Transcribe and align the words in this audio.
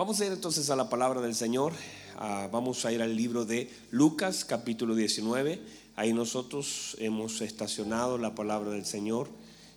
Vamos 0.00 0.18
a 0.18 0.24
ir 0.24 0.32
entonces 0.32 0.70
a 0.70 0.76
la 0.76 0.88
palabra 0.88 1.20
del 1.20 1.34
Señor. 1.34 1.74
Ah, 2.16 2.48
vamos 2.50 2.86
a 2.86 2.90
ir 2.90 3.02
al 3.02 3.14
libro 3.14 3.44
de 3.44 3.70
Lucas, 3.90 4.46
capítulo 4.46 4.94
19. 4.94 5.60
Ahí 5.94 6.14
nosotros 6.14 6.96
hemos 6.98 7.42
estacionado 7.42 8.16
la 8.16 8.34
palabra 8.34 8.70
del 8.70 8.86
Señor 8.86 9.28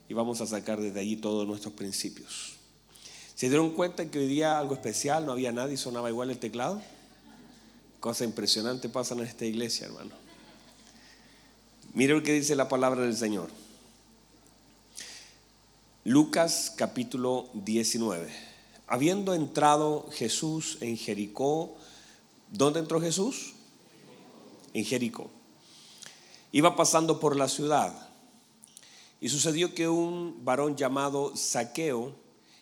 y 0.07 0.13
vamos 0.13 0.39
a 0.39 0.47
sacar 0.47 0.79
desde 0.79 1.01
allí 1.01 1.17
todos 1.17 1.45
nuestros 1.45 1.73
principios. 1.73 2.53
¿Se 3.35 3.49
dieron 3.49 3.71
cuenta 3.71 4.09
que 4.09 4.19
hoy 4.19 4.27
día 4.27 4.57
algo 4.59 4.75
especial? 4.75 5.25
No 5.25 5.33
había 5.33 5.51
nadie, 5.51 5.75
sonaba 5.75 6.09
igual 6.09 6.29
el 6.29 6.39
teclado. 6.39 6.81
Cosa 7.99 8.23
impresionante 8.23 8.87
pasa 8.87 9.15
en 9.15 9.23
esta 9.23 9.43
iglesia, 9.43 9.87
hermano. 9.87 10.11
Mire 11.93 12.13
lo 12.13 12.23
que 12.23 12.31
dice 12.31 12.55
la 12.55 12.69
palabra 12.69 13.01
del 13.01 13.17
Señor. 13.17 13.49
Lucas 16.05 16.73
capítulo 16.77 17.49
19. 17.55 18.52
Habiendo 18.93 19.33
entrado 19.33 20.05
Jesús 20.11 20.77
en 20.79 20.97
Jericó, 20.97 21.73
¿dónde 22.51 22.79
entró 22.79 23.01
Jesús? 23.01 23.55
En 24.71 24.85
Jericó. 24.85 25.31
Iba 26.51 26.75
pasando 26.75 27.19
por 27.19 27.35
la 27.35 27.47
ciudad 27.47 27.91
y 29.19 29.29
sucedió 29.29 29.73
que 29.73 29.89
un 29.89 30.45
varón 30.45 30.75
llamado 30.77 31.35
Saqueo, 31.35 32.13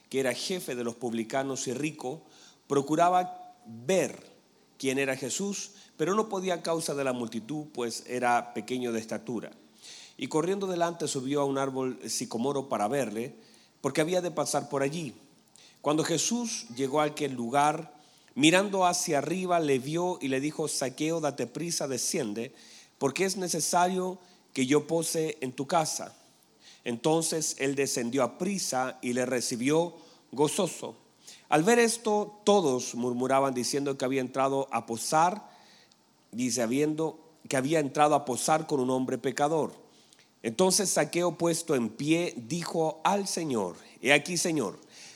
que 0.08 0.22
era 0.22 0.34
jefe 0.34 0.74
de 0.74 0.86
los 0.86 0.96
publicanos 0.96 1.68
y 1.68 1.74
rico, 1.74 2.22
procuraba 2.66 3.54
ver 3.66 4.32
quién 4.78 5.00
era 5.00 5.18
Jesús, 5.18 5.72
pero 5.98 6.16
no 6.16 6.30
podía 6.30 6.54
a 6.54 6.64
causa 6.64 6.96
de 6.96 7.04
la 7.04 7.12
multitud, 7.12 7.66
pues 7.74 8.06
era 8.08 8.54
pequeño 8.54 8.94
de 8.94 9.02
estatura. 9.02 9.52
Y 10.16 10.28
corriendo 10.28 10.66
delante 10.66 11.10
subió 11.10 11.42
a 11.42 11.46
un 11.46 11.58
árbol 11.58 12.00
sicomoro 12.10 12.70
para 12.70 12.88
verle, 12.88 13.36
porque 13.82 14.00
había 14.00 14.22
de 14.22 14.32
pasar 14.32 14.70
por 14.70 14.82
allí. 14.82 15.14
Cuando 15.82 16.04
Jesús 16.04 16.68
llegó 16.76 17.02
a 17.02 17.06
aquel 17.06 17.34
lugar, 17.34 17.94
mirando 18.36 18.86
hacia 18.86 19.18
arriba, 19.18 19.60
le 19.60 19.80
vio 19.80 20.20
y 20.22 20.28
le 20.28 20.40
dijo, 20.40 20.68
Saqueo, 20.68 21.20
date 21.20 21.48
prisa, 21.48 21.88
desciende, 21.88 22.54
porque 22.98 23.26
es 23.26 23.38
necesario 23.38 24.20
que 24.54 24.66
yo 24.66 24.86
pose 24.86 25.38
en 25.42 25.54
tu 25.54 25.66
casa. 25.66 26.16
Entonces 26.84 27.56
él 27.60 27.76
descendió 27.76 28.24
a 28.24 28.38
prisa 28.38 29.00
y 29.02 29.14
le 29.14 29.26
recibió 29.26 29.96
gozoso. 30.32 30.96
Al 31.50 31.64
ver 31.64 31.80
esto, 31.80 32.40
todos 32.44 32.96
murmuraban 32.96 33.54
diciendo 33.54 33.98
que 33.98 34.06
había 34.06 34.22
entrado 34.22 34.68
a 34.72 34.86
posar, 34.86 35.50
dice, 36.32 36.62
habiendo 36.62 37.20
que 37.50 37.58
había 37.58 37.80
entrado 37.80 38.16
a 38.16 38.24
posar 38.24 38.68
con 38.68 38.80
un 38.80 38.90
hombre 38.90 39.18
pecador. 39.18 39.74
Entonces 40.44 40.90
Saqueo 40.90 41.38
puesto 41.38 41.76
en 41.76 41.90
pie 41.90 42.34
dijo 42.38 43.02
al 43.04 43.28
Señor, 43.28 43.76
he 44.02 44.14
aquí 44.14 44.38
Señor, 44.38 44.80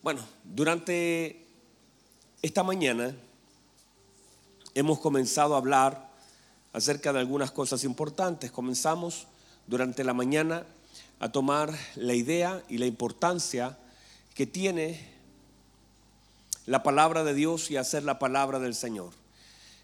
Bueno, 0.00 0.20
durante 0.44 1.44
esta 2.40 2.62
mañana 2.62 3.16
hemos 4.74 5.00
comenzado 5.00 5.54
a 5.54 5.58
hablar 5.58 6.08
acerca 6.72 7.12
de 7.12 7.18
algunas 7.18 7.50
cosas 7.50 7.82
importantes. 7.82 8.52
Comenzamos 8.52 9.26
durante 9.66 10.04
la 10.04 10.14
mañana 10.14 10.64
a 11.18 11.32
tomar 11.32 11.76
la 11.96 12.14
idea 12.14 12.62
y 12.68 12.78
la 12.78 12.86
importancia 12.86 13.76
que 14.34 14.46
tiene 14.46 15.04
la 16.66 16.84
palabra 16.84 17.24
de 17.24 17.34
Dios 17.34 17.68
y 17.72 17.76
hacer 17.76 18.04
la 18.04 18.20
palabra 18.20 18.60
del 18.60 18.76
Señor. 18.76 19.10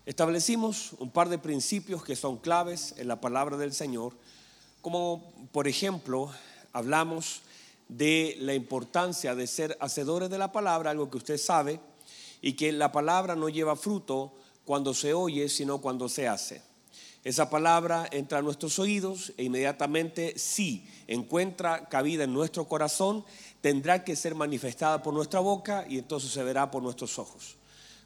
Establecimos 0.07 0.93
un 1.01 1.11
par 1.11 1.29
de 1.29 1.39
principios 1.39 2.05
que 2.05 2.15
son 2.15 2.37
claves 2.37 2.95
en 2.99 3.09
la 3.09 3.21
palabra 3.21 3.57
del 3.57 3.73
Señor, 3.73 4.13
como 4.81 5.33
por 5.51 5.67
ejemplo 5.67 6.31
hablamos 6.73 7.43
de 7.97 8.37
la 8.41 8.55
importancia 8.55 9.35
de 9.35 9.47
ser 9.47 9.77
hacedores 9.81 10.29
de 10.31 10.39
la 10.39 10.51
palabra, 10.51 10.91
algo 10.91 11.11
que 11.11 11.19
usted 11.19 11.39
sabe, 11.39 11.81
y 12.41 12.55
que 12.55 12.73
la 12.73 12.91
palabra 12.93 13.37
no 13.37 13.49
lleva 13.49 13.77
fruto 13.77 14.35
cuando 14.65 14.95
se 14.95 15.15
oye, 15.15 15.49
sino 15.49 15.81
cuando 15.81 16.09
se 16.09 16.27
hace. 16.27 16.63
Esa 17.23 17.49
palabra 17.49 18.07
entra 18.11 18.39
a 18.39 18.43
nuestros 18.43 18.79
oídos 18.79 19.33
e 19.39 19.45
inmediatamente 19.45 20.39
si 20.39 20.87
encuentra 21.07 21.89
cabida 21.89 22.25
en 22.25 22.35
nuestro 22.35 22.69
corazón, 22.69 23.25
tendrá 23.61 24.05
que 24.05 24.17
ser 24.17 24.35
manifestada 24.35 25.03
por 25.03 25.15
nuestra 25.15 25.41
boca 25.41 25.87
y 25.89 25.99
entonces 25.99 26.33
se 26.33 26.43
verá 26.43 26.71
por 26.71 26.83
nuestros 26.83 27.19
ojos. 27.19 27.57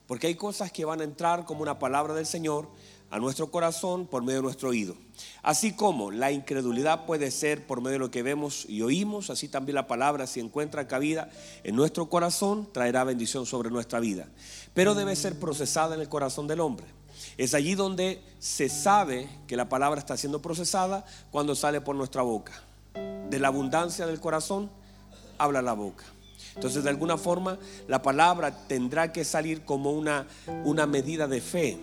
Porque 0.06 0.28
hay 0.28 0.37
cosas 0.37 0.70
que 0.70 0.84
van 0.84 1.00
a 1.00 1.05
entrar 1.05 1.44
como 1.44 1.62
una 1.62 1.78
palabra 1.78 2.15
del 2.15 2.26
Señor 2.26 2.69
a 3.10 3.19
nuestro 3.19 3.50
corazón 3.50 4.06
por 4.06 4.22
medio 4.22 4.38
de 4.38 4.42
nuestro 4.42 4.69
oído. 4.70 4.94
Así 5.42 5.72
como 5.72 6.10
la 6.10 6.30
incredulidad 6.30 7.06
puede 7.06 7.30
ser 7.30 7.66
por 7.66 7.80
medio 7.80 7.94
de 7.94 7.98
lo 7.98 8.10
que 8.10 8.22
vemos 8.22 8.66
y 8.69 8.82
oímos, 8.82 9.30
así 9.30 9.48
también 9.48 9.74
la 9.74 9.86
palabra, 9.86 10.26
si 10.26 10.41
encuentra 10.41 10.86
cabida 10.86 11.30
en 11.64 11.74
nuestro 11.74 12.08
corazón, 12.08 12.69
traerá 12.72 13.04
bendición 13.04 13.46
sobre 13.46 13.70
nuestra 13.70 14.00
vida. 14.00 14.28
Pero 14.74 14.94
debe 14.94 15.16
ser 15.16 15.38
procesada 15.38 15.94
en 15.94 16.00
el 16.00 16.08
corazón 16.08 16.46
del 16.46 16.60
hombre. 16.60 16.86
Es 17.36 17.54
allí 17.54 17.74
donde 17.74 18.22
se 18.38 18.69
sabe 18.69 19.28
que 19.46 19.56
la 19.56 19.69
palabra 19.69 19.98
está 19.98 20.16
siendo 20.16 20.40
procesada 20.42 21.04
cuando 21.30 21.54
sale 21.54 21.80
por 21.80 21.96
nuestra 21.96 22.22
boca. 22.22 22.62
De 23.30 23.38
la 23.38 23.48
abundancia 23.48 24.06
del 24.06 24.20
corazón 24.20 24.70
habla 25.38 25.62
la 25.62 25.72
boca. 25.72 26.04
Entonces, 26.54 26.82
de 26.82 26.90
alguna 26.90 27.16
forma, 27.16 27.58
la 27.86 28.02
palabra 28.02 28.66
tendrá 28.66 29.12
que 29.12 29.25
salir 29.25 29.64
como 29.64 29.92
una, 29.92 30.26
una 30.64 30.86
medida 30.86 31.28
de 31.28 31.40
fe. 31.40 31.78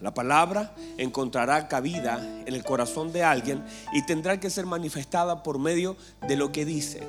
La 0.00 0.12
palabra 0.12 0.74
encontrará 0.98 1.68
cabida 1.68 2.18
en 2.46 2.54
el 2.54 2.64
corazón 2.64 3.12
de 3.12 3.22
alguien 3.22 3.64
y 3.92 4.04
tendrá 4.04 4.40
que 4.40 4.50
ser 4.50 4.66
manifestada 4.66 5.42
por 5.42 5.58
medio 5.58 5.96
de 6.26 6.36
lo 6.36 6.52
que 6.52 6.64
dice. 6.64 7.02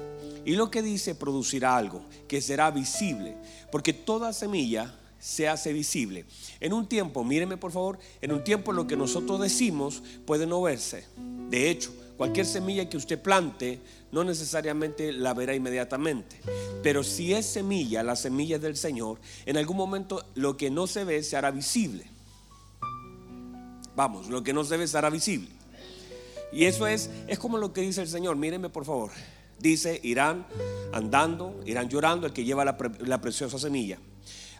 Y 0.46 0.54
lo 0.56 0.70
que 0.70 0.82
dice 0.82 1.16
producirá 1.16 1.76
algo 1.76 2.04
que 2.28 2.42
será 2.42 2.72
visible, 2.72 3.36
porque 3.72 3.94
toda 3.94 4.32
semilla 4.32 4.94
se 5.20 5.48
hace 5.48 5.74
visible. 5.74 6.26
En 6.60 6.72
un 6.72 6.88
tiempo, 6.88 7.24
míreme 7.24 7.58
por 7.58 7.72
favor, 7.72 7.98
en 8.22 8.32
un 8.32 8.44
tiempo 8.44 8.72
lo 8.72 8.86
que 8.86 8.96
nosotros 8.96 9.42
decimos 9.42 10.04
puede 10.26 10.46
no 10.46 10.62
verse. 10.62 11.06
De 11.50 11.70
hecho, 11.70 11.92
Cualquier 12.18 12.46
semilla 12.46 12.88
que 12.88 12.96
usted 12.96 13.22
plante 13.22 13.82
no 14.12 14.24
necesariamente 14.24 15.12
la 15.12 15.34
verá 15.34 15.54
inmediatamente. 15.54 16.40
Pero 16.82 17.04
si 17.04 17.34
es 17.34 17.46
semilla, 17.46 18.04
la 18.04 18.16
semilla 18.16 18.58
del 18.58 18.78
Señor, 18.78 19.20
en 19.46 19.58
algún 19.58 19.76
momento 19.76 20.24
lo 20.36 20.56
que 20.56 20.70
no 20.70 20.88
se 20.88 21.04
ve 21.04 21.24
se 21.24 21.36
hará 21.36 21.52
visible. 21.52 22.06
Vamos, 23.96 24.28
lo 24.28 24.44
que 24.44 24.54
no 24.54 24.64
se 24.64 24.78
ve 24.78 24.88
se 24.88 24.98
hará 24.98 25.10
visible. 25.10 25.50
Y 26.52 26.66
eso 26.66 26.88
es, 26.88 27.10
es 27.28 27.40
como 27.40 27.58
lo 27.58 27.74
que 27.74 27.82
dice 27.82 28.02
el 28.02 28.08
Señor. 28.08 28.36
Mírenme 28.36 28.70
por 28.70 28.86
favor. 28.86 29.12
Dice, 29.60 30.00
irán 30.04 30.46
andando, 30.94 31.62
irán 31.66 31.90
llorando 31.90 32.28
el 32.28 32.34
que 32.34 32.44
lleva 32.44 32.66
la, 32.66 32.78
la 33.00 33.22
preciosa 33.22 33.58
semilla. 33.58 34.00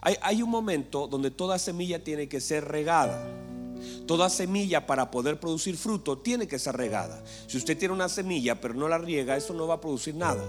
Hay, 0.00 0.16
hay 0.20 0.42
un 0.42 0.50
momento 0.50 1.06
donde 1.06 1.30
toda 1.30 1.58
semilla 1.58 2.02
tiene 2.02 2.28
que 2.28 2.40
ser 2.40 2.64
regada. 2.64 3.26
Toda 4.06 4.30
semilla 4.30 4.86
para 4.86 5.10
poder 5.10 5.38
producir 5.38 5.76
fruto 5.76 6.18
tiene 6.18 6.48
que 6.48 6.58
ser 6.58 6.76
regada. 6.76 7.22
Si 7.46 7.56
usted 7.56 7.76
tiene 7.76 7.94
una 7.94 8.08
semilla 8.08 8.60
pero 8.60 8.74
no 8.74 8.88
la 8.88 8.98
riega, 8.98 9.36
eso 9.36 9.52
no 9.52 9.66
va 9.66 9.74
a 9.74 9.80
producir 9.80 10.14
nada. 10.14 10.44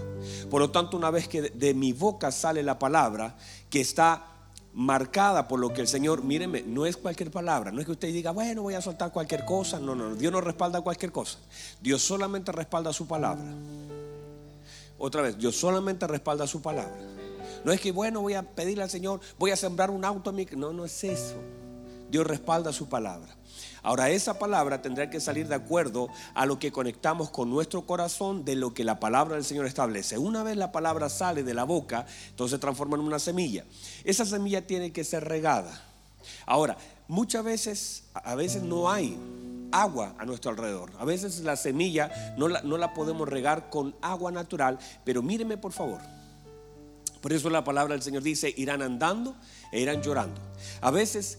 Por 0.49 0.61
lo 0.61 0.71
tanto, 0.71 0.95
una 0.95 1.11
vez 1.11 1.27
que 1.27 1.41
de 1.41 1.73
mi 1.73 1.91
boca 1.91 2.31
sale 2.31 2.63
la 2.63 2.79
palabra 2.79 3.37
que 3.69 3.81
está 3.81 4.36
marcada 4.77 5.47
por 5.47 5.59
lo 5.59 5.73
que 5.73 5.81
el 5.81 5.87
Señor, 5.87 6.23
míreme, 6.23 6.61
no 6.61 6.85
es 6.85 6.95
cualquier 6.95 7.31
palabra, 7.31 7.71
no 7.71 7.79
es 7.79 7.85
que 7.87 7.93
usted 7.93 8.09
diga, 8.09 8.29
bueno, 8.29 8.61
voy 8.61 8.75
a 8.75 8.81
soltar 8.81 9.11
cualquier 9.11 9.43
cosa, 9.43 9.79
no, 9.79 9.95
no, 9.95 10.13
Dios 10.13 10.31
no 10.31 10.39
respalda 10.39 10.81
cualquier 10.81 11.11
cosa, 11.11 11.39
Dios 11.81 12.03
solamente 12.03 12.51
respalda 12.51 12.93
su 12.93 13.07
palabra. 13.07 13.43
Otra 14.99 15.23
vez, 15.23 15.35
Dios 15.35 15.55
solamente 15.55 16.05
respalda 16.05 16.45
su 16.45 16.61
palabra. 16.61 16.95
No 17.65 17.71
es 17.71 17.81
que, 17.81 17.91
bueno, 17.91 18.21
voy 18.21 18.35
a 18.35 18.43
pedirle 18.43 18.83
al 18.83 18.89
Señor, 18.91 19.19
voy 19.39 19.49
a 19.49 19.55
sembrar 19.55 19.89
un 19.89 20.05
auto, 20.05 20.31
no, 20.55 20.71
no 20.71 20.85
es 20.85 21.03
eso. 21.03 21.35
Dios 22.11 22.27
respalda 22.27 22.71
su 22.71 22.87
palabra. 22.87 23.36
Ahora 23.87 24.09
esa 24.09 24.37
palabra 24.37 24.81
tendrá 24.81 25.09
que 25.09 25.21
salir 25.21 25.47
de 25.47 25.55
acuerdo 25.55 26.09
a 26.33 26.45
lo 26.45 26.59
que 26.59 26.73
conectamos 26.73 27.29
con 27.29 27.49
nuestro 27.49 27.85
corazón 27.85 28.43
de 28.43 28.57
lo 28.57 28.73
que 28.73 28.83
la 28.83 28.99
palabra 28.99 29.35
del 29.35 29.45
Señor 29.45 29.65
establece. 29.65 30.17
Una 30.17 30.43
vez 30.43 30.57
la 30.57 30.73
palabra 30.73 31.07
sale 31.07 31.41
de 31.41 31.53
la 31.53 31.63
boca, 31.63 32.05
entonces 32.27 32.57
se 32.57 32.59
transforma 32.59 32.97
en 32.97 33.03
una 33.03 33.17
semilla. 33.17 33.63
Esa 34.03 34.25
semilla 34.25 34.67
tiene 34.67 34.91
que 34.91 35.05
ser 35.05 35.23
regada. 35.23 35.81
Ahora, 36.45 36.75
muchas 37.07 37.45
veces, 37.45 38.03
a 38.13 38.35
veces 38.35 38.61
no 38.61 38.91
hay 38.91 39.17
agua 39.71 40.15
a 40.17 40.25
nuestro 40.25 40.51
alrededor. 40.51 40.91
A 40.99 41.05
veces 41.05 41.39
la 41.39 41.55
semilla 41.55 42.35
no 42.37 42.49
la, 42.49 42.61
no 42.63 42.77
la 42.77 42.93
podemos 42.93 43.25
regar 43.29 43.69
con 43.69 43.95
agua 44.01 44.33
natural, 44.33 44.79
pero 45.05 45.21
míreme 45.21 45.55
por 45.55 45.71
favor. 45.71 46.01
Por 47.21 47.31
eso 47.31 47.49
la 47.49 47.63
palabra 47.63 47.93
del 47.93 48.03
Señor 48.03 48.21
dice, 48.21 48.53
irán 48.57 48.81
andando 48.81 49.33
e 49.71 49.79
irán 49.79 50.01
llorando. 50.01 50.41
A 50.81 50.91
veces, 50.91 51.37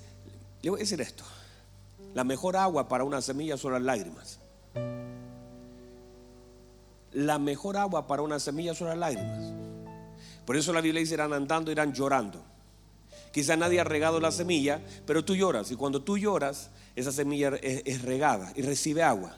le 0.62 0.70
voy 0.70 0.80
a 0.80 0.84
decir 0.84 1.02
esto, 1.02 1.24
la 2.18 2.24
mejor 2.24 2.56
agua 2.56 2.88
para 2.88 3.04
una 3.04 3.22
semilla 3.22 3.56
son 3.56 3.74
las 3.74 3.82
lágrimas. 3.82 4.40
La 7.12 7.38
mejor 7.38 7.76
agua 7.76 8.08
para 8.08 8.22
una 8.22 8.40
semilla 8.40 8.74
son 8.74 8.88
las 8.88 8.98
lágrimas. 8.98 9.52
Por 10.44 10.56
eso 10.56 10.72
la 10.72 10.80
Biblia 10.80 10.98
dice, 10.98 11.14
irán 11.14 11.32
andando, 11.32 11.70
irán 11.70 11.92
llorando. 11.92 12.42
Quizá 13.32 13.56
nadie 13.56 13.78
ha 13.78 13.84
regado 13.84 14.18
la 14.18 14.32
semilla, 14.32 14.82
pero 15.06 15.24
tú 15.24 15.36
lloras. 15.36 15.70
Y 15.70 15.76
cuando 15.76 16.02
tú 16.02 16.18
lloras, 16.18 16.70
esa 16.96 17.12
semilla 17.12 17.50
es, 17.62 18.02
regada 18.02 18.52
y 18.56 18.62
recibe 18.62 19.04
agua. 19.04 19.36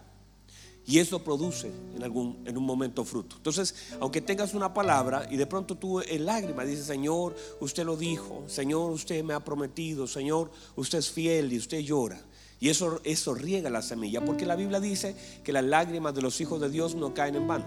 Y 0.86 1.00
eso 1.00 1.22
produce 1.22 1.70
en, 1.94 2.02
algún, 2.02 2.42
en 2.46 2.56
un 2.56 2.64
momento 2.64 3.04
fruto. 3.04 3.36
Entonces, 3.36 3.74
aunque 4.00 4.22
tengas 4.22 4.54
una 4.54 4.72
palabra 4.72 5.28
y 5.30 5.36
de 5.36 5.46
pronto 5.46 5.76
tú 5.76 6.00
en 6.00 6.24
lágrimas 6.24 6.66
dices, 6.66 6.86
Señor, 6.86 7.36
usted 7.60 7.84
lo 7.84 7.98
dijo, 7.98 8.44
Señor, 8.46 8.90
usted 8.90 9.22
me 9.22 9.34
ha 9.34 9.44
prometido, 9.44 10.06
Señor, 10.06 10.50
usted 10.76 11.00
es 11.00 11.10
fiel 11.10 11.52
y 11.52 11.58
usted 11.58 11.80
llora. 11.80 12.24
Y 12.60 12.68
eso, 12.68 13.00
eso 13.04 13.34
riega 13.34 13.70
la 13.70 13.80
semilla, 13.80 14.22
porque 14.22 14.44
la 14.44 14.54
Biblia 14.54 14.80
dice 14.80 15.16
que 15.42 15.52
las 15.52 15.64
lágrimas 15.64 16.14
de 16.14 16.20
los 16.20 16.40
hijos 16.42 16.60
de 16.60 16.68
Dios 16.68 16.94
no 16.94 17.14
caen 17.14 17.36
en 17.36 17.48
vano. 17.48 17.64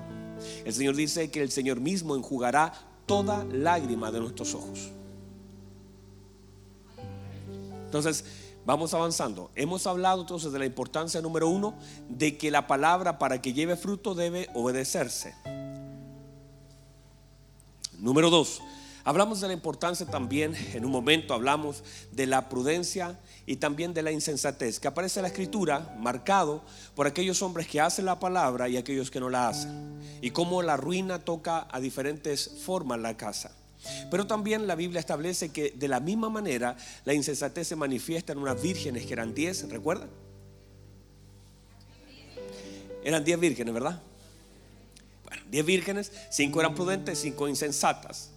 El 0.64 0.74
Señor 0.74 0.96
dice 0.96 1.32
que 1.32 1.42
el 1.42 1.52
Señor 1.52 1.80
mismo 1.80 2.16
enjugará 2.16 2.74
toda 3.08 3.44
lágrima 3.46 4.12
de 4.12 4.20
nuestros 4.20 4.54
ojos. 4.54 4.92
Entonces, 7.86 8.26
vamos 8.66 8.94
avanzando. 8.94 9.52
Hemos 9.56 9.88
hablado 9.88 10.22
entonces 10.22 10.52
de 10.52 10.60
la 10.60 10.66
importancia 10.66 11.22
número 11.22 11.50
uno 11.50 11.76
de 12.10 12.38
que 12.38 12.52
la 12.52 12.68
palabra 12.68 13.20
para 13.20 13.42
que 13.42 13.54
lleve 13.54 13.76
fruto 13.76 14.16
debe 14.16 14.48
obedecerse. 14.54 15.36
Número 18.00 18.30
dos, 18.30 18.62
hablamos 19.04 19.42
de 19.42 19.48
la 19.48 19.54
importancia 19.54 20.06
también, 20.06 20.56
en 20.74 20.86
un 20.86 20.92
momento 20.92 21.34
hablamos 21.34 21.84
de 22.12 22.28
la 22.28 22.50
prudencia 22.50 23.20
y 23.46 23.58
también 23.58 23.94
de 23.94 24.02
la 24.02 24.12
insensatez, 24.12 24.80
que 24.80 24.88
aparece 24.88 25.20
en 25.20 25.24
la 25.24 25.30
escritura 25.30 25.96
marcado 26.00 26.62
por 26.96 27.08
aquellos 27.08 27.42
hombres 27.42 27.68
que 27.68 27.82
hacen 27.82 28.06
la 28.06 28.20
palabra 28.20 28.70
y 28.70 28.78
aquellos 28.78 29.12
que 29.12 29.20
no 29.20 29.30
la 29.30 29.50
hacen, 29.50 30.00
y 30.22 30.32
cómo 30.32 30.62
la 30.62 30.78
ruina 30.78 31.20
toca 31.20 31.68
a 31.72 31.80
diferentes 31.80 32.50
formas 32.64 33.00
la 33.00 33.18
casa. 33.18 33.52
Pero 34.10 34.26
también 34.26 34.66
la 34.66 34.76
Biblia 34.76 35.00
establece 35.00 35.52
que 35.52 35.72
de 35.72 35.88
la 35.90 36.00
misma 36.00 36.30
manera 36.30 36.78
la 37.04 37.14
insensatez 37.14 37.68
se 37.68 37.76
manifiesta 37.76 38.32
en 38.32 38.40
unas 38.40 38.62
vírgenes 38.62 39.06
que 39.06 39.14
eran 39.14 39.34
diez, 39.34 39.68
¿recuerdan? 39.70 40.10
Eran 43.04 43.26
diez 43.26 43.38
vírgenes, 43.38 43.74
¿verdad? 43.74 44.02
Bueno, 45.26 45.44
diez 45.52 45.66
vírgenes, 45.66 46.12
cinco 46.32 46.62
eran 46.62 46.74
prudentes, 46.74 47.20
cinco 47.20 47.50
insensatas. 47.50 48.30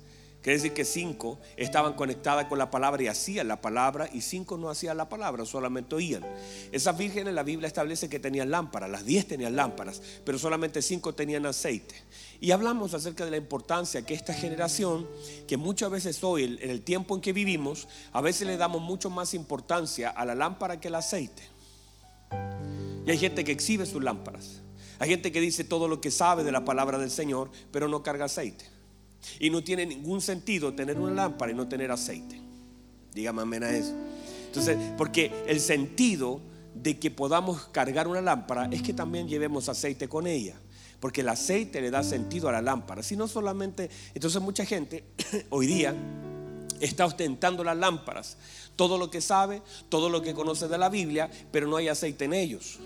Quiere 0.47 0.59
decir 0.59 0.75
que 0.75 0.85
cinco 0.85 1.41
estaban 1.57 1.95
conectadas 1.95 2.45
con 2.45 2.57
la 2.57 2.71
palabra 2.71 3.03
y 3.03 3.09
hacían 3.09 3.49
la 3.49 3.61
palabra 3.61 4.09
y 4.13 4.21
cinco 4.21 4.57
no 4.57 4.71
hacían 4.71 4.97
la 4.97 5.09
palabra, 5.09 5.45
solamente 5.45 5.97
oían. 5.97 6.25
Esas 6.71 6.97
vírgenes 6.97 7.35
la 7.35 7.43
Biblia 7.43 7.67
establece 7.67 8.09
que 8.09 8.21
tenían 8.21 8.53
lámparas, 8.53 8.89
las 8.89 9.05
diez 9.05 9.27
tenían 9.27 9.57
lámparas, 9.57 10.01
pero 10.25 10.39
solamente 10.39 10.83
cinco 10.83 11.17
tenían 11.17 11.47
aceite. 11.47 11.97
Y 12.39 12.53
hablamos 12.53 12.95
acerca 12.95 13.25
de 13.25 13.33
la 13.33 13.39
importancia 13.39 14.07
que 14.07 14.15
esta 14.15 14.33
generación, 14.33 15.09
que 15.49 15.57
muchas 15.57 15.91
veces 15.91 16.23
hoy, 16.23 16.45
en 16.45 16.71
el 16.71 16.83
tiempo 16.83 17.17
en 17.17 17.23
que 17.23 17.33
vivimos, 17.33 17.89
a 18.13 18.21
veces 18.21 18.47
le 18.47 18.57
damos 18.57 18.81
mucho 18.81 19.11
más 19.11 19.35
importancia 19.35 20.11
a 20.11 20.25
la 20.25 20.37
lámpara 20.37 20.79
que 20.79 20.87
al 20.87 20.95
aceite. 20.95 21.43
Y 23.05 23.11
hay 23.11 23.19
gente 23.19 23.43
que 23.43 23.51
exhibe 23.51 23.85
sus 23.85 24.01
lámparas. 24.01 24.63
Hay 25.01 25.09
gente 25.09 25.33
que 25.33 25.41
dice 25.41 25.65
todo 25.65 25.89
lo 25.89 26.01
que 26.01 26.13
sabe 26.13 26.45
de 26.45 26.53
la 26.53 26.65
palabra 26.65 26.99
del 26.99 27.11
Señor, 27.11 27.51
pero 27.73 27.89
no 27.89 28.05
carga 28.05 28.27
aceite. 28.27 28.76
Y 29.39 29.51
no 29.51 29.63
tiene 29.63 29.87
ningún 29.87 30.21
sentido 30.21 30.75
tener 30.75 30.99
una 30.99 31.13
lámpara 31.13 31.53
y 31.53 31.55
no 31.55 31.69
tener 31.69 31.91
aceite. 31.91 32.41
Dígame 33.13 33.43
amén 33.43 33.65
a 33.65 33.71
eso. 33.71 33.95
Entonces, 34.47 34.79
porque 34.97 35.33
el 35.47 35.61
sentido 35.61 36.41
de 36.75 36.99
que 36.99 37.11
podamos 37.11 37.67
cargar 37.69 38.09
una 38.09 38.21
lámpara 38.21 38.69
es 38.71 38.83
que 38.83 38.93
también 38.93 39.29
llevemos 39.29 39.69
aceite 39.69 40.09
con 40.09 40.27
ella. 40.27 40.57
Porque 41.01 41.21
el 41.21 41.29
aceite 41.29 41.81
le 41.81 41.91
da 41.91 42.03
sentido 42.03 42.49
a 42.49 42.53
la 42.53 42.63
lámpara. 42.63 43.03
Si 43.03 43.17
no 43.17 43.29
solamente, 43.29 43.91
entonces 44.15 44.41
mucha 44.41 44.65
gente 44.65 45.05
hoy 45.51 45.67
día 45.67 45.95
está 46.81 47.07
ostentando 47.07 47.65
las 47.65 47.77
lámparas. 47.77 48.37
Todo 48.77 48.99
lo 48.99 49.11
que 49.11 49.21
sabe, 49.21 49.63
todo 49.89 50.09
lo 50.09 50.23
que 50.23 50.35
conoce 50.35 50.69
de 50.69 50.79
la 50.79 50.89
Biblia, 50.89 51.31
pero 51.51 51.67
no 51.67 51.77
hay 51.77 51.89
aceite 51.89 52.27
en 52.27 52.35
ellos 52.35 52.79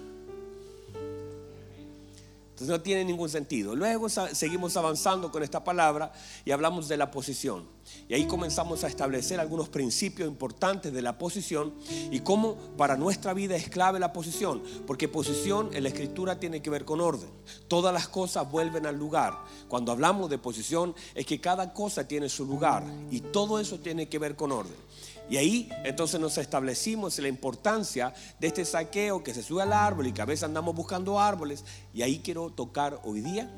no 2.68 2.80
tiene 2.80 3.04
ningún 3.04 3.28
sentido. 3.28 3.74
Luego 3.74 4.08
seguimos 4.08 4.76
avanzando 4.76 5.30
con 5.30 5.42
esta 5.42 5.64
palabra 5.64 6.12
y 6.44 6.50
hablamos 6.50 6.88
de 6.88 6.96
la 6.96 7.10
posición. 7.10 7.66
Y 8.08 8.14
ahí 8.14 8.26
comenzamos 8.26 8.84
a 8.84 8.88
establecer 8.88 9.40
algunos 9.40 9.68
principios 9.68 10.28
importantes 10.28 10.92
de 10.92 11.02
la 11.02 11.18
posición 11.18 11.74
y 12.10 12.20
cómo 12.20 12.56
para 12.76 12.96
nuestra 12.96 13.34
vida 13.34 13.56
es 13.56 13.68
clave 13.68 13.98
la 13.98 14.12
posición. 14.12 14.62
Porque 14.86 15.08
posición 15.08 15.70
en 15.72 15.82
la 15.82 15.88
escritura 15.88 16.38
tiene 16.38 16.62
que 16.62 16.70
ver 16.70 16.84
con 16.84 17.00
orden. 17.00 17.30
Todas 17.68 17.92
las 17.92 18.08
cosas 18.08 18.50
vuelven 18.50 18.86
al 18.86 18.96
lugar. 18.96 19.38
Cuando 19.68 19.92
hablamos 19.92 20.30
de 20.30 20.38
posición 20.38 20.94
es 21.14 21.26
que 21.26 21.40
cada 21.40 21.72
cosa 21.72 22.06
tiene 22.06 22.28
su 22.28 22.44
lugar 22.44 22.84
y 23.10 23.20
todo 23.20 23.58
eso 23.58 23.78
tiene 23.78 24.08
que 24.08 24.18
ver 24.18 24.36
con 24.36 24.52
orden. 24.52 24.89
Y 25.30 25.36
ahí 25.36 25.68
entonces 25.84 26.18
nos 26.18 26.36
establecimos 26.38 27.16
la 27.20 27.28
importancia 27.28 28.12
de 28.40 28.48
este 28.48 28.64
saqueo 28.64 29.22
que 29.22 29.32
se 29.32 29.44
sube 29.44 29.62
al 29.62 29.72
árbol 29.72 30.08
y 30.08 30.12
que 30.12 30.20
a 30.20 30.24
veces 30.24 30.42
andamos 30.42 30.74
buscando 30.74 31.20
árboles. 31.20 31.64
Y 31.94 32.02
ahí 32.02 32.18
quiero 32.18 32.50
tocar 32.50 33.00
hoy 33.04 33.20
día, 33.20 33.48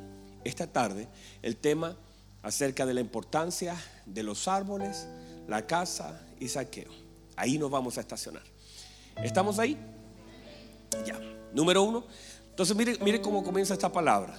esta 0.44 0.66
tarde, 0.66 1.08
el 1.40 1.56
tema 1.56 1.96
acerca 2.42 2.84
de 2.84 2.92
la 2.92 3.00
importancia 3.00 3.74
de 4.04 4.22
los 4.22 4.48
árboles, 4.48 5.06
la 5.48 5.66
casa 5.66 6.20
y 6.38 6.48
saqueo. 6.48 6.90
Ahí 7.36 7.56
nos 7.56 7.70
vamos 7.70 7.96
a 7.96 8.02
estacionar. 8.02 8.42
¿Estamos 9.22 9.58
ahí? 9.58 9.78
Ya. 11.06 11.18
Número 11.54 11.82
uno. 11.82 12.04
Entonces 12.50 12.76
mire, 12.76 12.98
mire 13.02 13.22
cómo 13.22 13.42
comienza 13.42 13.72
esta 13.72 13.90
palabra. 13.90 14.36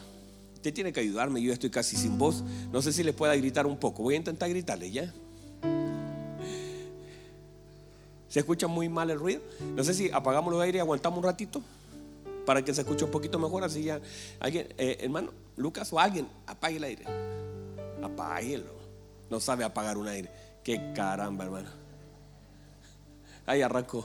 Usted 0.54 0.72
tiene 0.72 0.94
que 0.94 1.00
ayudarme, 1.00 1.42
yo 1.42 1.52
estoy 1.52 1.72
casi 1.72 1.98
sin 1.98 2.16
voz. 2.16 2.44
No 2.72 2.80
sé 2.84 2.94
si 2.94 3.02
le 3.02 3.12
pueda 3.12 3.36
gritar 3.36 3.66
un 3.66 3.78
poco. 3.78 4.04
Voy 4.04 4.14
a 4.14 4.18
intentar 4.18 4.50
gritarle, 4.50 4.92
¿ya? 4.92 5.12
¿Se 8.34 8.40
escucha 8.40 8.66
muy 8.66 8.90
mal 8.90 9.12
el 9.12 9.20
ruido? 9.20 9.44
No 9.76 9.84
sé 9.84 9.94
si 9.94 10.10
apagamos 10.10 10.52
los 10.52 10.60
aires 10.60 10.78
y 10.78 10.80
aguantamos 10.80 11.20
un 11.20 11.24
ratito 11.24 11.62
para 12.48 12.66
que 12.66 12.74
se 12.74 12.82
escuche 12.82 13.06
un 13.06 13.12
poquito 13.12 13.38
mejor. 13.38 13.64
Así 13.64 13.84
ya, 13.84 14.02
alguien, 14.40 14.74
eh, 14.80 14.98
hermano, 15.02 15.32
Lucas 15.56 15.94
o 15.94 16.00
alguien, 16.00 16.28
apague 16.48 16.78
el 16.78 16.84
aire. 16.84 17.06
Apáguelo. 18.02 18.74
No 19.30 19.40
sabe 19.40 19.64
apagar 19.64 20.00
un 20.00 20.08
aire. 20.08 20.32
Qué 20.64 20.94
caramba, 20.96 21.46
hermano. 21.46 21.70
Ahí 23.46 23.62
arrancó. 23.62 24.04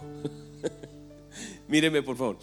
Míreme, 1.66 2.02
por 2.02 2.18
favor. 2.18 2.38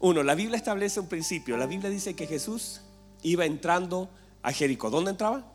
Uno, 0.00 0.22
la 0.22 0.34
Biblia 0.34 0.58
establece 0.58 1.00
un 1.00 1.08
principio. 1.08 1.56
La 1.56 1.64
Biblia 1.64 1.88
dice 1.88 2.14
que 2.14 2.26
Jesús 2.26 2.82
iba 3.22 3.46
entrando 3.46 4.10
a 4.42 4.52
Jericó. 4.52 4.90
¿Dónde 4.90 5.12
entraba? 5.12 5.50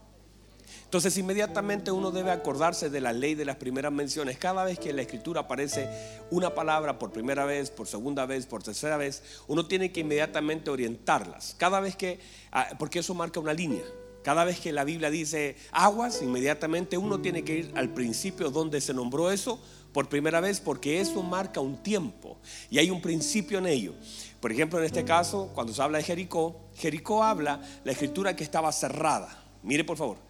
Entonces 0.90 1.16
inmediatamente 1.20 1.92
uno 1.92 2.10
debe 2.10 2.32
acordarse 2.32 2.90
de 2.90 3.00
la 3.00 3.14
ley 3.14 3.36
de 3.36 3.46
las 3.46 3.58
primeras 3.58 3.92
menciones. 3.92 4.40
Cada 4.40 4.64
vez 4.64 4.80
que 4.80 4.90
en 4.90 4.96
la 4.96 5.04
escritura 5.04 5.42
aparece 5.42 5.88
una 6.32 6.56
palabra 6.56 6.98
por 6.98 7.12
primera 7.12 7.46
vez, 7.46 7.70
por 7.70 7.86
segunda 7.86 8.26
vez, 8.26 8.48
por 8.48 8.64
tercera 8.64 8.98
vez, 8.98 9.22
uno 9.48 9.68
tiene 9.68 9.92
que 9.92 10.00
inmediatamente 10.00 10.72
orientarlas. 10.72 11.54
Cada 11.60 11.80
vez 11.80 11.96
que, 11.96 12.20
ah, 12.52 12.70
porque 12.80 12.98
eso 12.98 13.14
marca 13.14 13.40
una 13.40 13.54
línea. 13.54 13.84
Cada 14.24 14.44
vez 14.46 14.60
que 14.60 14.72
la 14.72 14.84
Biblia 14.84 15.12
dice 15.12 15.58
aguas, 15.72 16.24
inmediatamente 16.24 16.98
uno 16.98 17.22
tiene 17.22 17.44
que 17.44 17.58
ir 17.60 17.72
al 17.76 17.94
principio 17.94 18.50
donde 18.50 18.82
se 18.82 18.92
nombró 18.92 19.30
eso 19.30 19.62
por 19.94 20.10
primera 20.10 20.42
vez, 20.42 20.60
porque 20.60 21.00
eso 21.00 21.22
marca 21.22 21.62
un 21.62 21.84
tiempo 21.84 22.40
y 22.72 22.80
hay 22.80 22.90
un 22.90 23.00
principio 23.00 23.60
en 23.60 23.68
ello. 23.68 23.94
Por 24.42 24.52
ejemplo, 24.52 24.80
en 24.80 24.86
este 24.86 25.06
caso, 25.06 25.52
cuando 25.54 25.72
se 25.72 25.84
habla 25.84 26.00
de 26.00 26.04
Jericó, 26.04 26.60
Jericó 26.74 27.24
habla 27.24 27.62
la 27.84 27.92
escritura 27.92 28.36
que 28.36 28.44
estaba 28.44 28.72
cerrada. 28.72 29.46
Mire 29.62 29.84
por 29.84 29.96
favor, 29.96 30.29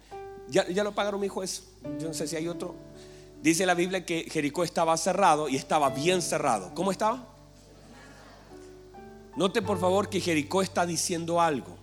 ya, 0.50 0.84
lo 0.84 0.94
pagaron 0.94 1.20
mi 1.20 1.28
juez. 1.28 1.64
Yo 1.98 2.08
no 2.08 2.14
sé 2.14 2.26
si 2.26 2.36
hay 2.36 2.48
otro. 2.48 2.74
Dice 3.42 3.64
la 3.64 3.74
Biblia 3.74 4.04
que 4.04 4.26
Jericó 4.30 4.64
estaba 4.64 4.96
cerrado 4.96 5.48
y 5.48 5.56
estaba 5.56 5.90
bien 5.90 6.20
cerrado. 6.20 6.74
¿Cómo 6.74 6.90
estaba? 6.90 7.26
Note 9.36 9.62
por 9.62 9.78
favor 9.78 10.10
que 10.10 10.20
Jericó 10.20 10.60
está 10.60 10.84
diciendo 10.84 11.40
algo. 11.40 11.78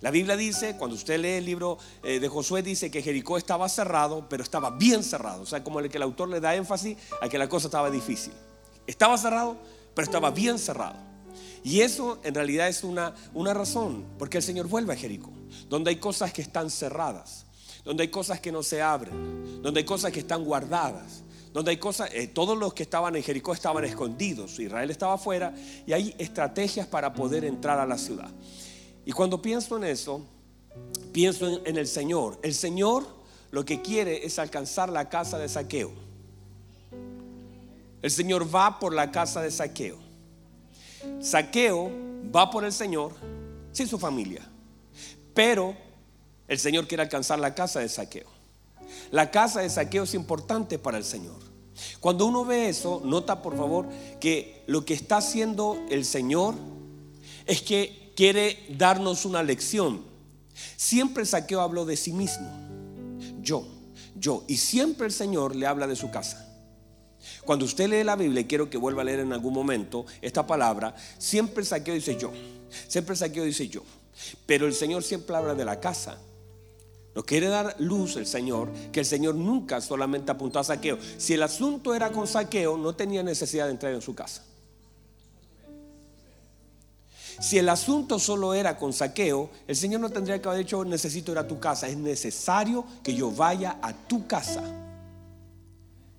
La 0.00 0.10
Biblia 0.10 0.36
dice, 0.36 0.76
cuando 0.76 0.96
usted 0.96 1.20
lee 1.20 1.34
el 1.34 1.44
libro 1.44 1.78
eh, 2.02 2.18
de 2.18 2.28
Josué, 2.28 2.62
dice 2.62 2.90
que 2.90 3.02
Jericó 3.02 3.36
estaba 3.36 3.68
cerrado, 3.68 4.26
pero 4.28 4.42
estaba 4.42 4.70
bien 4.70 5.04
cerrado. 5.04 5.42
O 5.42 5.46
sea, 5.46 5.62
como 5.62 5.78
el 5.80 5.90
que 5.90 5.98
el 5.98 6.02
autor 6.02 6.28
le 6.28 6.40
da 6.40 6.54
énfasis 6.56 6.96
a 7.20 7.28
que 7.28 7.38
la 7.38 7.48
cosa 7.48 7.68
estaba 7.68 7.90
difícil. 7.90 8.32
Estaba 8.86 9.16
cerrado, 9.18 9.56
pero 9.94 10.04
estaba 10.04 10.30
bien 10.30 10.58
cerrado. 10.58 10.96
Y 11.62 11.80
eso 11.80 12.18
en 12.24 12.34
realidad 12.34 12.68
es 12.68 12.82
una, 12.82 13.14
una 13.34 13.54
razón, 13.54 14.04
porque 14.18 14.38
el 14.38 14.42
Señor 14.42 14.66
vuelve 14.66 14.92
a 14.92 14.96
Jericó, 14.96 15.30
donde 15.68 15.90
hay 15.90 15.96
cosas 15.96 16.32
que 16.32 16.42
están 16.42 16.70
cerradas 16.70 17.41
donde 17.84 18.04
hay 18.04 18.08
cosas 18.08 18.40
que 18.40 18.52
no 18.52 18.62
se 18.62 18.80
abren, 18.80 19.62
donde 19.62 19.80
hay 19.80 19.86
cosas 19.86 20.12
que 20.12 20.20
están 20.20 20.44
guardadas, 20.44 21.22
donde 21.52 21.72
hay 21.72 21.76
cosas, 21.76 22.10
eh, 22.12 22.28
todos 22.28 22.56
los 22.56 22.72
que 22.72 22.84
estaban 22.84 23.14
en 23.16 23.22
Jericó 23.22 23.52
estaban 23.52 23.84
escondidos, 23.84 24.58
Israel 24.58 24.90
estaba 24.90 25.14
afuera 25.14 25.54
y 25.86 25.92
hay 25.92 26.14
estrategias 26.18 26.86
para 26.86 27.12
poder 27.12 27.44
entrar 27.44 27.78
a 27.78 27.86
la 27.86 27.98
ciudad. 27.98 28.30
Y 29.04 29.12
cuando 29.12 29.42
pienso 29.42 29.76
en 29.76 29.84
eso, 29.84 30.24
pienso 31.12 31.48
en, 31.48 31.66
en 31.66 31.76
el 31.76 31.86
Señor. 31.86 32.38
El 32.42 32.54
Señor 32.54 33.04
lo 33.50 33.64
que 33.64 33.82
quiere 33.82 34.24
es 34.24 34.38
alcanzar 34.38 34.88
la 34.88 35.08
casa 35.08 35.38
de 35.38 35.48
saqueo. 35.48 35.92
El 38.00 38.10
Señor 38.10 38.52
va 38.52 38.78
por 38.78 38.94
la 38.94 39.10
casa 39.10 39.42
de 39.42 39.50
saqueo. 39.50 39.98
Saqueo 41.20 41.90
va 42.34 42.50
por 42.50 42.64
el 42.64 42.72
Señor 42.72 43.12
sin 43.72 43.86
su 43.88 43.98
familia. 43.98 44.48
Pero 45.34 45.76
el 46.52 46.58
Señor 46.58 46.86
quiere 46.86 47.02
alcanzar 47.02 47.38
la 47.38 47.54
casa 47.54 47.80
de 47.80 47.88
saqueo. 47.88 48.26
La 49.10 49.30
casa 49.30 49.60
de 49.60 49.70
saqueo 49.70 50.02
es 50.02 50.12
importante 50.12 50.78
para 50.78 50.98
el 50.98 51.04
Señor. 51.04 51.38
Cuando 51.98 52.26
uno 52.26 52.44
ve 52.44 52.68
eso, 52.68 53.00
nota 53.02 53.40
por 53.40 53.56
favor 53.56 53.88
que 54.20 54.62
lo 54.66 54.84
que 54.84 54.92
está 54.92 55.16
haciendo 55.16 55.82
el 55.88 56.04
Señor 56.04 56.54
es 57.46 57.62
que 57.62 58.12
quiere 58.14 58.66
darnos 58.68 59.24
una 59.24 59.42
lección. 59.42 60.02
Siempre 60.76 61.24
saqueo 61.24 61.62
habló 61.62 61.86
de 61.86 61.96
sí 61.96 62.12
mismo. 62.12 62.46
Yo, 63.40 63.66
yo. 64.14 64.44
Y 64.46 64.58
siempre 64.58 65.06
el 65.06 65.12
Señor 65.12 65.56
le 65.56 65.66
habla 65.66 65.86
de 65.86 65.96
su 65.96 66.10
casa. 66.10 66.46
Cuando 67.46 67.64
usted 67.64 67.88
lee 67.88 68.04
la 68.04 68.14
Biblia, 68.16 68.42
y 68.42 68.44
quiero 68.44 68.68
que 68.68 68.76
vuelva 68.76 69.00
a 69.00 69.06
leer 69.06 69.20
en 69.20 69.32
algún 69.32 69.54
momento 69.54 70.04
esta 70.20 70.46
palabra, 70.46 70.94
siempre 71.16 71.64
saqueo 71.64 71.94
dice 71.94 72.18
yo. 72.18 72.30
Siempre 72.88 73.16
saqueo 73.16 73.44
dice 73.44 73.68
yo. 73.68 73.82
Pero 74.44 74.66
el 74.66 74.74
Señor 74.74 75.02
siempre 75.02 75.34
habla 75.34 75.54
de 75.54 75.64
la 75.64 75.80
casa. 75.80 76.18
Nos 77.14 77.24
quiere 77.24 77.48
dar 77.48 77.76
luz 77.78 78.16
el 78.16 78.26
Señor, 78.26 78.70
que 78.90 79.00
el 79.00 79.06
Señor 79.06 79.34
nunca 79.34 79.80
solamente 79.80 80.32
apuntó 80.32 80.58
a 80.58 80.64
saqueo. 80.64 80.98
Si 81.18 81.34
el 81.34 81.42
asunto 81.42 81.94
era 81.94 82.10
con 82.10 82.26
saqueo, 82.26 82.78
no 82.78 82.94
tenía 82.94 83.22
necesidad 83.22 83.66
de 83.66 83.72
entrar 83.72 83.92
en 83.92 84.00
su 84.00 84.14
casa. 84.14 84.42
Si 87.40 87.58
el 87.58 87.68
asunto 87.68 88.18
solo 88.18 88.54
era 88.54 88.78
con 88.78 88.92
saqueo, 88.92 89.50
el 89.66 89.76
Señor 89.76 90.00
no 90.00 90.10
tendría 90.10 90.40
que 90.40 90.48
haber 90.48 90.60
dicho, 90.60 90.84
necesito 90.84 91.32
ir 91.32 91.38
a 91.38 91.46
tu 91.46 91.58
casa. 91.58 91.88
Es 91.88 91.96
necesario 91.96 92.84
que 93.02 93.14
yo 93.14 93.30
vaya 93.30 93.78
a 93.82 93.92
tu 93.92 94.26
casa. 94.26 94.62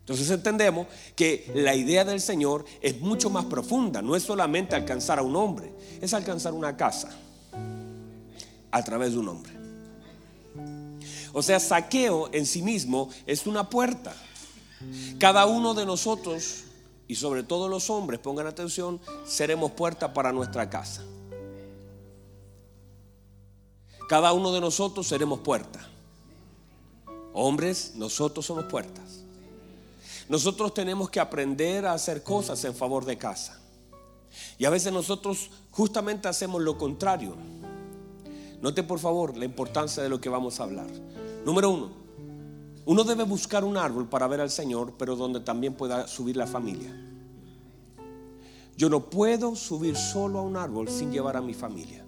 Entonces 0.01 0.29
entendemos 0.29 0.85
que 1.15 1.50
la 1.55 1.73
idea 1.75 2.03
del 2.03 2.19
Señor 2.19 2.65
es 2.81 3.00
mucho 3.00 3.29
más 3.29 3.45
profunda. 3.45 4.01
No 4.01 4.15
es 4.15 4.23
solamente 4.23 4.75
alcanzar 4.75 5.17
a 5.17 5.21
un 5.21 5.35
hombre, 5.35 5.73
es 6.01 6.13
alcanzar 6.13 6.53
una 6.53 6.75
casa 6.75 7.09
a 8.69 8.83
través 8.83 9.13
de 9.13 9.19
un 9.19 9.29
hombre. 9.29 9.62
O 11.34 11.42
sea, 11.42 11.60
saqueo 11.60 12.30
en 12.32 12.46
sí 12.46 12.62
mismo 12.62 13.10
es 13.25 13.48
una 13.48 13.70
puerta. 13.70 14.16
Cada 15.20 15.48
uno 15.48 15.74
de 15.74 15.86
nosotros, 15.86 16.66
y 17.08 17.16
sobre 17.16 17.44
todo 17.44 17.68
los 17.68 17.90
hombres, 17.90 18.20
pongan 18.20 18.46
atención, 18.46 19.02
seremos 19.25 19.72
puerta 19.72 20.13
para 20.13 20.32
nuestra 20.32 20.70
casa. 20.70 21.04
Cada 24.08 24.32
uno 24.32 24.52
de 24.52 24.62
nosotros 24.62 25.08
seremos 25.08 25.40
puerta. 25.40 25.80
Hombres, 27.34 27.94
nosotros 27.96 28.46
somos 28.46 28.66
puertas. 28.66 29.24
Nosotros 30.30 30.74
tenemos 30.74 31.10
que 31.10 31.20
aprender 31.20 31.88
a 31.88 31.94
hacer 31.94 32.22
cosas 32.22 32.63
en 32.63 32.75
favor 32.75 33.06
de 33.06 33.18
casa. 33.18 33.60
Y 34.60 34.66
a 34.66 34.70
veces 34.70 34.94
nosotros 34.94 35.50
justamente 35.72 36.28
hacemos 36.28 36.62
lo 36.62 36.78
contrario. 36.78 37.36
Note 38.62 38.84
por 38.84 39.00
favor 39.00 39.36
la 39.36 39.46
importancia 39.46 40.04
de 40.04 40.10
lo 40.10 40.22
que 40.22 40.30
vamos 40.30 40.60
a 40.60 40.63
hablar. 40.63 40.88
Número 41.45 41.69
uno, 41.69 41.91
uno 42.85 43.03
debe 43.03 43.23
buscar 43.23 43.63
un 43.63 43.77
árbol 43.77 44.07
para 44.07 44.27
ver 44.27 44.41
al 44.41 44.50
Señor, 44.50 44.93
pero 44.97 45.15
donde 45.15 45.39
también 45.39 45.73
pueda 45.73 46.07
subir 46.07 46.38
la 46.38 46.47
familia. 46.47 46.91
Yo 48.75 48.89
no 48.89 49.09
puedo 49.09 49.55
subir 49.55 49.95
solo 49.95 50.39
a 50.39 50.41
un 50.41 50.57
árbol 50.57 50.89
sin 50.89 51.12
llevar 51.12 51.38
a 51.38 51.41
mi 51.41 51.53
familia. 51.53 52.05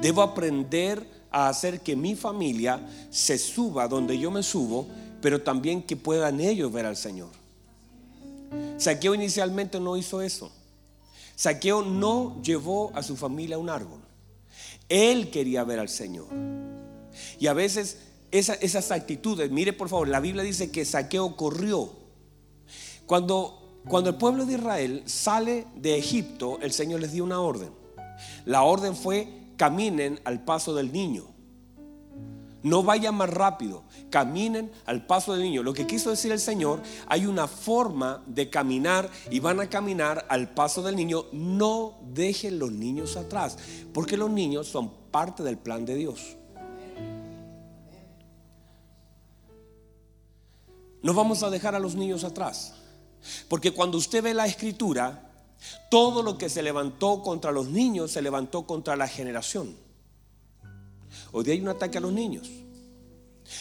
Debo 0.00 0.22
aprender 0.22 1.26
a 1.30 1.48
hacer 1.48 1.80
que 1.80 1.96
mi 1.96 2.14
familia 2.14 2.86
se 3.10 3.38
suba 3.38 3.88
donde 3.88 4.18
yo 4.18 4.30
me 4.30 4.42
subo 4.42 4.86
pero 5.26 5.42
también 5.42 5.82
que 5.82 5.96
puedan 5.96 6.40
ellos 6.40 6.72
ver 6.72 6.86
al 6.86 6.96
Señor. 6.96 7.30
Saqueo 8.78 9.12
inicialmente 9.12 9.80
no 9.80 9.96
hizo 9.96 10.22
eso. 10.22 10.52
Saqueo 11.34 11.82
no 11.82 12.40
llevó 12.42 12.92
a 12.94 13.02
su 13.02 13.16
familia 13.16 13.56
a 13.56 13.58
un 13.58 13.68
árbol. 13.68 13.98
Él 14.88 15.30
quería 15.30 15.64
ver 15.64 15.78
al 15.78 15.88
Señor. 15.88 16.28
Y 17.38 17.46
a 17.46 17.52
veces 17.52 17.98
esas 18.30 18.90
actitudes, 18.90 19.50
mire 19.50 19.72
por 19.72 19.88
favor, 19.88 20.08
la 20.08 20.20
Biblia 20.20 20.42
dice 20.42 20.70
que 20.70 20.84
Saqueo 20.84 21.36
corrió. 21.36 21.92
Cuando, 23.06 23.80
cuando 23.88 24.10
el 24.10 24.16
pueblo 24.16 24.46
de 24.46 24.54
Israel 24.54 25.02
sale 25.06 25.66
de 25.76 25.96
Egipto, 25.96 26.58
el 26.60 26.72
Señor 26.72 27.00
les 27.00 27.12
dio 27.12 27.24
una 27.24 27.40
orden. 27.40 27.70
La 28.44 28.62
orden 28.62 28.96
fue 28.96 29.28
caminen 29.56 30.20
al 30.24 30.44
paso 30.44 30.74
del 30.74 30.92
niño. 30.92 31.35
No 32.66 32.82
vayan 32.82 33.14
más 33.14 33.30
rápido, 33.30 33.84
caminen 34.10 34.72
al 34.86 35.06
paso 35.06 35.32
del 35.32 35.42
niño. 35.44 35.62
Lo 35.62 35.72
que 35.72 35.86
quiso 35.86 36.10
decir 36.10 36.32
el 36.32 36.40
Señor, 36.40 36.82
hay 37.06 37.24
una 37.24 37.46
forma 37.46 38.24
de 38.26 38.50
caminar 38.50 39.08
y 39.30 39.38
van 39.38 39.60
a 39.60 39.70
caminar 39.70 40.26
al 40.28 40.52
paso 40.52 40.82
del 40.82 40.96
niño. 40.96 41.26
No 41.30 42.00
dejen 42.12 42.58
los 42.58 42.72
niños 42.72 43.16
atrás, 43.16 43.56
porque 43.94 44.16
los 44.16 44.30
niños 44.30 44.66
son 44.66 44.90
parte 45.12 45.44
del 45.44 45.58
plan 45.58 45.86
de 45.86 45.94
Dios. 45.94 46.36
No 51.04 51.14
vamos 51.14 51.44
a 51.44 51.50
dejar 51.50 51.76
a 51.76 51.78
los 51.78 51.94
niños 51.94 52.24
atrás, 52.24 52.74
porque 53.48 53.70
cuando 53.70 53.96
usted 53.96 54.24
ve 54.24 54.34
la 54.34 54.46
escritura, 54.46 55.30
todo 55.88 56.20
lo 56.20 56.36
que 56.36 56.48
se 56.48 56.64
levantó 56.64 57.22
contra 57.22 57.52
los 57.52 57.68
niños 57.68 58.10
se 58.10 58.22
levantó 58.22 58.66
contra 58.66 58.96
la 58.96 59.06
generación. 59.06 59.85
Hoy 61.38 61.44
día 61.44 61.52
hay 61.52 61.60
un 61.60 61.68
ataque 61.68 61.98
a 61.98 62.00
los 62.00 62.14
niños 62.14 62.50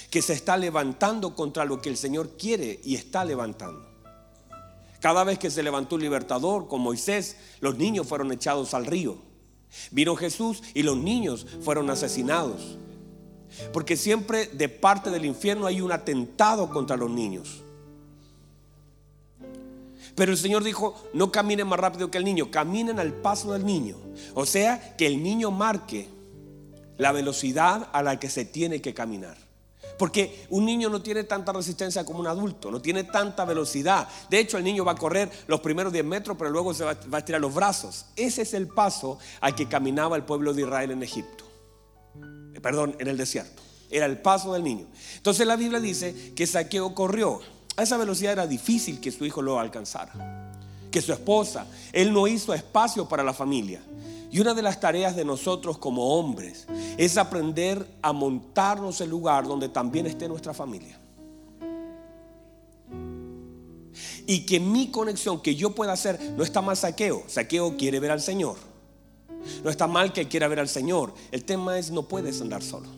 que 0.10 0.22
se 0.22 0.32
está 0.32 0.56
levantando 0.56 1.36
contra 1.36 1.66
lo 1.66 1.82
que 1.82 1.90
el 1.90 1.98
Señor 1.98 2.38
quiere 2.38 2.80
y 2.86 2.96
está 2.96 3.26
levantando. 3.26 3.86
Cada 5.02 5.26
vez 5.26 5.38
que 5.38 5.52
se 5.52 5.62
levantó 5.62 5.96
un 5.96 6.02
libertador 6.02 6.70
con 6.70 6.80
Moisés, 6.80 7.36
los 7.60 7.78
niños 7.78 8.08
fueron 8.08 8.32
echados 8.32 8.74
al 8.74 8.86
río. 8.86 9.18
Vino 9.92 10.16
Jesús 10.16 10.64
y 10.74 10.84
los 10.84 10.96
niños 10.96 11.46
fueron 11.64 11.90
asesinados. 11.90 12.78
Porque 13.74 13.98
siempre 13.98 14.46
de 14.46 14.70
parte 14.70 15.10
del 15.10 15.26
infierno 15.26 15.68
hay 15.68 15.82
un 15.82 15.92
atentado 15.92 16.70
contra 16.70 16.96
los 16.96 17.12
niños. 17.12 17.62
Pero 20.16 20.32
el 20.32 20.38
Señor 20.38 20.64
dijo, 20.64 20.96
no 21.14 21.30
caminen 21.30 21.68
más 21.68 21.78
rápido 21.82 22.10
que 22.10 22.20
el 22.20 22.24
niño, 22.24 22.50
caminen 22.50 23.02
al 23.02 23.12
paso 23.12 23.52
del 23.52 23.66
niño. 23.66 23.98
O 24.34 24.46
sea, 24.46 24.96
que 24.96 25.08
el 25.08 25.22
niño 25.22 25.52
marque 25.52 26.15
la 26.98 27.12
velocidad 27.12 27.90
a 27.92 28.04
la 28.04 28.20
que 28.20 28.30
se 28.30 28.46
tiene 28.46 28.82
que 28.82 28.94
caminar. 28.94 29.38
Porque 29.98 30.46
un 30.50 30.66
niño 30.66 30.90
no 30.90 31.02
tiene 31.02 31.24
tanta 31.24 31.54
resistencia 31.54 32.04
como 32.04 32.20
un 32.20 32.28
adulto, 32.28 32.70
no 32.70 32.82
tiene 32.82 33.06
tanta 33.06 33.46
velocidad. 33.46 34.08
De 34.30 34.40
hecho, 34.40 34.58
el 34.58 34.64
niño 34.64 34.84
va 34.84 34.94
a 34.94 34.96
correr 34.96 35.32
los 35.48 35.62
primeros 35.62 35.94
10 35.94 36.04
metros, 36.04 36.38
pero 36.38 36.50
luego 36.50 36.74
se 36.74 36.84
va, 36.84 36.92
a 36.92 37.18
estirar 37.18 37.40
los 37.40 37.54
brazos. 37.54 38.06
Ese 38.16 38.42
es 38.42 38.54
el 38.54 38.68
paso 38.68 39.20
al 39.40 39.56
que 39.56 39.68
caminaba 39.68 40.18
el 40.18 40.24
pueblo 40.24 40.54
de 40.54 40.64
Israel 40.64 40.92
en 40.92 41.04
Egipto. 41.04 41.46
Eh, 42.54 42.60
perdón, 42.62 42.96
en 43.00 43.08
el 43.08 43.18
desierto. 43.18 43.62
Era 43.90 44.06
el 44.06 44.18
paso 44.18 44.54
del 44.54 44.64
niño. 44.64 44.88
Entonces 45.16 45.48
la 45.48 45.56
Biblia 45.56 45.80
dice 45.80 46.34
que 46.36 46.46
Saqueo 46.46 46.94
corrió. 46.94 47.40
A 47.78 47.84
esa 47.84 47.98
velocidad 47.98 48.34
era 48.34 48.48
difícil 48.48 49.00
que 49.00 49.12
su 49.12 49.26
hijo 49.26 49.42
lo 49.42 49.60
alcanzara. 49.60 50.52
Que 50.92 51.02
su 51.02 51.14
esposa, 51.14 51.68
él 51.94 52.12
no 52.12 52.28
hizo 52.28 52.54
espacio 52.54 53.08
para 53.08 53.24
la 53.24 53.34
familia. 53.34 53.82
Y 54.36 54.42
una 54.42 54.54
de 54.54 54.62
las 54.62 54.82
tareas 54.82 55.16
de 55.16 55.24
nosotros 55.24 55.78
como 55.78 56.20
hombres 56.20 56.68
es 56.98 57.18
aprender 57.18 57.88
a 58.02 58.12
montarnos 58.12 59.00
el 59.00 59.10
lugar 59.10 59.48
donde 59.48 59.70
también 59.70 60.08
esté 60.08 60.28
nuestra 60.28 60.54
familia. 60.54 61.00
Y 64.28 64.46
que 64.46 64.60
mi 64.60 64.92
conexión 64.92 65.42
que 65.42 65.56
yo 65.56 65.70
pueda 65.70 65.94
hacer 65.94 66.20
no 66.36 66.44
está 66.44 66.62
mal 66.62 66.76
saqueo. 66.76 67.24
Saqueo 67.28 67.78
quiere 67.78 68.02
ver 68.02 68.12
al 68.12 68.20
Señor. 68.20 68.58
No 69.64 69.70
está 69.70 69.88
mal 69.88 70.12
que 70.12 70.28
quiera 70.28 70.50
ver 70.50 70.60
al 70.60 70.68
Señor. 70.68 71.14
El 71.32 71.46
tema 71.46 71.80
es 71.80 71.90
no 71.90 72.04
puedes 72.04 72.42
andar 72.42 72.62
solo. 72.62 72.90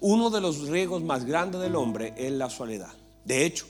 Uno 0.00 0.30
de 0.30 0.40
los 0.40 0.66
riesgos 0.66 1.04
más 1.04 1.24
grandes 1.24 1.60
del 1.60 1.76
hombre 1.76 2.12
es 2.16 2.32
la 2.32 2.50
soledad. 2.50 2.92
De 3.24 3.46
hecho, 3.46 3.66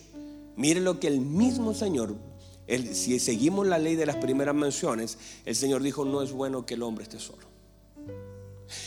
mire 0.56 0.80
lo 0.80 0.98
que 0.98 1.08
el 1.08 1.20
mismo 1.20 1.74
Señor 1.74 2.31
si 2.66 3.18
seguimos 3.18 3.66
la 3.66 3.78
ley 3.78 3.96
de 3.96 4.06
las 4.06 4.16
primeras 4.16 4.54
menciones, 4.54 5.18
el 5.44 5.56
Señor 5.56 5.82
dijo, 5.82 6.04
no 6.04 6.22
es 6.22 6.32
bueno 6.32 6.64
que 6.64 6.74
el 6.74 6.82
hombre 6.82 7.04
esté 7.04 7.18
solo. 7.18 7.46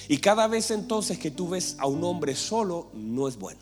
Y 0.08 0.18
cada 0.18 0.48
vez 0.48 0.72
entonces 0.72 1.18
que 1.18 1.32
tú 1.32 1.50
ves 1.50 1.76
a 1.80 1.88
un 1.88 2.04
hombre 2.04 2.36
solo, 2.36 2.90
no 2.94 3.28
es 3.28 3.38
bueno. 3.38 3.60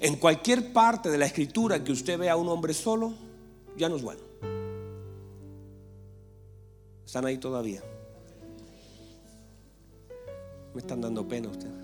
En 0.00 0.16
cualquier 0.16 0.72
parte 0.72 1.10
de 1.10 1.18
la 1.18 1.26
escritura 1.26 1.84
que 1.84 1.92
usted 1.92 2.18
vea 2.18 2.32
a 2.32 2.36
un 2.36 2.48
hombre 2.48 2.72
solo, 2.72 3.12
ya 3.76 3.88
no 3.88 3.96
es 3.96 4.02
bueno. 4.02 4.20
¿Están 7.04 7.26
ahí 7.26 7.38
todavía? 7.38 7.82
Me 10.74 10.80
están 10.80 11.00
dando 11.00 11.26
pena 11.26 11.48
ustedes. 11.48 11.74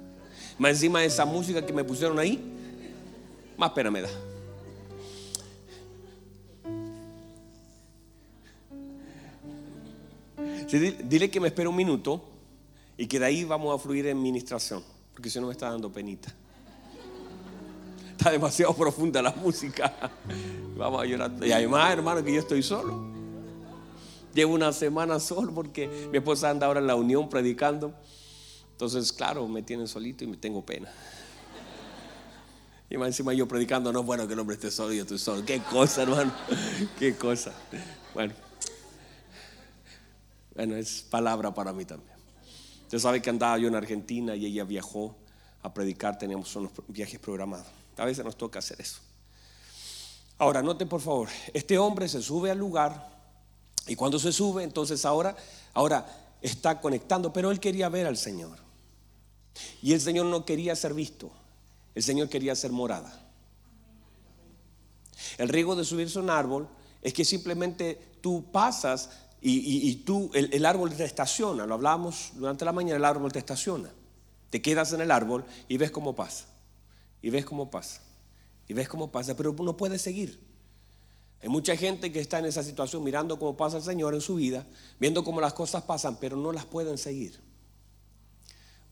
Más 0.58 0.70
encima 0.70 1.00
de 1.00 1.06
esa 1.06 1.24
música 1.24 1.64
que 1.66 1.72
me 1.72 1.84
pusieron 1.84 2.18
ahí, 2.18 2.40
más 3.58 3.72
pena 3.72 3.90
me 3.90 4.02
da. 4.02 4.08
Dile 10.68 11.30
que 11.30 11.40
me 11.40 11.48
espere 11.48 11.68
un 11.68 11.76
minuto 11.76 12.22
y 12.96 13.06
que 13.06 13.18
de 13.18 13.26
ahí 13.26 13.44
vamos 13.44 13.74
a 13.74 13.82
fluir 13.82 14.06
en 14.06 14.20
ministración, 14.20 14.82
porque 15.12 15.30
si 15.30 15.38
no 15.40 15.46
me 15.46 15.52
está 15.52 15.70
dando 15.70 15.92
penita. 15.92 16.32
Está 18.12 18.30
demasiado 18.30 18.74
profunda 18.74 19.20
la 19.20 19.30
música. 19.32 19.92
Vamos 20.76 21.02
a 21.02 21.04
llorar. 21.04 21.32
Y 21.42 21.52
además, 21.52 21.92
hermano, 21.92 22.24
que 22.24 22.32
yo 22.32 22.40
estoy 22.40 22.62
solo. 22.62 23.04
Llevo 24.34 24.54
una 24.54 24.72
semana 24.72 25.20
solo 25.20 25.54
porque 25.54 26.08
mi 26.10 26.18
esposa 26.18 26.50
anda 26.50 26.66
ahora 26.66 26.80
en 26.80 26.86
la 26.86 26.94
unión 26.94 27.28
predicando. 27.28 27.94
Entonces, 28.72 29.12
claro, 29.12 29.46
me 29.48 29.62
tienen 29.62 29.86
solito 29.86 30.24
y 30.24 30.26
me 30.26 30.36
tengo 30.36 30.64
pena. 30.64 30.88
Y 32.88 32.96
más 32.96 33.08
encima 33.08 33.32
yo 33.32 33.46
predicando, 33.48 33.92
no 33.92 34.00
es 34.00 34.06
bueno 34.06 34.26
que 34.26 34.34
el 34.34 34.38
hombre 34.38 34.54
esté 34.54 34.70
solo 34.70 34.92
y 34.92 34.96
yo 34.96 35.02
estoy 35.02 35.18
solo. 35.18 35.44
Qué 35.44 35.60
cosa, 35.60 36.02
hermano. 36.02 36.32
Qué 36.98 37.14
cosa. 37.14 37.52
Bueno. 38.14 38.45
Bueno, 40.56 40.74
es 40.74 41.02
palabra 41.02 41.52
para 41.52 41.72
mí 41.74 41.84
también. 41.84 42.16
Usted 42.82 42.98
sabe 42.98 43.20
que 43.20 43.28
andaba 43.28 43.58
yo 43.58 43.68
en 43.68 43.74
Argentina 43.74 44.34
y 44.34 44.46
ella 44.46 44.64
viajó 44.64 45.14
a 45.62 45.74
predicar, 45.74 46.18
teníamos 46.18 46.54
unos 46.56 46.72
viajes 46.88 47.20
programados. 47.20 47.66
A 47.98 48.06
veces 48.06 48.24
nos 48.24 48.36
toca 48.36 48.60
hacer 48.60 48.80
eso. 48.80 49.00
Ahora, 50.38 50.62
note 50.62 50.86
por 50.86 51.02
favor, 51.02 51.28
este 51.52 51.78
hombre 51.78 52.08
se 52.08 52.22
sube 52.22 52.50
al 52.50 52.58
lugar 52.58 53.10
y 53.86 53.96
cuando 53.96 54.18
se 54.18 54.32
sube, 54.32 54.62
entonces 54.62 55.04
ahora, 55.04 55.36
ahora 55.74 56.06
está 56.40 56.80
conectando, 56.80 57.32
pero 57.32 57.50
él 57.50 57.60
quería 57.60 57.88
ver 57.90 58.06
al 58.06 58.16
Señor. 58.16 58.58
Y 59.82 59.92
el 59.92 60.00
Señor 60.00 60.26
no 60.26 60.44
quería 60.44 60.74
ser 60.74 60.94
visto. 60.94 61.30
El 61.94 62.02
Señor 62.02 62.28
quería 62.28 62.54
ser 62.54 62.72
morada. 62.72 63.26
El 65.36 65.48
riesgo 65.48 65.76
de 65.76 65.84
subirse 65.84 66.18
a 66.18 66.22
un 66.22 66.30
árbol 66.30 66.68
es 67.02 67.12
que 67.12 67.24
simplemente 67.24 68.00
tú 68.20 68.44
pasas 68.50 69.10
y, 69.48 69.94
tú, 69.96 70.28
el, 70.34 70.66
árbol 70.66 70.92
te 70.92 71.04
estaciona. 71.04 71.66
Lo 71.66 71.74
hablamos 71.74 72.32
durante 72.34 72.64
la 72.64 72.72
mañana, 72.72 72.96
el 72.96 73.04
árbol 73.04 73.30
te 73.30 73.38
estaciona. 73.38 73.90
Te 74.50 74.60
quedas 74.60 74.92
en 74.92 75.00
el 75.00 75.10
árbol 75.12 75.44
y 75.68 75.76
ves 75.76 75.92
cómo 75.92 76.16
pasa. 76.16 76.46
Y 77.22 77.30
ves 77.30 77.44
cómo 77.44 77.70
pasa. 77.70 78.00
Y 78.66 78.74
ves 78.74 78.88
cómo 78.88 79.12
pasa, 79.12 79.36
pero 79.36 79.52
no 79.52 79.76
puedes 79.76 80.02
seguir. 80.02 80.40
Hay 81.42 81.48
mucha 81.48 81.76
gente 81.76 82.10
que 82.10 82.18
está 82.18 82.40
en 82.40 82.46
esa 82.46 82.64
situación 82.64 83.04
mirando 83.04 83.38
cómo 83.38 83.56
pasa 83.56 83.76
el 83.76 83.84
Señor 83.84 84.14
en 84.14 84.20
su 84.20 84.34
vida, 84.34 84.66
viendo 84.98 85.22
cómo 85.22 85.40
las 85.40 85.52
cosas 85.52 85.84
pasan, 85.84 86.16
pero 86.16 86.36
no 86.36 86.50
las 86.50 86.64
pueden 86.64 86.98
seguir. 86.98 87.38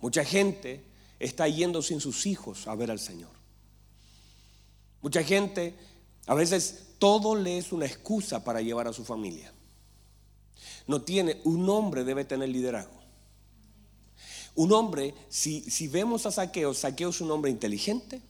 Mucha 0.00 0.24
gente 0.24 0.84
está 1.18 1.48
yendo 1.48 1.82
sin 1.82 2.00
sus 2.00 2.26
hijos 2.26 2.68
a 2.68 2.76
ver 2.76 2.92
al 2.92 3.00
Señor. 3.00 3.32
Mucha 5.02 5.24
gente, 5.24 5.74
a 6.26 6.34
veces 6.34 6.94
todo 7.00 7.34
le 7.34 7.58
es 7.58 7.72
una 7.72 7.86
excusa 7.86 8.44
para 8.44 8.60
llevar 8.60 8.86
a 8.86 8.92
su 8.92 9.04
familia. 9.04 9.52
No 10.86 11.02
tiene, 11.02 11.40
un 11.44 11.68
hombre 11.68 12.04
debe 12.04 12.24
tener 12.24 12.48
liderazgo. 12.48 13.00
Un 14.54 14.72
hombre, 14.72 15.14
si, 15.28 15.62
si 15.62 15.88
vemos 15.88 16.26
a 16.26 16.30
Saqueo, 16.30 16.74
Saqueo 16.74 17.10
es 17.10 17.20
un 17.20 17.30
hombre 17.30 17.50
inteligente, 17.50 18.22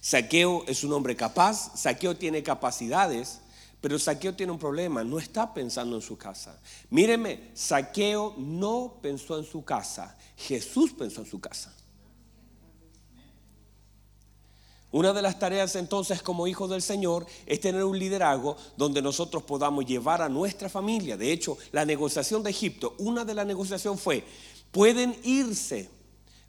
Saqueo 0.00 0.64
es 0.66 0.84
un 0.84 0.92
hombre 0.92 1.16
capaz, 1.16 1.78
Saqueo 1.80 2.16
tiene 2.16 2.42
capacidades, 2.42 3.40
pero 3.80 3.98
Saqueo 3.98 4.34
tiene 4.34 4.52
un 4.52 4.58
problema, 4.58 5.02
no 5.02 5.18
está 5.18 5.52
pensando 5.52 5.96
en 5.96 6.02
su 6.02 6.16
casa. 6.16 6.60
Míreme, 6.90 7.50
Saqueo 7.54 8.34
no 8.38 8.98
pensó 9.00 9.38
en 9.38 9.44
su 9.44 9.64
casa, 9.64 10.16
Jesús 10.36 10.92
pensó 10.92 11.22
en 11.22 11.26
su 11.26 11.40
casa. 11.40 11.74
Una 14.92 15.14
de 15.14 15.22
las 15.22 15.38
tareas 15.38 15.74
entonces 15.74 16.22
como 16.22 16.46
hijos 16.46 16.68
del 16.68 16.82
Señor 16.82 17.26
es 17.46 17.60
tener 17.60 17.82
un 17.82 17.98
liderazgo 17.98 18.58
donde 18.76 19.00
nosotros 19.00 19.42
podamos 19.42 19.86
llevar 19.86 20.20
a 20.20 20.28
nuestra 20.28 20.68
familia. 20.68 21.16
De 21.16 21.32
hecho, 21.32 21.56
la 21.72 21.86
negociación 21.86 22.42
de 22.42 22.50
Egipto, 22.50 22.94
una 22.98 23.24
de 23.24 23.32
las 23.34 23.46
negociaciones 23.46 24.02
fue, 24.02 24.22
pueden 24.70 25.16
irse, 25.24 25.88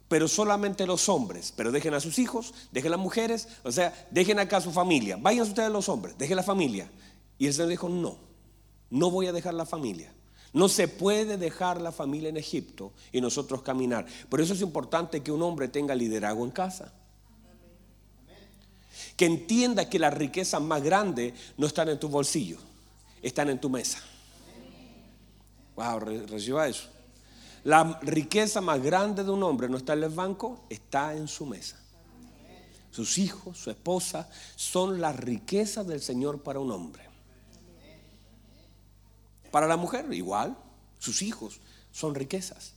pero 0.08 0.28
solamente 0.28 0.86
los 0.86 1.08
hombres, 1.08 1.54
pero 1.56 1.72
dejen 1.72 1.94
a 1.94 2.00
sus 2.00 2.18
hijos, 2.18 2.52
dejen 2.70 2.88
a 2.92 2.96
las 2.96 3.00
mujeres, 3.00 3.48
o 3.62 3.72
sea, 3.72 4.08
dejen 4.10 4.38
acá 4.38 4.58
a 4.58 4.60
su 4.60 4.72
familia, 4.72 5.16
vayan 5.18 5.48
ustedes 5.48 5.70
los 5.70 5.88
hombres, 5.88 6.18
dejen 6.18 6.36
la 6.36 6.42
familia. 6.42 6.90
Y 7.38 7.46
el 7.46 7.54
Señor 7.54 7.70
dijo, 7.70 7.88
no, 7.88 8.18
no 8.90 9.10
voy 9.10 9.26
a 9.26 9.32
dejar 9.32 9.54
la 9.54 9.64
familia. 9.64 10.12
No 10.52 10.68
se 10.68 10.86
puede 10.86 11.38
dejar 11.38 11.80
la 11.80 11.92
familia 11.92 12.28
en 12.28 12.36
Egipto 12.36 12.92
y 13.10 13.22
nosotros 13.22 13.62
caminar. 13.62 14.04
Por 14.28 14.42
eso 14.42 14.52
es 14.52 14.60
importante 14.60 15.22
que 15.22 15.32
un 15.32 15.42
hombre 15.42 15.68
tenga 15.68 15.94
liderazgo 15.94 16.44
en 16.44 16.50
casa 16.50 16.92
que 19.16 19.26
entienda 19.26 19.88
que 19.88 19.98
las 19.98 20.12
riquezas 20.12 20.60
más 20.60 20.82
grandes 20.82 21.34
no 21.56 21.66
están 21.66 21.88
en 21.88 21.98
tu 21.98 22.08
bolsillo, 22.08 22.58
están 23.22 23.48
en 23.48 23.60
tu 23.60 23.70
mesa. 23.70 23.98
Wow, 25.76 26.00
reciba 26.00 26.68
eso. 26.68 26.88
La 27.64 27.98
riqueza 28.02 28.60
más 28.60 28.82
grande 28.82 29.24
de 29.24 29.30
un 29.30 29.42
hombre 29.42 29.68
no 29.68 29.78
está 29.78 29.94
en 29.94 30.04
el 30.04 30.10
banco, 30.10 30.66
está 30.68 31.14
en 31.14 31.28
su 31.28 31.46
mesa. 31.46 31.80
Sus 32.90 33.18
hijos, 33.18 33.58
su 33.58 33.70
esposa, 33.70 34.28
son 34.54 35.00
las 35.00 35.16
riquezas 35.16 35.86
del 35.86 36.00
Señor 36.00 36.42
para 36.42 36.60
un 36.60 36.70
hombre. 36.70 37.02
Para 39.50 39.66
la 39.66 39.76
mujer, 39.76 40.12
igual, 40.12 40.56
sus 40.98 41.22
hijos 41.22 41.60
son 41.90 42.14
riquezas. 42.14 42.74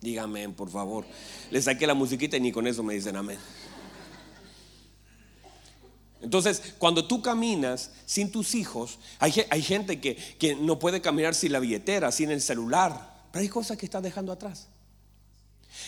Dígame, 0.00 0.48
por 0.50 0.70
favor. 0.70 1.04
Le 1.50 1.60
saqué 1.60 1.86
la 1.86 1.94
musiquita 1.94 2.36
y 2.36 2.40
ni 2.40 2.52
con 2.52 2.66
eso 2.66 2.82
me 2.82 2.94
dicen 2.94 3.16
amén. 3.16 3.38
Entonces, 6.22 6.74
cuando 6.78 7.06
tú 7.06 7.22
caminas 7.22 7.90
sin 8.04 8.30
tus 8.30 8.54
hijos, 8.54 8.98
hay, 9.18 9.32
gente 9.62 10.00
que, 10.00 10.16
que, 10.16 10.54
no 10.54 10.78
puede 10.78 11.00
caminar 11.00 11.34
sin 11.34 11.52
la 11.52 11.60
billetera, 11.60 12.12
sin 12.12 12.30
el 12.30 12.42
celular, 12.42 13.24
pero 13.32 13.42
hay 13.42 13.48
cosas 13.48 13.78
que 13.78 13.86
estás 13.86 14.02
dejando 14.02 14.32
atrás. 14.32 14.68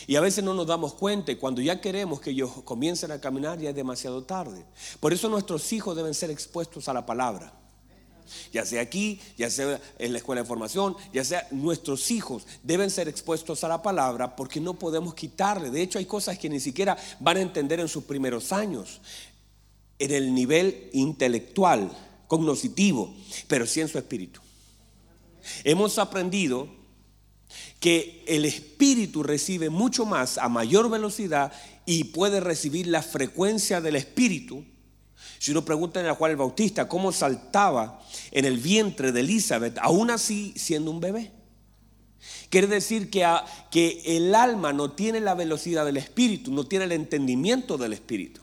Y 0.07 0.15
a 0.15 0.21
veces 0.21 0.43
no 0.43 0.53
nos 0.53 0.67
damos 0.67 0.93
cuenta 0.93 1.31
y 1.31 1.35
cuando 1.35 1.61
ya 1.61 1.81
queremos 1.81 2.19
que 2.19 2.31
ellos 2.31 2.51
comiencen 2.63 3.11
a 3.11 3.19
caminar 3.19 3.59
ya 3.59 3.69
es 3.69 3.75
demasiado 3.75 4.23
tarde. 4.23 4.65
Por 4.99 5.13
eso 5.13 5.29
nuestros 5.29 5.71
hijos 5.73 5.95
deben 5.95 6.13
ser 6.13 6.31
expuestos 6.31 6.87
a 6.87 6.93
la 6.93 7.05
palabra. 7.05 7.53
Ya 8.51 8.65
sea 8.65 8.81
aquí, 8.81 9.19
ya 9.37 9.49
sea 9.49 9.79
en 9.99 10.13
la 10.13 10.17
escuela 10.17 10.41
de 10.41 10.47
formación, 10.47 10.95
ya 11.13 11.23
sea 11.23 11.47
nuestros 11.51 12.09
hijos 12.09 12.47
deben 12.63 12.89
ser 12.89 13.07
expuestos 13.07 13.63
a 13.63 13.67
la 13.67 13.81
palabra 13.81 14.35
porque 14.35 14.59
no 14.59 14.73
podemos 14.75 15.13
quitarle. 15.13 15.69
De 15.69 15.81
hecho, 15.81 15.99
hay 15.99 16.05
cosas 16.05 16.39
que 16.39 16.49
ni 16.49 16.59
siquiera 16.59 16.97
van 17.19 17.37
a 17.37 17.41
entender 17.41 17.79
en 17.79 17.89
sus 17.89 18.05
primeros 18.05 18.51
años 18.51 19.01
en 19.99 20.11
el 20.11 20.33
nivel 20.33 20.89
intelectual, 20.93 21.91
cognoscitivo, 22.27 23.13
pero 23.47 23.65
sí 23.65 23.81
en 23.81 23.87
su 23.87 23.97
espíritu. 23.97 24.41
Hemos 25.63 25.97
aprendido 25.97 26.67
que 27.79 28.23
el 28.27 28.45
espíritu 28.45 29.23
recibe 29.23 29.69
mucho 29.69 30.05
más 30.05 30.37
a 30.37 30.49
mayor 30.49 30.89
velocidad 30.89 31.51
y 31.85 32.05
puede 32.05 32.39
recibir 32.39 32.87
la 32.87 33.01
frecuencia 33.01 33.81
del 33.81 33.97
espíritu. 33.97 34.63
Si 35.37 35.51
uno 35.51 35.65
pregunta 35.65 35.99
a 36.09 36.15
Juan 36.15 36.31
el 36.31 36.37
Bautista 36.37 36.87
cómo 36.87 37.11
saltaba 37.11 38.01
en 38.31 38.45
el 38.45 38.57
vientre 38.57 39.11
de 39.11 39.19
Elizabeth, 39.19 39.77
aún 39.79 40.11
así 40.11 40.53
siendo 40.55 40.91
un 40.91 41.01
bebé. 41.01 41.31
Quiere 42.49 42.67
decir 42.67 43.09
que, 43.09 43.27
que 43.69 44.01
el 44.05 44.33
alma 44.33 44.71
no 44.71 44.91
tiene 44.91 45.19
la 45.19 45.33
velocidad 45.33 45.85
del 45.85 45.97
espíritu, 45.97 46.53
no 46.53 46.65
tiene 46.65 46.85
el 46.85 46.93
entendimiento 46.93 47.77
del 47.77 47.93
espíritu. 47.93 48.42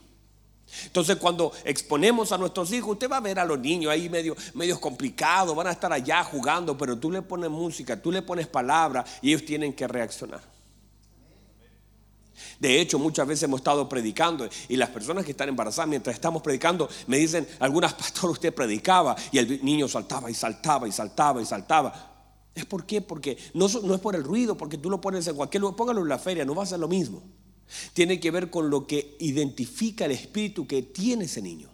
Entonces 0.85 1.17
cuando 1.17 1.51
exponemos 1.63 2.31
a 2.31 2.37
nuestros 2.37 2.71
hijos, 2.71 2.91
usted 2.91 3.09
va 3.09 3.17
a 3.17 3.21
ver 3.21 3.39
a 3.39 3.45
los 3.45 3.59
niños 3.59 3.91
ahí 3.91 4.09
medio, 4.09 4.35
medio 4.53 4.79
complicados, 4.79 5.55
van 5.55 5.67
a 5.67 5.71
estar 5.71 5.91
allá 5.91 6.23
jugando, 6.23 6.77
pero 6.77 6.97
tú 6.97 7.11
le 7.11 7.21
pones 7.21 7.49
música, 7.49 8.01
tú 8.01 8.11
le 8.11 8.21
pones 8.21 8.47
palabra 8.47 9.03
y 9.21 9.29
ellos 9.29 9.45
tienen 9.45 9.73
que 9.73 9.87
reaccionar. 9.87 10.41
De 12.59 12.79
hecho, 12.79 12.99
muchas 12.99 13.27
veces 13.27 13.43
hemos 13.43 13.59
estado 13.59 13.87
predicando 13.89 14.47
y 14.69 14.75
las 14.75 14.89
personas 14.89 15.25
que 15.25 15.31
están 15.31 15.49
embarazadas 15.49 15.89
mientras 15.89 16.15
estamos 16.15 16.41
predicando 16.41 16.89
me 17.07 17.17
dicen, 17.17 17.47
algunas 17.59 17.93
pastores 17.93 18.33
usted 18.33 18.53
predicaba 18.53 19.15
y 19.31 19.39
el 19.39 19.63
niño 19.63 19.87
saltaba 19.87 20.29
y 20.29 20.33
saltaba 20.33 20.87
y 20.87 20.91
saltaba 20.91 21.41
y 21.41 21.45
saltaba. 21.45 22.11
¿Es 22.53 22.65
por 22.65 22.85
qué? 22.85 23.01
Porque 23.01 23.37
no, 23.53 23.67
no 23.67 23.95
es 23.95 24.01
por 24.01 24.15
el 24.15 24.23
ruido, 24.23 24.57
porque 24.57 24.77
tú 24.77 24.89
lo 24.89 24.99
pones 24.99 25.25
en 25.27 25.35
cualquier 25.35 25.61
lugar, 25.61 25.75
póngalo 25.75 26.01
en 26.01 26.09
la 26.09 26.19
feria, 26.19 26.45
no 26.45 26.53
va 26.53 26.63
a 26.63 26.67
ser 26.67 26.79
lo 26.79 26.87
mismo. 26.87 27.23
Tiene 27.93 28.19
que 28.19 28.31
ver 28.31 28.49
con 28.49 28.69
lo 28.69 28.85
que 28.85 29.15
identifica 29.19 30.05
el 30.05 30.11
espíritu 30.11 30.67
que 30.67 30.81
tiene 30.81 31.25
ese 31.25 31.41
niño. 31.41 31.69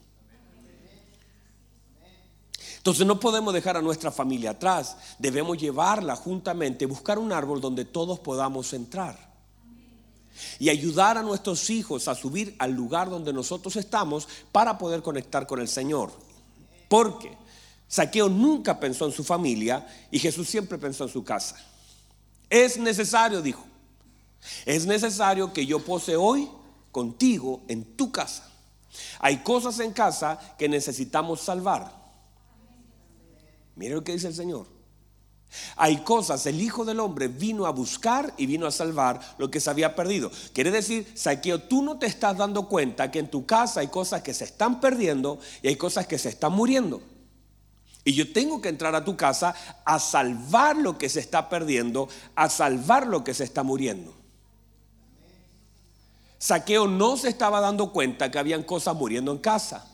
Entonces 2.77 3.05
no 3.05 3.19
podemos 3.19 3.53
dejar 3.53 3.75
a 3.75 3.81
nuestra 3.81 4.11
familia 4.11 4.51
atrás, 4.51 4.95
debemos 5.19 5.57
llevarla 5.57 6.15
juntamente, 6.15 6.85
buscar 6.85 7.19
un 7.19 7.33
árbol 7.33 7.59
donde 7.59 7.83
todos 7.83 8.19
podamos 8.19 8.71
entrar 8.71 9.27
y 10.59 10.69
ayudar 10.69 11.17
a 11.17 11.23
nuestros 11.23 11.69
hijos 11.69 12.07
a 12.07 12.15
subir 12.15 12.55
al 12.59 12.71
lugar 12.71 13.09
donde 13.09 13.33
nosotros 13.33 13.75
estamos 13.75 14.27
para 14.51 14.77
poder 14.77 15.01
conectar 15.01 15.47
con 15.47 15.59
el 15.59 15.67
Señor. 15.67 16.11
Porque 16.87 17.37
Saqueo 17.87 18.29
nunca 18.29 18.79
pensó 18.79 19.05
en 19.05 19.11
su 19.11 19.23
familia 19.23 19.85
y 20.11 20.19
Jesús 20.19 20.47
siempre 20.47 20.77
pensó 20.77 21.03
en 21.03 21.09
su 21.09 21.23
casa. 21.23 21.57
Es 22.49 22.77
necesario, 22.77 23.41
dijo, 23.41 23.65
es 24.65 24.85
necesario 24.85 25.53
que 25.53 25.65
yo 25.65 25.83
pose 25.83 26.15
hoy 26.15 26.49
contigo 26.91 27.61
en 27.67 27.83
tu 27.95 28.11
casa. 28.11 28.49
Hay 29.19 29.37
cosas 29.37 29.79
en 29.79 29.93
casa 29.93 30.39
que 30.57 30.69
necesitamos 30.69 31.41
salvar. 31.41 31.91
Mire 33.75 33.95
lo 33.95 34.03
que 34.03 34.13
dice 34.13 34.27
el 34.27 34.35
Señor. 34.35 34.77
Hay 35.75 35.97
cosas, 35.97 36.45
el 36.45 36.61
Hijo 36.61 36.83
del 36.83 36.99
Hombre 36.99 37.27
vino 37.27 37.65
a 37.65 37.71
buscar 37.71 38.33
y 38.37 38.45
vino 38.45 38.67
a 38.67 38.71
salvar 38.71 39.19
lo 39.37 39.49
que 39.49 39.59
se 39.59 39.69
había 39.69 39.95
perdido. 39.95 40.31
Quiere 40.53 40.71
decir, 40.71 41.09
Saqueo, 41.15 41.61
tú 41.61 41.81
no 41.81 41.97
te 41.97 42.05
estás 42.05 42.37
dando 42.37 42.67
cuenta 42.67 43.11
que 43.11 43.19
en 43.19 43.31
tu 43.31 43.45
casa 43.45 43.79
hay 43.79 43.87
cosas 43.87 44.21
que 44.21 44.33
se 44.33 44.43
están 44.43 44.81
perdiendo 44.81 45.39
y 45.61 45.69
hay 45.69 45.75
cosas 45.75 46.05
que 46.05 46.17
se 46.17 46.29
están 46.29 46.51
muriendo. 46.51 47.01
Y 48.03 48.13
yo 48.13 48.31
tengo 48.31 48.61
que 48.61 48.69
entrar 48.69 48.95
a 48.95 49.05
tu 49.05 49.15
casa 49.15 49.53
a 49.85 49.99
salvar 49.99 50.77
lo 50.77 50.97
que 50.97 51.09
se 51.09 51.19
está 51.19 51.49
perdiendo, 51.49 52.09
a 52.35 52.49
salvar 52.49 53.05
lo 53.07 53.23
que 53.23 53.33
se 53.33 53.43
está 53.43 53.63
muriendo. 53.63 54.16
Saqueo 56.39 56.87
no 56.87 57.17
se 57.17 57.29
estaba 57.29 57.59
dando 57.59 57.91
cuenta 57.91 58.29
que 58.29 58.39
habían 58.39 58.63
cosas 58.63 58.95
muriendo 58.95 59.31
en 59.31 59.39
casa. 59.39 59.87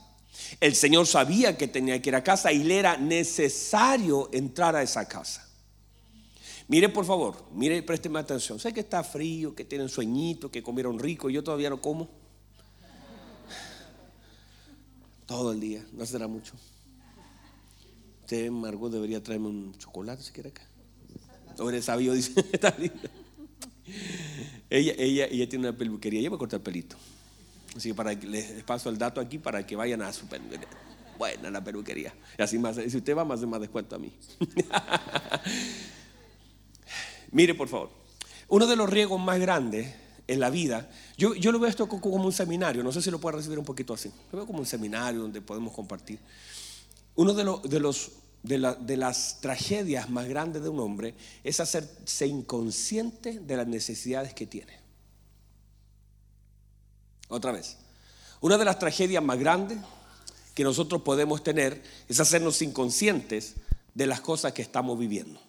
El 0.60 0.76
Señor 0.76 1.08
sabía 1.08 1.58
que 1.58 1.68
tenía 1.68 2.02
que 2.02 2.10
ir 2.10 2.16
a 2.16 2.24
casa 2.24 2.52
y 2.52 2.64
le 2.64 2.80
era 2.80 2.98
necesario 2.98 4.30
entrar 4.34 4.76
a 4.76 4.82
esa 4.82 5.08
casa. 5.08 5.48
Mire 6.68 6.90
por 6.90 7.06
favor, 7.06 7.46
mire, 7.54 7.82
présteme 7.84 8.20
atención. 8.20 8.60
Sé 8.60 8.74
que 8.74 8.80
está 8.80 9.04
frío, 9.04 9.54
que 9.54 9.66
tienen 9.66 9.90
sueñito, 9.90 10.50
que 10.50 10.64
comieron 10.64 10.98
rico, 10.98 11.30
yo 11.30 11.44
todavía 11.44 11.70
no 11.70 11.82
como. 11.82 12.10
Todo 15.26 15.52
el 15.52 15.60
día, 15.60 15.86
no 15.92 16.06
será 16.06 16.28
mucho. 16.28 16.54
Usted, 18.22 18.50
Margot, 18.50 18.92
debería 18.92 19.22
traerme 19.22 19.48
un 19.48 19.78
chocolate 19.78 20.24
si 20.24 20.32
quiere 20.32 20.50
acá. 20.50 20.64
O 21.60 21.70
eres 21.70 21.86
sabio, 21.86 22.14
dice, 22.14 22.34
está 22.52 22.76
Ella, 24.70 24.94
ella, 24.98 25.26
ella 25.26 25.50
tiene 25.50 25.70
una 25.70 25.78
peluquería, 25.78 26.20
ella 26.20 26.30
va 26.30 26.38
a 26.38 26.40
cortar 26.40 26.62
pelito. 26.62 26.96
Así 27.76 27.90
que 27.90 27.96
para 27.96 28.20
que 28.20 28.28
les 28.28 28.64
paso 28.64 28.90
el 28.90 28.98
dato 28.98 29.20
aquí 29.20 29.38
para 29.38 29.66
que 29.66 29.76
vayan 29.76 30.02
a 30.02 30.14
su 30.14 30.28
peluquería. 30.28 30.68
Buena 31.18 31.52
la 31.52 31.64
peluquería. 31.64 32.14
Y 32.38 32.42
así 32.42 32.58
más, 32.58 32.76
si 32.76 32.98
usted 32.98 33.16
va, 33.16 33.26
más 33.26 33.42
de 33.42 33.48
más 33.48 33.62
descuento 33.62 33.96
a 33.96 34.00
mí. 34.00 34.12
Mire, 37.32 37.56
por 37.56 37.68
favor, 37.68 37.90
uno 38.48 38.68
de 38.68 38.76
los 38.76 38.90
riesgos 38.90 39.20
más 39.20 39.40
grandes 39.40 39.94
en 40.28 40.40
la 40.40 40.50
vida, 40.50 40.90
yo, 41.18 41.36
yo 41.36 41.52
lo 41.52 41.60
veo 41.60 41.70
esto 41.70 41.88
como 41.88 42.24
un 42.24 42.32
seminario, 42.32 42.84
no 42.84 42.92
sé 42.92 43.02
si 43.02 43.12
lo 43.12 43.20
puede 43.20 43.38
recibir 43.38 43.60
un 43.60 43.66
poquito 43.66 43.94
así. 43.94 44.12
Lo 44.32 44.38
veo 44.38 44.48
como 44.48 44.60
un 44.60 44.66
seminario 44.66 45.22
donde 45.22 45.42
podemos 45.42 45.74
compartir. 45.74 46.20
Uno 47.16 47.34
de, 47.34 47.70
de, 47.70 47.80
los, 47.80 48.12
de, 48.44 48.98
las 48.98 49.40
tragedias 49.40 50.10
más 50.10 50.28
grandes 50.28 50.62
de 50.62 50.70
un 50.70 50.80
hombre 50.80 51.16
es 51.44 51.60
hacerse 51.60 52.28
inconsciente 52.28 53.40
de 53.40 53.58
las 53.58 53.68
necesidades 53.68 54.34
que 54.34 54.46
tiene. 54.46 54.80
Otra 57.30 57.54
vez, 57.54 57.78
una 58.42 58.58
de 58.58 58.66
las 58.66 58.78
tragedias 58.78 59.24
más 59.24 59.40
grandes 59.40 59.80
que 60.54 60.64
nosotros 60.64 61.02
podemos 61.02 61.42
tener 61.42 61.82
es 62.08 62.20
hacernos 62.20 62.62
inconscientes 62.62 63.56
de 63.94 64.06
las 64.06 64.22
cosas 64.22 64.52
que 64.52 64.62
estamos 64.62 65.00
viviendo. 65.00 65.40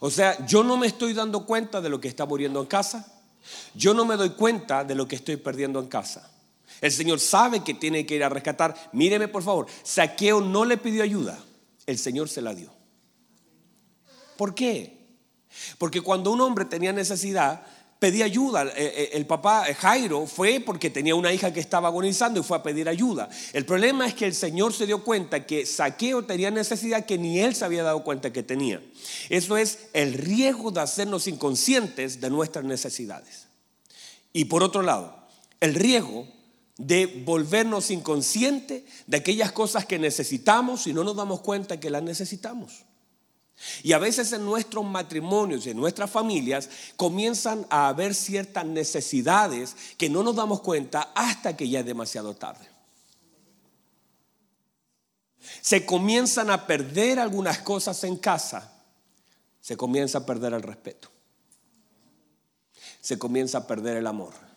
O 0.00 0.10
sea, 0.10 0.46
yo 0.46 0.62
no 0.62 0.76
me 0.76 0.86
estoy 0.86 1.14
dando 1.14 1.46
cuenta 1.46 1.80
de 1.80 1.88
lo 1.88 2.00
que 2.00 2.08
está 2.08 2.26
muriendo 2.26 2.60
en 2.60 2.66
casa. 2.66 3.20
Yo 3.74 3.94
no 3.94 4.04
me 4.04 4.16
doy 4.16 4.30
cuenta 4.30 4.84
de 4.84 4.94
lo 4.94 5.08
que 5.08 5.16
estoy 5.16 5.36
perdiendo 5.36 5.80
en 5.80 5.86
casa. 5.86 6.30
El 6.80 6.92
Señor 6.92 7.18
sabe 7.18 7.64
que 7.64 7.74
tiene 7.74 8.04
que 8.04 8.16
ir 8.16 8.24
a 8.24 8.28
rescatar. 8.28 8.90
Míreme 8.92 9.28
por 9.28 9.42
favor, 9.42 9.66
Saqueo 9.82 10.40
no 10.40 10.64
le 10.64 10.76
pidió 10.76 11.02
ayuda, 11.02 11.38
el 11.88 11.98
Señor 11.98 12.28
se 12.28 12.42
la 12.42 12.54
dio. 12.54 12.70
¿Por 14.36 14.54
qué? 14.54 14.98
Porque 15.78 16.02
cuando 16.02 16.30
un 16.30 16.40
hombre 16.42 16.66
tenía 16.66 16.92
necesidad, 16.92 17.62
pedía 17.98 18.26
ayuda. 18.26 18.64
Eh, 18.64 18.72
eh, 18.76 19.10
el 19.14 19.26
papá 19.26 19.68
eh, 19.68 19.74
Jairo 19.74 20.26
fue 20.26 20.60
porque 20.60 20.90
tenía 20.90 21.14
una 21.14 21.32
hija 21.32 21.50
que 21.50 21.60
estaba 21.60 21.88
agonizando 21.88 22.40
y 22.40 22.42
fue 22.42 22.58
a 22.58 22.62
pedir 22.62 22.90
ayuda. 22.90 23.30
El 23.54 23.64
problema 23.64 24.06
es 24.06 24.12
que 24.12 24.26
el 24.26 24.34
Señor 24.34 24.74
se 24.74 24.84
dio 24.84 25.02
cuenta 25.02 25.46
que 25.46 25.64
Saqueo 25.64 26.26
tenía 26.26 26.50
necesidad 26.50 27.06
que 27.06 27.16
ni 27.16 27.40
él 27.40 27.54
se 27.54 27.64
había 27.64 27.82
dado 27.82 28.04
cuenta 28.04 28.34
que 28.34 28.42
tenía. 28.42 28.82
Eso 29.30 29.56
es 29.56 29.88
el 29.94 30.12
riesgo 30.12 30.70
de 30.70 30.82
hacernos 30.82 31.26
inconscientes 31.26 32.20
de 32.20 32.28
nuestras 32.28 32.66
necesidades. 32.66 33.46
Y 34.34 34.44
por 34.44 34.62
otro 34.62 34.82
lado, 34.82 35.26
el 35.60 35.74
riesgo 35.74 36.28
de 36.78 37.22
volvernos 37.26 37.90
inconscientes 37.90 38.84
de 39.06 39.16
aquellas 39.16 39.52
cosas 39.52 39.84
que 39.84 39.98
necesitamos 39.98 40.86
y 40.86 40.94
no 40.94 41.04
nos 41.04 41.16
damos 41.16 41.40
cuenta 41.40 41.80
que 41.80 41.90
las 41.90 42.02
necesitamos. 42.02 42.84
Y 43.82 43.92
a 43.92 43.98
veces 43.98 44.32
en 44.32 44.44
nuestros 44.44 44.84
matrimonios 44.84 45.66
y 45.66 45.70
en 45.70 45.76
nuestras 45.76 46.08
familias 46.08 46.70
comienzan 46.96 47.66
a 47.70 47.88
haber 47.88 48.14
ciertas 48.14 48.64
necesidades 48.64 49.74
que 49.96 50.08
no 50.08 50.22
nos 50.22 50.36
damos 50.36 50.60
cuenta 50.60 51.10
hasta 51.14 51.56
que 51.56 51.68
ya 51.68 51.80
es 51.80 51.86
demasiado 51.86 52.34
tarde. 52.34 52.66
Se 55.60 55.84
comienzan 55.84 56.50
a 56.50 56.66
perder 56.66 57.18
algunas 57.18 57.58
cosas 57.58 58.04
en 58.04 58.16
casa. 58.16 58.72
Se 59.60 59.76
comienza 59.76 60.18
a 60.18 60.26
perder 60.26 60.52
el 60.52 60.62
respeto. 60.62 61.10
Se 63.00 63.18
comienza 63.18 63.58
a 63.58 63.66
perder 63.66 63.96
el 63.96 64.06
amor. 64.06 64.47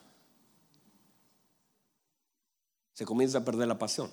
Se 3.02 3.06
comienza 3.08 3.40
a 3.40 3.44
perder 3.44 3.68
la 3.68 3.80
pasión. 3.80 4.12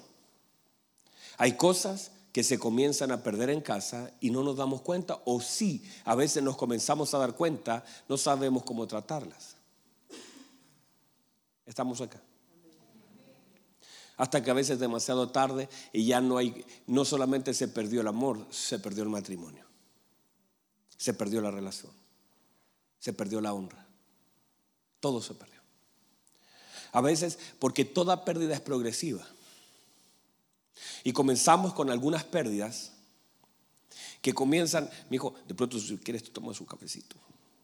Hay 1.36 1.58
cosas 1.58 2.10
que 2.32 2.42
se 2.42 2.58
comienzan 2.58 3.12
a 3.12 3.22
perder 3.22 3.50
en 3.50 3.60
casa 3.60 4.10
y 4.18 4.30
no 4.30 4.42
nos 4.42 4.56
damos 4.56 4.80
cuenta, 4.80 5.20
o 5.26 5.42
sí, 5.42 5.84
a 6.06 6.14
veces 6.14 6.42
nos 6.42 6.56
comenzamos 6.56 7.12
a 7.12 7.18
dar 7.18 7.34
cuenta, 7.34 7.84
no 8.08 8.16
sabemos 8.16 8.62
cómo 8.62 8.86
tratarlas. 8.86 9.56
Estamos 11.66 12.00
acá. 12.00 12.18
Hasta 14.16 14.42
que 14.42 14.50
a 14.50 14.54
veces 14.54 14.76
es 14.76 14.80
demasiado 14.80 15.28
tarde 15.28 15.68
y 15.92 16.06
ya 16.06 16.22
no 16.22 16.38
hay, 16.38 16.64
no 16.86 17.04
solamente 17.04 17.52
se 17.52 17.68
perdió 17.68 18.00
el 18.00 18.08
amor, 18.08 18.46
se 18.50 18.78
perdió 18.78 19.02
el 19.02 19.10
matrimonio, 19.10 19.66
se 20.96 21.12
perdió 21.12 21.42
la 21.42 21.50
relación, 21.50 21.92
se 22.98 23.12
perdió 23.12 23.42
la 23.42 23.52
honra, 23.52 23.86
todo 24.98 25.20
se 25.20 25.34
perdió. 25.34 25.57
A 26.92 27.00
veces 27.00 27.38
porque 27.58 27.84
toda 27.84 28.24
pérdida 28.24 28.54
es 28.54 28.60
progresiva. 28.60 29.26
Y 31.04 31.12
comenzamos 31.12 31.74
con 31.74 31.90
algunas 31.90 32.24
pérdidas 32.24 32.92
que 34.20 34.34
comienzan, 34.34 34.90
mi 35.10 35.16
hijo, 35.16 35.34
de 35.46 35.54
pronto 35.54 35.78
si 35.78 35.96
quieres 35.98 36.24
tú 36.24 36.30
tomas 36.30 36.60
un 36.60 36.66
cafecito, 36.66 37.16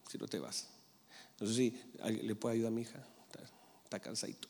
si 0.09 0.17
no 0.17 0.27
te 0.27 0.39
vas. 0.39 0.67
No 1.39 1.47
sé 1.47 1.53
si 1.53 1.81
le 2.21 2.35
puede 2.35 2.55
ayudar 2.55 2.71
a 2.71 2.75
mi 2.75 2.81
hija, 2.81 3.05
está, 3.83 3.99
cansadito. 3.99 4.47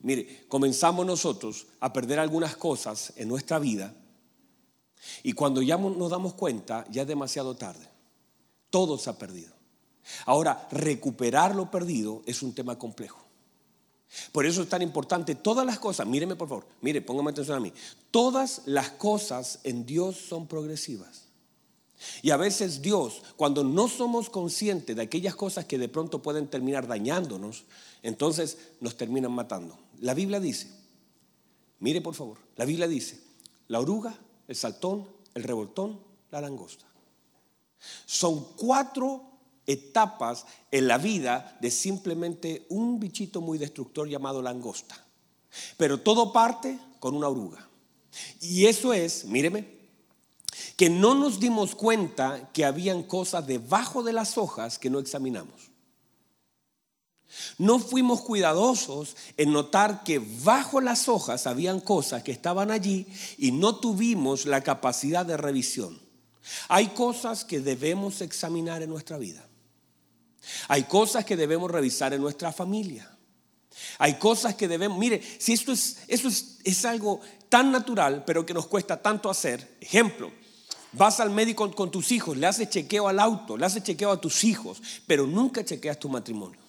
Mire, 0.00 0.44
comenzamos 0.48 1.06
nosotros 1.06 1.66
a 1.78 1.92
perder 1.92 2.18
algunas 2.18 2.56
cosas 2.56 3.12
en 3.16 3.28
nuestra 3.28 3.58
vida 3.60 3.94
y 5.22 5.32
cuando 5.32 5.62
ya 5.62 5.76
nos 5.76 6.10
damos 6.10 6.34
cuenta 6.34 6.84
ya 6.90 7.02
es 7.02 7.08
demasiado 7.08 7.56
tarde. 7.56 7.88
Todo 8.70 8.98
se 8.98 9.10
ha 9.10 9.18
perdido. 9.18 9.52
Ahora, 10.26 10.66
recuperar 10.72 11.54
lo 11.54 11.70
perdido 11.70 12.22
es 12.26 12.42
un 12.42 12.54
tema 12.54 12.78
complejo. 12.78 13.24
Por 14.30 14.46
eso 14.46 14.62
es 14.62 14.68
tan 14.68 14.82
importante 14.82 15.34
todas 15.34 15.64
las 15.64 15.78
cosas, 15.78 16.06
míreme 16.06 16.36
por 16.36 16.48
favor, 16.48 16.66
mire, 16.80 17.00
póngame 17.00 17.30
atención 17.30 17.56
a 17.56 17.60
mí. 17.60 17.72
Todas 18.10 18.62
las 18.66 18.90
cosas 18.90 19.60
en 19.64 19.86
Dios 19.86 20.16
son 20.16 20.46
progresivas. 20.46 21.22
Y 22.20 22.30
a 22.30 22.36
veces 22.36 22.82
Dios, 22.82 23.22
cuando 23.36 23.64
no 23.64 23.88
somos 23.88 24.28
conscientes 24.28 24.96
de 24.96 25.02
aquellas 25.02 25.34
cosas 25.34 25.64
que 25.64 25.78
de 25.78 25.88
pronto 25.88 26.20
pueden 26.20 26.48
terminar 26.48 26.86
dañándonos, 26.86 27.64
entonces 28.02 28.58
nos 28.80 28.96
terminan 28.96 29.32
matando. 29.32 29.78
La 30.00 30.14
Biblia 30.14 30.40
dice, 30.40 30.68
mire 31.78 32.00
por 32.00 32.14
favor, 32.14 32.38
la 32.56 32.64
Biblia 32.64 32.88
dice, 32.88 33.20
la 33.68 33.80
oruga, 33.80 34.18
el 34.48 34.56
saltón, 34.56 35.08
el 35.34 35.44
revoltón, 35.44 36.00
la 36.30 36.40
langosta. 36.40 36.84
Son 38.04 38.48
cuatro 38.56 39.31
etapas 39.72 40.46
en 40.70 40.88
la 40.88 40.98
vida 40.98 41.56
de 41.60 41.70
simplemente 41.70 42.66
un 42.68 43.00
bichito 43.00 43.40
muy 43.40 43.58
destructor 43.58 44.08
llamado 44.08 44.42
langosta. 44.42 45.04
Pero 45.76 46.00
todo 46.00 46.32
parte 46.32 46.78
con 47.00 47.14
una 47.14 47.28
oruga. 47.28 47.68
Y 48.40 48.66
eso 48.66 48.92
es, 48.92 49.24
míreme, 49.24 49.66
que 50.76 50.90
no 50.90 51.14
nos 51.14 51.40
dimos 51.40 51.74
cuenta 51.74 52.50
que 52.52 52.64
habían 52.64 53.02
cosas 53.02 53.46
debajo 53.46 54.02
de 54.02 54.12
las 54.12 54.38
hojas 54.38 54.78
que 54.78 54.90
no 54.90 54.98
examinamos. 54.98 55.72
No 57.56 57.78
fuimos 57.78 58.20
cuidadosos 58.20 59.16
en 59.36 59.52
notar 59.52 60.04
que 60.04 60.18
bajo 60.18 60.80
las 60.80 61.08
hojas 61.08 61.46
habían 61.46 61.80
cosas 61.80 62.22
que 62.22 62.32
estaban 62.32 62.70
allí 62.70 63.06
y 63.38 63.52
no 63.52 63.76
tuvimos 63.76 64.44
la 64.44 64.62
capacidad 64.62 65.24
de 65.24 65.38
revisión. 65.38 65.98
Hay 66.68 66.88
cosas 66.88 67.44
que 67.44 67.60
debemos 67.60 68.20
examinar 68.20 68.82
en 68.82 68.90
nuestra 68.90 69.16
vida. 69.16 69.46
Hay 70.68 70.84
cosas 70.84 71.24
que 71.24 71.36
debemos 71.36 71.70
revisar 71.70 72.12
en 72.14 72.20
nuestra 72.20 72.52
familia. 72.52 73.08
Hay 73.98 74.14
cosas 74.14 74.54
que 74.54 74.68
debemos, 74.68 74.98
mire, 74.98 75.22
si 75.38 75.52
esto 75.52 75.72
es, 75.72 75.98
es, 76.08 76.58
es 76.62 76.84
algo 76.84 77.20
tan 77.48 77.72
natural, 77.72 78.24
pero 78.26 78.44
que 78.44 78.54
nos 78.54 78.66
cuesta 78.66 79.00
tanto 79.00 79.30
hacer. 79.30 79.76
Ejemplo, 79.80 80.30
vas 80.92 81.20
al 81.20 81.30
médico 81.30 81.70
con 81.72 81.90
tus 81.90 82.12
hijos, 82.12 82.36
le 82.36 82.46
haces 82.46 82.70
chequeo 82.70 83.08
al 83.08 83.18
auto, 83.18 83.56
le 83.56 83.66
haces 83.66 83.82
chequeo 83.82 84.10
a 84.10 84.20
tus 84.20 84.44
hijos, 84.44 84.82
pero 85.06 85.26
nunca 85.26 85.64
chequeas 85.64 85.98
tu 85.98 86.08
matrimonio. 86.08 86.61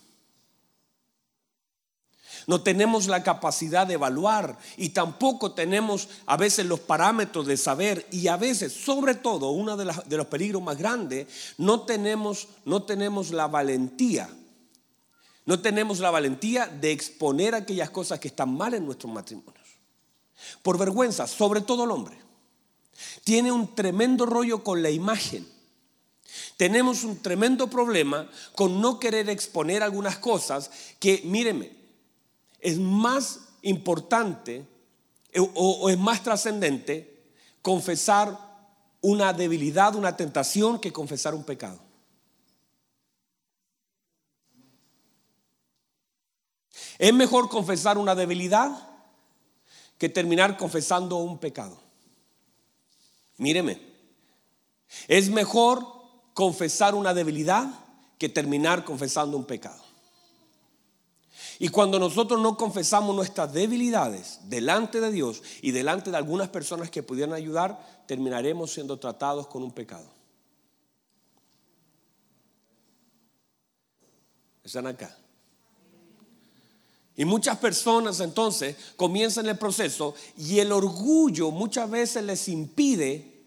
No 2.48 2.62
tenemos 2.62 3.08
la 3.08 3.24
capacidad 3.24 3.88
de 3.88 3.94
evaluar 3.94 4.58
y 4.78 4.90
tampoco 4.90 5.54
tenemos 5.54 6.10
a 6.26 6.38
veces 6.38 6.66
los 6.66 6.80
parámetros 6.82 7.46
de 7.46 7.58
saber 7.58 8.06
y 8.12 8.28
a 8.28 8.38
veces, 8.38 8.74
sobre 8.74 9.16
todo, 9.16 9.52
uno 9.52 9.78
de, 9.78 9.86
los 9.86 10.28
peligros 10.28 10.62
más 10.62 10.78
grandes, 10.78 11.28
no 11.58 11.82
tenemos, 11.82 12.48
no 12.66 12.84
tenemos 12.84 13.32
la 13.32 13.48
valentía. 13.48 14.30
No 15.46 15.60
tenemos 15.60 16.00
la 16.00 16.10
valentía 16.10 16.68
de 16.68 16.92
exponer 16.92 17.54
aquellas 17.56 17.90
cosas 17.90 18.20
que 18.20 18.30
están 18.30 18.54
mal 18.56 18.74
en 18.74 18.86
nuestros 18.86 19.12
matrimonios. 19.12 19.68
Por 20.62 20.78
vergüenza, 20.78 21.28
sobre 21.28 21.62
todo 21.62 21.84
el 21.84 21.92
hombre. 21.92 22.18
Tiene 23.24 23.52
un 23.52 23.76
tremendo 23.76 24.26
rollo 24.26 24.64
con 24.64 24.82
la 24.82 24.90
imagen. 24.90 25.48
Tenemos 26.58 27.04
un 27.04 27.22
tremendo 27.22 27.70
problema 27.70 28.30
con 28.56 28.82
no 28.82 29.00
querer 29.00 29.30
exponer 29.30 29.84
algunas 29.84 30.18
cosas 30.18 30.72
que, 31.00 31.22
míreme, 31.26 31.83
es 32.64 32.80
más 32.80 33.42
importante 33.62 34.66
eh, 35.32 35.40
o, 35.56 35.90
es 35.90 36.00
más 36.00 36.24
trascendente 36.24 37.28
confesar 37.62 38.38
una 39.02 39.34
debilidad, 39.34 39.96
una 39.96 40.16
tentación, 40.16 40.80
que 40.80 40.94
confesar 40.94 41.36
un 41.36 41.44
pecado. 41.44 41.80
Es 46.98 47.14
mejor 47.14 47.50
confesar 47.50 47.98
una 47.98 48.16
debilidad 48.16 48.72
que 49.98 50.08
terminar 50.08 50.58
confesando 50.58 51.18
un 51.18 51.38
pecado. 51.38 51.78
Míreme, 53.38 53.82
es 55.08 55.30
mejor 55.30 55.86
confesar 56.34 56.96
una 56.96 57.14
debilidad 57.14 57.68
que 58.18 58.30
terminar 58.30 58.86
confesando 58.86 59.36
un 59.36 59.46
pecado. 59.46 59.93
Y 61.64 61.70
cuando 61.70 61.98
nosotros 61.98 62.42
no 62.42 62.58
confesamos 62.58 63.16
nuestras 63.16 63.54
debilidades 63.54 64.42
delante 64.50 65.00
de 65.00 65.10
Dios 65.14 65.42
y 65.62 65.72
delante 65.72 66.12
de 66.12 66.18
algunas 66.18 66.50
personas 66.50 66.90
que 66.90 67.04
pudieran 67.04 67.34
ayudar, 67.34 68.04
terminaremos 68.06 68.74
siendo 68.74 69.00
tratados 69.00 69.48
con 69.48 69.64
un 69.64 69.72
pecado. 69.72 70.06
Están 74.62 74.88
acá. 74.88 75.18
Y 77.16 77.24
muchas 77.24 77.58
personas 77.60 78.20
entonces 78.20 78.76
comienzan 78.98 79.48
el 79.48 79.58
proceso 79.58 80.16
y 80.38 80.60
el 80.60 80.70
orgullo 80.70 81.50
muchas 81.50 81.90
veces 81.90 82.26
les 82.26 82.50
impide 82.50 83.46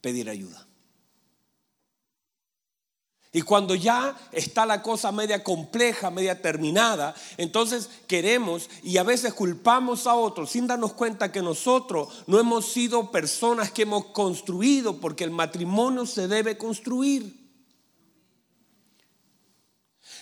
pedir 0.00 0.28
ayuda. 0.28 0.67
Y 3.30 3.42
cuando 3.42 3.74
ya 3.74 4.16
está 4.32 4.64
la 4.64 4.82
cosa 4.82 5.12
media 5.12 5.44
compleja, 5.44 6.10
media 6.10 6.40
terminada, 6.40 7.14
entonces 7.36 7.90
queremos 8.06 8.70
y 8.82 8.96
a 8.96 9.02
veces 9.02 9.34
culpamos 9.34 10.06
a 10.06 10.14
otros 10.14 10.50
sin 10.50 10.66
darnos 10.66 10.94
cuenta 10.94 11.30
que 11.30 11.42
nosotros 11.42 12.24
no 12.26 12.40
hemos 12.40 12.66
sido 12.72 13.10
personas 13.10 13.70
que 13.70 13.82
hemos 13.82 14.06
construido, 14.06 14.98
porque 14.98 15.24
el 15.24 15.30
matrimonio 15.30 16.06
se 16.06 16.26
debe 16.26 16.56
construir. 16.56 17.47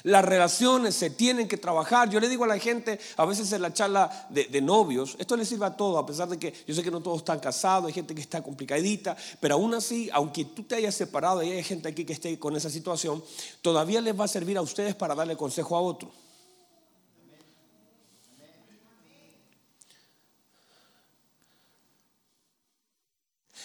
Las 0.06 0.24
relaciones 0.24 0.94
se 0.94 1.10
tienen 1.10 1.48
que 1.48 1.56
trabajar. 1.56 2.08
Yo 2.08 2.20
le 2.20 2.28
digo 2.28 2.44
a 2.44 2.46
la 2.46 2.60
gente, 2.60 3.00
a 3.16 3.24
veces 3.24 3.50
en 3.50 3.60
la 3.60 3.72
charla 3.72 4.28
de, 4.30 4.60
novios, 4.60 5.16
esto 5.18 5.36
le 5.36 5.44
sirve 5.44 5.66
a 5.66 5.76
todo, 5.76 5.98
a 5.98 6.06
pesar 6.06 6.28
de 6.28 6.38
que 6.38 6.54
yo 6.64 6.76
sé 6.76 6.84
que 6.84 6.92
no 6.92 7.00
todos 7.00 7.18
están 7.18 7.40
casados, 7.40 7.88
hay 7.88 7.92
gente 7.92 8.14
que 8.14 8.20
está 8.20 8.40
complicadita, 8.40 9.16
pero 9.40 9.56
aún 9.56 9.74
así, 9.74 10.08
aunque 10.12 10.44
tú 10.44 10.62
te 10.62 10.76
hayas 10.76 10.94
separado 10.94 11.42
y 11.42 11.50
hay 11.50 11.64
gente 11.64 11.88
aquí 11.88 12.04
que 12.04 12.12
esté 12.12 12.38
con 12.38 12.54
esa 12.54 12.70
situación, 12.70 13.20
todavía 13.62 14.00
les 14.00 14.16
va 14.16 14.26
a 14.26 14.28
servir 14.28 14.56
a 14.56 14.62
ustedes 14.62 14.94
para 14.94 15.16
darle 15.16 15.36
consejo 15.36 15.76
a 15.76 15.80
otro. 15.80 16.08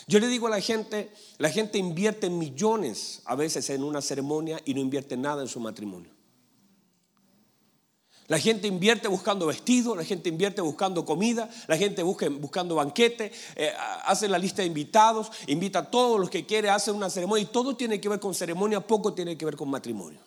Yo 0.07 0.17
le 0.17 0.25
digo 0.25 0.47
a 0.47 0.49
la 0.49 0.59
gente, 0.59 1.11
la 1.37 1.51
gente 1.51 1.77
invierte 1.77 2.31
millones 2.31 3.21
a 3.25 3.35
veces 3.35 3.69
en 3.69 3.83
una 3.83 4.01
ceremonia 4.01 4.59
y 4.65 4.73
no 4.73 4.79
invierte 4.79 5.15
nada 5.15 5.43
en 5.43 5.47
su 5.47 5.59
matrimonio. 5.59 6.19
La 8.31 8.39
gente 8.39 8.65
invierte 8.65 9.09
buscando 9.09 9.45
vestido, 9.45 9.93
la 9.93 10.05
gente 10.05 10.29
invierte 10.29 10.61
buscando 10.61 11.03
comida, 11.03 11.49
la 11.67 11.75
gente 11.75 12.01
busca 12.01 12.29
buscando 12.29 12.75
banquete, 12.75 13.29
eh, 13.57 13.73
hace 14.05 14.29
la 14.29 14.37
lista 14.37 14.61
de 14.61 14.69
invitados, 14.69 15.29
invita 15.47 15.79
a 15.79 15.91
todos 15.91 16.17
los 16.17 16.29
que 16.29 16.45
quiere, 16.45 16.69
hace 16.69 16.91
una 16.91 17.09
ceremonia 17.09 17.43
y 17.43 17.47
todo 17.47 17.75
tiene 17.75 17.99
que 17.99 18.07
ver 18.07 18.21
con 18.21 18.33
ceremonia, 18.33 18.79
poco 18.79 19.13
tiene 19.13 19.37
que 19.37 19.43
ver 19.43 19.57
con 19.57 19.69
matrimonio. 19.69 20.21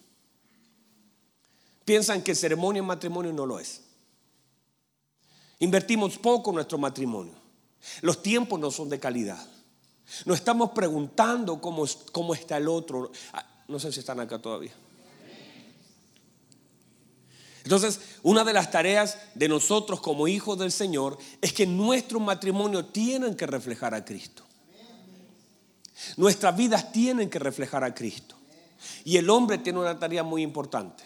Piensan 1.86 2.20
que 2.20 2.34
ceremonia 2.34 2.80
en 2.80 2.86
matrimonio 2.86 3.32
no 3.32 3.46
lo 3.46 3.58
es. 3.58 3.80
Invertimos 5.60 6.18
poco 6.18 6.50
en 6.50 6.56
nuestro 6.56 6.76
matrimonio. 6.76 7.32
Los 8.02 8.22
tiempos 8.22 8.60
no 8.60 8.70
son 8.70 8.90
de 8.90 9.00
calidad. 9.00 9.42
No 10.26 10.34
estamos 10.34 10.72
preguntando 10.72 11.58
cómo, 11.58 11.86
cómo 12.12 12.34
está 12.34 12.58
el 12.58 12.68
otro. 12.68 13.10
Ah, 13.32 13.46
no 13.66 13.78
sé 13.78 13.90
si 13.90 14.00
están 14.00 14.20
acá 14.20 14.38
todavía. 14.38 14.74
Entonces, 17.64 17.98
una 18.22 18.44
de 18.44 18.52
las 18.52 18.70
tareas 18.70 19.18
de 19.34 19.48
nosotros 19.48 20.00
como 20.00 20.28
hijos 20.28 20.58
del 20.58 20.70
Señor 20.70 21.16
es 21.40 21.54
que 21.54 21.66
nuestro 21.66 22.20
matrimonio 22.20 22.84
tienen 22.84 23.34
que 23.34 23.46
reflejar 23.46 23.94
a 23.94 24.04
Cristo. 24.04 24.44
Nuestras 26.18 26.54
vidas 26.54 26.92
tienen 26.92 27.30
que 27.30 27.38
reflejar 27.38 27.82
a 27.82 27.94
Cristo. 27.94 28.36
Y 29.02 29.16
el 29.16 29.30
hombre 29.30 29.56
tiene 29.56 29.78
una 29.78 29.98
tarea 29.98 30.22
muy 30.22 30.42
importante. 30.42 31.04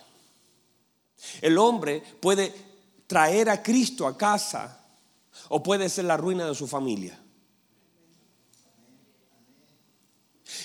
El 1.41 1.59
hombre 1.59 2.03
puede 2.21 2.53
traer 3.07 3.51
a 3.51 3.63
Cristo 3.63 4.05
a 4.09 4.19
casa 4.19 4.85
o 5.51 5.63
puede 5.63 5.89
ser 5.89 6.07
la 6.07 6.17
ruina 6.17 6.45
de 6.45 6.57
su 6.57 6.67
familia. 6.67 7.21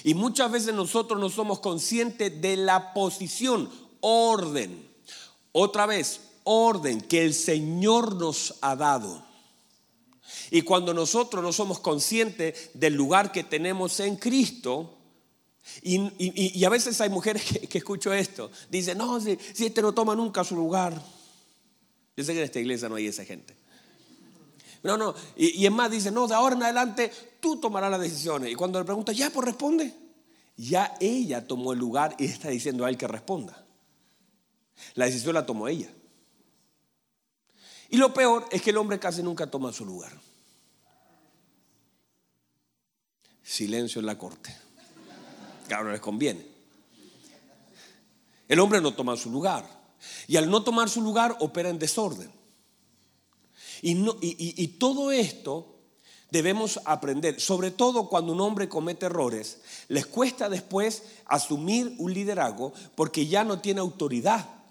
Y 0.04 0.16
muchas 0.16 0.52
veces 0.52 0.74
nosotros 0.74 1.20
no 1.20 1.30
somos 1.30 1.60
conscientes 1.60 2.42
de 2.42 2.58
la 2.58 2.94
posición, 2.96 3.70
orden 4.00 4.93
otra 5.54 5.86
vez, 5.86 6.20
orden 6.44 7.00
que 7.00 7.24
el 7.24 7.34
Señor 7.34 8.16
nos 8.16 8.56
ha 8.62 8.76
dado. 8.76 9.26
Y 10.52 10.64
cuando 10.64 10.94
nosotros 10.94 11.44
no 11.44 11.54
somos 11.54 11.80
conscientes 11.80 12.72
del 12.74 12.94
lugar 12.94 13.32
que 13.32 13.44
tenemos 13.44 14.00
en 14.00 14.18
Cristo, 14.18 14.98
y, 15.82 16.64
a 16.66 16.70
veces 16.70 17.00
hay 17.02 17.10
mujeres 17.10 17.44
que, 17.70 17.78
escucho 17.78 18.12
esto, 18.14 18.52
dicen, 18.70 18.98
no, 18.98 19.20
si, 19.22 19.38
este 19.60 19.82
no 19.82 19.94
toma 19.94 20.16
nunca 20.16 20.44
su 20.44 20.56
lugar. 20.56 21.02
Yo 22.16 22.24
sé 22.24 22.34
que 22.34 22.40
en 22.40 22.46
esta 22.46 22.60
iglesia 22.60 22.90
no 22.90 22.96
hay 22.96 23.08
esa 23.08 23.26
gente. 23.26 23.56
No, 24.84 24.98
no, 24.98 25.16
y, 25.38 25.62
y 25.62 25.66
es 25.66 25.72
más, 25.72 25.90
dicen, 25.90 26.14
no, 26.14 26.28
de 26.28 26.36
ahora 26.36 26.56
en 26.56 26.64
adelante 26.64 27.10
tú 27.40 27.58
tomarás 27.58 27.90
las 27.90 28.02
decisiones. 28.02 28.52
Y 28.52 28.56
cuando 28.56 28.80
le 28.80 28.86
pregunta, 28.86 29.14
ya, 29.14 29.30
pues 29.30 29.46
responde. 29.46 29.94
Ya 30.58 30.96
ella 31.00 31.48
tomó 31.48 31.74
el 31.74 31.80
lugar 31.80 32.16
y 32.20 32.26
está 32.26 32.50
diciendo 32.50 32.86
a 32.86 32.90
él 32.90 32.98
que 32.98 33.08
responda. 33.08 33.63
La 34.96 35.06
decisión 35.06 35.34
la 35.34 35.46
tomó 35.46 35.68
ella. 35.68 35.90
Y 37.90 37.98
lo 37.98 38.14
peor 38.14 38.48
es 38.52 38.62
que 38.62 38.72
el 38.72 38.78
hombre 38.78 39.00
casi 39.00 39.22
nunca 39.22 39.50
toma 39.50 39.72
su 39.72 39.86
lugar. 39.86 40.12
Silencio 43.44 44.00
en 44.00 44.06
la 44.06 44.18
corte. 44.18 44.56
Claro, 45.68 45.92
les 45.92 46.02
conviene. 46.02 46.46
El 48.48 48.60
hombre 48.60 48.82
no 48.82 48.94
toma 48.96 49.16
su 49.16 49.30
lugar. 49.30 49.68
Y 50.28 50.38
al 50.38 50.50
no 50.50 50.64
tomar 50.64 50.90
su 50.90 51.02
lugar 51.02 51.38
opera 51.40 51.70
en 51.70 51.80
desorden. 51.80 52.32
Y, 53.82 53.94
y 54.22 54.68
todo 54.80 55.12
esto 55.12 55.74
debemos 56.34 56.80
aprender, 56.86 57.40
sobre 57.40 57.70
todo 57.70 58.10
cuando 58.10 58.34
un 58.34 58.42
hombre 58.42 58.68
comete 58.68 59.06
errores, 59.06 59.62
les 59.88 60.08
cuesta 60.08 60.50
después 60.50 61.04
asumir 61.28 61.94
un 62.00 62.12
liderazgo 62.12 62.74
porque 62.96 63.28
ya 63.28 63.44
no 63.44 63.62
tiene 63.62 63.82
autoridad. 63.82 64.63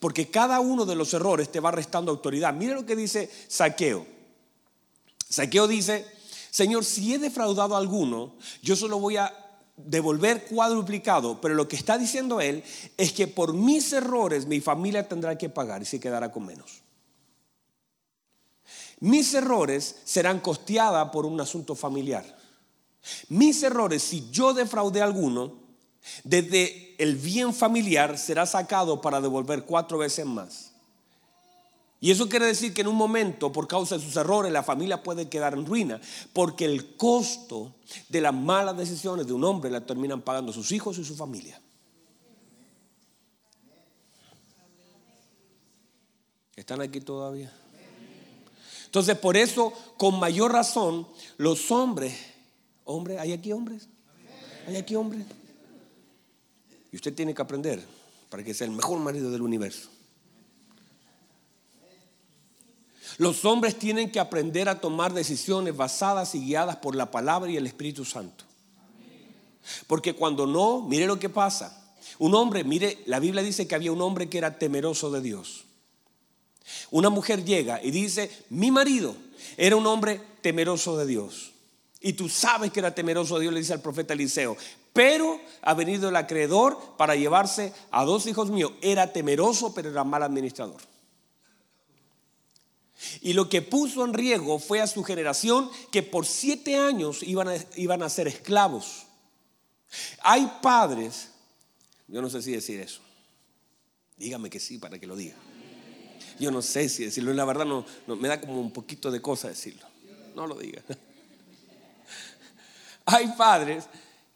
Porque 0.00 0.30
cada 0.30 0.60
uno 0.60 0.86
de 0.86 0.94
los 0.94 1.12
errores 1.14 1.50
te 1.50 1.60
va 1.60 1.70
restando 1.70 2.10
autoridad. 2.10 2.54
Mira 2.54 2.74
lo 2.74 2.86
que 2.86 2.96
dice 2.96 3.30
Saqueo. 3.48 4.06
Saqueo 5.28 5.66
dice, 5.66 6.06
Señor, 6.50 6.84
si 6.84 7.14
he 7.14 7.18
defraudado 7.18 7.74
a 7.74 7.78
alguno, 7.78 8.36
yo 8.62 8.76
solo 8.76 8.98
voy 8.98 9.16
a 9.16 9.32
devolver 9.76 10.46
cuadruplicado, 10.46 11.40
pero 11.40 11.54
lo 11.54 11.68
que 11.68 11.76
está 11.76 11.98
diciendo 11.98 12.40
él 12.40 12.64
es 12.96 13.12
que 13.12 13.28
por 13.28 13.52
mis 13.52 13.92
errores 13.92 14.46
mi 14.46 14.60
familia 14.60 15.06
tendrá 15.06 15.36
que 15.36 15.50
pagar 15.50 15.82
y 15.82 15.84
se 15.84 16.00
quedará 16.00 16.32
con 16.32 16.46
menos. 16.46 16.82
Mis 19.00 19.34
errores 19.34 19.96
serán 20.04 20.40
costeadas 20.40 21.10
por 21.10 21.26
un 21.26 21.38
asunto 21.40 21.74
familiar. 21.74 22.24
Mis 23.28 23.62
errores, 23.62 24.02
si 24.02 24.30
yo 24.30 24.54
defraudé 24.54 25.02
a 25.02 25.04
alguno, 25.04 25.65
desde 26.24 26.94
el 26.98 27.16
bien 27.16 27.52
familiar 27.54 28.18
será 28.18 28.46
sacado 28.46 29.00
para 29.00 29.20
devolver 29.20 29.64
cuatro 29.64 29.98
veces 29.98 30.26
más. 30.26 30.72
Y 32.00 32.10
eso 32.10 32.28
quiere 32.28 32.46
decir 32.46 32.74
que 32.74 32.82
en 32.82 32.88
un 32.88 32.96
momento, 32.96 33.50
por 33.50 33.66
causa 33.66 33.96
de 33.96 34.04
sus 34.04 34.16
errores, 34.16 34.52
la 34.52 34.62
familia 34.62 35.02
puede 35.02 35.28
quedar 35.28 35.54
en 35.54 35.64
ruina, 35.64 36.00
porque 36.32 36.66
el 36.66 36.96
costo 36.96 37.74
de 38.08 38.20
las 38.20 38.34
malas 38.34 38.76
decisiones 38.76 39.26
de 39.26 39.32
un 39.32 39.44
hombre 39.44 39.70
la 39.70 39.84
terminan 39.84 40.20
pagando 40.20 40.52
sus 40.52 40.72
hijos 40.72 40.98
y 40.98 41.04
su 41.04 41.16
familia. 41.16 41.60
¿Están 46.54 46.80
aquí 46.80 47.00
todavía? 47.00 47.52
Entonces, 48.84 49.18
por 49.18 49.36
eso, 49.36 49.72
con 49.96 50.18
mayor 50.18 50.52
razón, 50.52 51.06
los 51.36 51.70
hombres, 51.70 52.14
hombres, 52.84 53.18
¿hay 53.18 53.32
aquí 53.32 53.52
hombres? 53.52 53.88
¿Hay 54.66 54.76
aquí 54.76 54.96
hombres? 54.96 55.26
Usted 56.96 57.14
tiene 57.14 57.34
que 57.34 57.42
aprender 57.42 57.84
para 58.28 58.42
que 58.42 58.54
sea 58.54 58.66
el 58.66 58.72
mejor 58.72 58.98
marido 58.98 59.30
del 59.30 59.42
universo. 59.42 59.88
Los 63.18 63.44
hombres 63.44 63.78
tienen 63.78 64.10
que 64.10 64.20
aprender 64.20 64.68
a 64.68 64.80
tomar 64.80 65.14
decisiones 65.14 65.76
basadas 65.76 66.34
y 66.34 66.40
guiadas 66.40 66.76
por 66.76 66.96
la 66.96 67.10
palabra 67.10 67.50
y 67.50 67.56
el 67.56 67.66
Espíritu 67.66 68.04
Santo. 68.04 68.44
Porque 69.86 70.14
cuando 70.14 70.46
no, 70.46 70.82
mire 70.82 71.06
lo 71.06 71.18
que 71.18 71.28
pasa. 71.28 71.94
Un 72.18 72.34
hombre, 72.34 72.64
mire, 72.64 73.02
la 73.06 73.20
Biblia 73.20 73.42
dice 73.42 73.66
que 73.66 73.74
había 73.74 73.92
un 73.92 74.02
hombre 74.02 74.28
que 74.28 74.38
era 74.38 74.58
temeroso 74.58 75.10
de 75.10 75.20
Dios. 75.20 75.64
Una 76.90 77.10
mujer 77.10 77.44
llega 77.44 77.82
y 77.82 77.90
dice, 77.90 78.30
mi 78.50 78.70
marido 78.70 79.14
era 79.56 79.76
un 79.76 79.86
hombre 79.86 80.20
temeroso 80.40 80.96
de 80.96 81.06
Dios. 81.06 81.52
Y 82.00 82.12
tú 82.12 82.28
sabes 82.28 82.70
que 82.70 82.80
era 82.80 82.94
temeroso 82.94 83.38
Dios, 83.38 83.52
le 83.52 83.60
dice 83.60 83.72
al 83.72 83.80
profeta 83.80 84.14
Eliseo. 84.14 84.56
Pero 84.92 85.40
ha 85.62 85.74
venido 85.74 86.08
el 86.08 86.16
acreedor 86.16 86.78
para 86.96 87.16
llevarse 87.16 87.72
a 87.90 88.04
dos 88.04 88.26
hijos 88.26 88.50
míos. 88.50 88.72
Era 88.80 89.12
temeroso, 89.12 89.74
pero 89.74 89.90
era 89.90 90.04
mal 90.04 90.22
administrador. 90.22 90.80
Y 93.20 93.34
lo 93.34 93.48
que 93.48 93.62
puso 93.62 94.04
en 94.04 94.14
riesgo 94.14 94.58
fue 94.58 94.80
a 94.80 94.86
su 94.86 95.04
generación 95.04 95.70
que 95.90 96.02
por 96.02 96.26
siete 96.26 96.76
años 96.76 97.22
iban 97.22 97.48
a, 97.48 97.56
iban 97.76 98.02
a 98.02 98.08
ser 98.08 98.26
esclavos. 98.28 99.06
Hay 100.22 100.50
padres, 100.62 101.30
yo 102.08 102.22
no 102.22 102.30
sé 102.30 102.42
si 102.42 102.52
decir 102.52 102.80
eso. 102.80 103.00
Dígame 104.16 104.48
que 104.48 104.60
sí 104.60 104.78
para 104.78 104.98
que 104.98 105.06
lo 105.06 105.14
diga. 105.14 105.36
Yo 106.38 106.50
no 106.50 106.62
sé 106.62 106.88
si 106.88 107.04
decirlo, 107.04 107.32
la 107.32 107.44
verdad 107.44 107.64
no, 107.64 107.84
me 108.16 108.28
da 108.28 108.40
como 108.40 108.60
un 108.60 108.72
poquito 108.72 109.10
de 109.10 109.20
cosa 109.20 109.48
decirlo. 109.48 109.86
No 110.34 110.46
lo 110.46 110.54
diga. 110.54 110.82
Hay 113.06 113.28
padres 113.28 113.84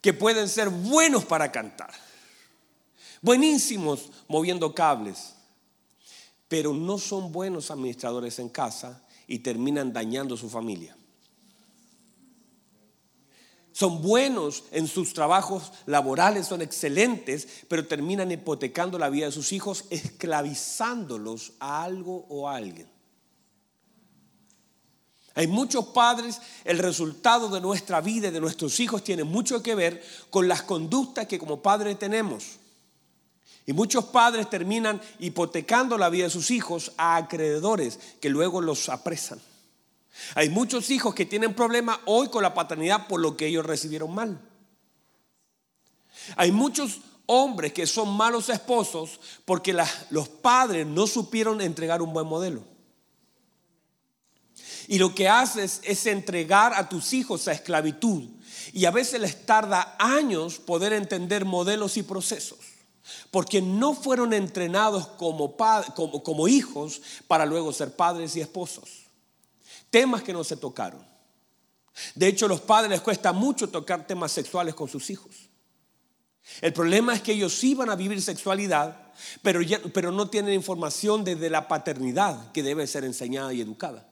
que 0.01 0.15
pueden 0.15 0.49
ser 0.49 0.69
buenos 0.69 1.25
para 1.25 1.51
cantar, 1.53 1.93
buenísimos 3.21 4.11
moviendo 4.29 4.75
cables, 4.75 5.35
pero 6.49 6.73
no 6.73 6.97
son 6.99 7.33
buenos 7.33 7.71
administradores 7.71 8.39
en 8.39 8.49
casa 8.49 9.03
y 9.27 9.41
terminan 9.41 9.93
dañando 9.93 10.37
su 10.37 10.49
familia. 10.49 10.97
Son 13.73 14.03
buenos 14.03 14.65
en 14.73 14.87
sus 14.87 15.15
trabajos 15.15 15.73
laborales, 15.87 16.47
son 16.47 16.61
excelentes, 16.61 17.65
pero 17.69 17.87
terminan 17.87 18.31
hipotecando 18.31 18.99
la 18.99 19.11
vida 19.11 19.27
de 19.27 19.33
sus 19.33 19.53
hijos, 19.53 19.85
esclavizándolos 19.91 21.53
a 21.61 21.83
algo 21.83 22.27
o 22.29 22.49
a 22.49 22.57
alguien. 22.57 23.00
Hay 25.35 25.47
muchos 25.47 25.87
padres, 25.87 26.41
el 26.65 26.79
resultado 26.79 27.49
de 27.49 27.61
nuestra 27.61 28.01
vida 28.01 28.29
y 28.29 28.33
de 28.33 28.41
nuestros 28.41 28.81
hijos 28.81 29.05
tiene 29.05 29.25
mucho 29.25 29.63
que 29.63 29.75
ver 29.75 30.05
con 30.29 30.49
las 30.49 30.63
conductas 30.63 31.27
que 31.27 31.39
como 31.39 31.63
padres 31.63 31.99
tenemos. 31.99 32.59
Y 33.67 33.73
muchos 33.73 34.07
padres 34.07 34.51
terminan 34.51 35.01
hipotecando 35.21 35.97
la 35.97 36.09
vida 36.09 36.25
de 36.25 36.31
sus 36.31 36.51
hijos 36.51 36.93
a 36.97 37.17
acreedores 37.17 38.01
que 38.21 38.29
luego 38.29 38.61
los 38.61 38.89
apresan. 38.89 39.41
Hay 40.35 40.49
muchos 40.49 40.91
hijos 40.91 41.15
que 41.15 41.27
tienen 41.27 41.55
problemas 41.55 42.01
hoy 42.07 42.29
con 42.29 42.43
la 42.43 42.53
paternidad 42.53 43.07
por 43.07 43.21
lo 43.21 43.37
que 43.37 43.47
ellos 43.47 43.65
recibieron 43.65 44.13
mal. 44.13 44.41
Hay 46.37 46.51
muchos 46.51 47.01
hombres 47.27 47.73
que 47.73 47.87
son 47.87 48.17
malos 48.17 48.49
esposos 48.49 49.21
porque 49.45 49.77
los 50.11 50.29
padres 50.29 50.87
no 50.87 51.07
supieron 51.07 51.61
entregar 51.61 52.03
un 52.03 52.13
buen 52.13 52.27
modelo. 52.27 52.65
Y 54.91 54.99
lo 54.99 55.15
que 55.15 55.29
haces 55.29 55.81
es 55.85 56.05
entregar 56.07 56.75
a 56.75 56.89
tus 56.89 57.13
hijos 57.13 57.47
a 57.47 57.53
esclavitud. 57.53 58.25
Y 58.73 58.87
a 58.87 58.91
veces 58.91 59.21
les 59.21 59.47
tarda 59.47 59.95
años 60.01 60.59
poder 60.59 60.93
entender 60.93 61.45
modelos 61.45 61.97
y 61.97 62.03
procesos. 62.03 62.59
Porque 63.31 63.63
no 63.63 63.95
fueron 63.95 64.33
entrenados 64.33 65.07
como, 65.07 66.49
hijos 66.49 67.03
para 67.29 67.47
luego 67.47 67.73
ser 67.73 67.95
padres 67.95 68.35
y 68.35 68.41
esposos 68.41 69.07
temas 69.91 70.23
que 70.23 70.33
no 70.33 70.43
se 70.43 70.57
tocaron. 70.57 71.05
De 72.17 72.27
hecho, 72.27 72.47
a 72.47 72.49
los 72.49 72.61
padres 72.61 72.91
les 72.91 73.01
cuesta 73.01 73.33
mucho 73.33 73.69
tocar 73.69 74.07
temas 74.07 74.33
sexuales 74.33 74.75
con 74.75 74.89
sus 74.89 75.09
hijos. 75.11 75.49
El 76.61 76.73
problema 76.73 77.15
es 77.15 77.21
que 77.21 77.33
ellos 77.33 77.63
iban 77.63 77.91
a 77.91 77.97
vivir 77.97 78.21
sexualidad, 78.23 79.13
pero 79.43 80.11
no 80.11 80.31
tienen 80.31 80.55
información 80.55 81.23
desde 81.23 81.51
la 81.51 81.69
paternidad 81.69 82.51
que 82.51 82.65
debe 82.65 82.89
ser 82.89 83.05
enseñada 83.05 83.53
y 83.53 83.61
educada. 83.61 84.10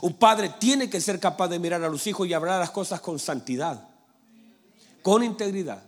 Un 0.00 0.14
padre 0.14 0.54
tiene 0.58 0.88
que 0.88 1.00
ser 1.00 1.20
capaz 1.20 1.48
de 1.48 1.58
mirar 1.58 1.82
a 1.82 1.88
los 1.88 2.06
hijos 2.06 2.26
y 2.26 2.32
hablar 2.32 2.60
las 2.60 2.70
cosas 2.70 3.00
con 3.00 3.18
santidad, 3.18 3.88
con 5.02 5.22
integridad 5.22 5.82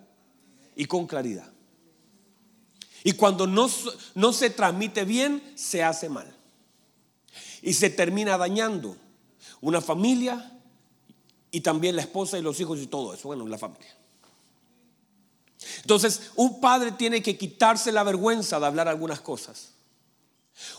y 0.75 0.87
con 0.87 1.07
claridad. 1.07 1.51
Y 3.05 3.13
cuando 3.13 3.47
no, 3.47 3.69
no 4.15 4.33
se 4.33 4.51
transmite 4.51 5.05
bien, 5.05 5.43
se 5.55 5.83
hace 5.83 6.09
mal 6.09 6.33
y 7.63 7.73
se 7.73 7.91
termina 7.91 8.37
dañando 8.37 8.97
una 9.61 9.81
familia 9.81 10.53
y 11.51 11.61
también 11.61 11.97
la 11.97 12.03
esposa 12.03 12.39
y 12.39 12.43
los 12.43 12.59
hijos 12.61 12.79
y 12.81 12.87
todo 12.87 13.15
eso, 13.15 13.29
bueno, 13.29 13.47
la 13.47 13.59
familia. 13.59 13.95
Entonces, 15.81 16.33
un 16.37 16.61
padre 16.61 16.93
tiene 16.93 17.23
que 17.23 17.39
quitarse 17.39 17.93
la 17.93 18.03
vergüenza 18.03 18.61
de 18.61 18.67
hablar 18.67 18.89
algunas 18.89 19.21
cosas. 19.21 19.76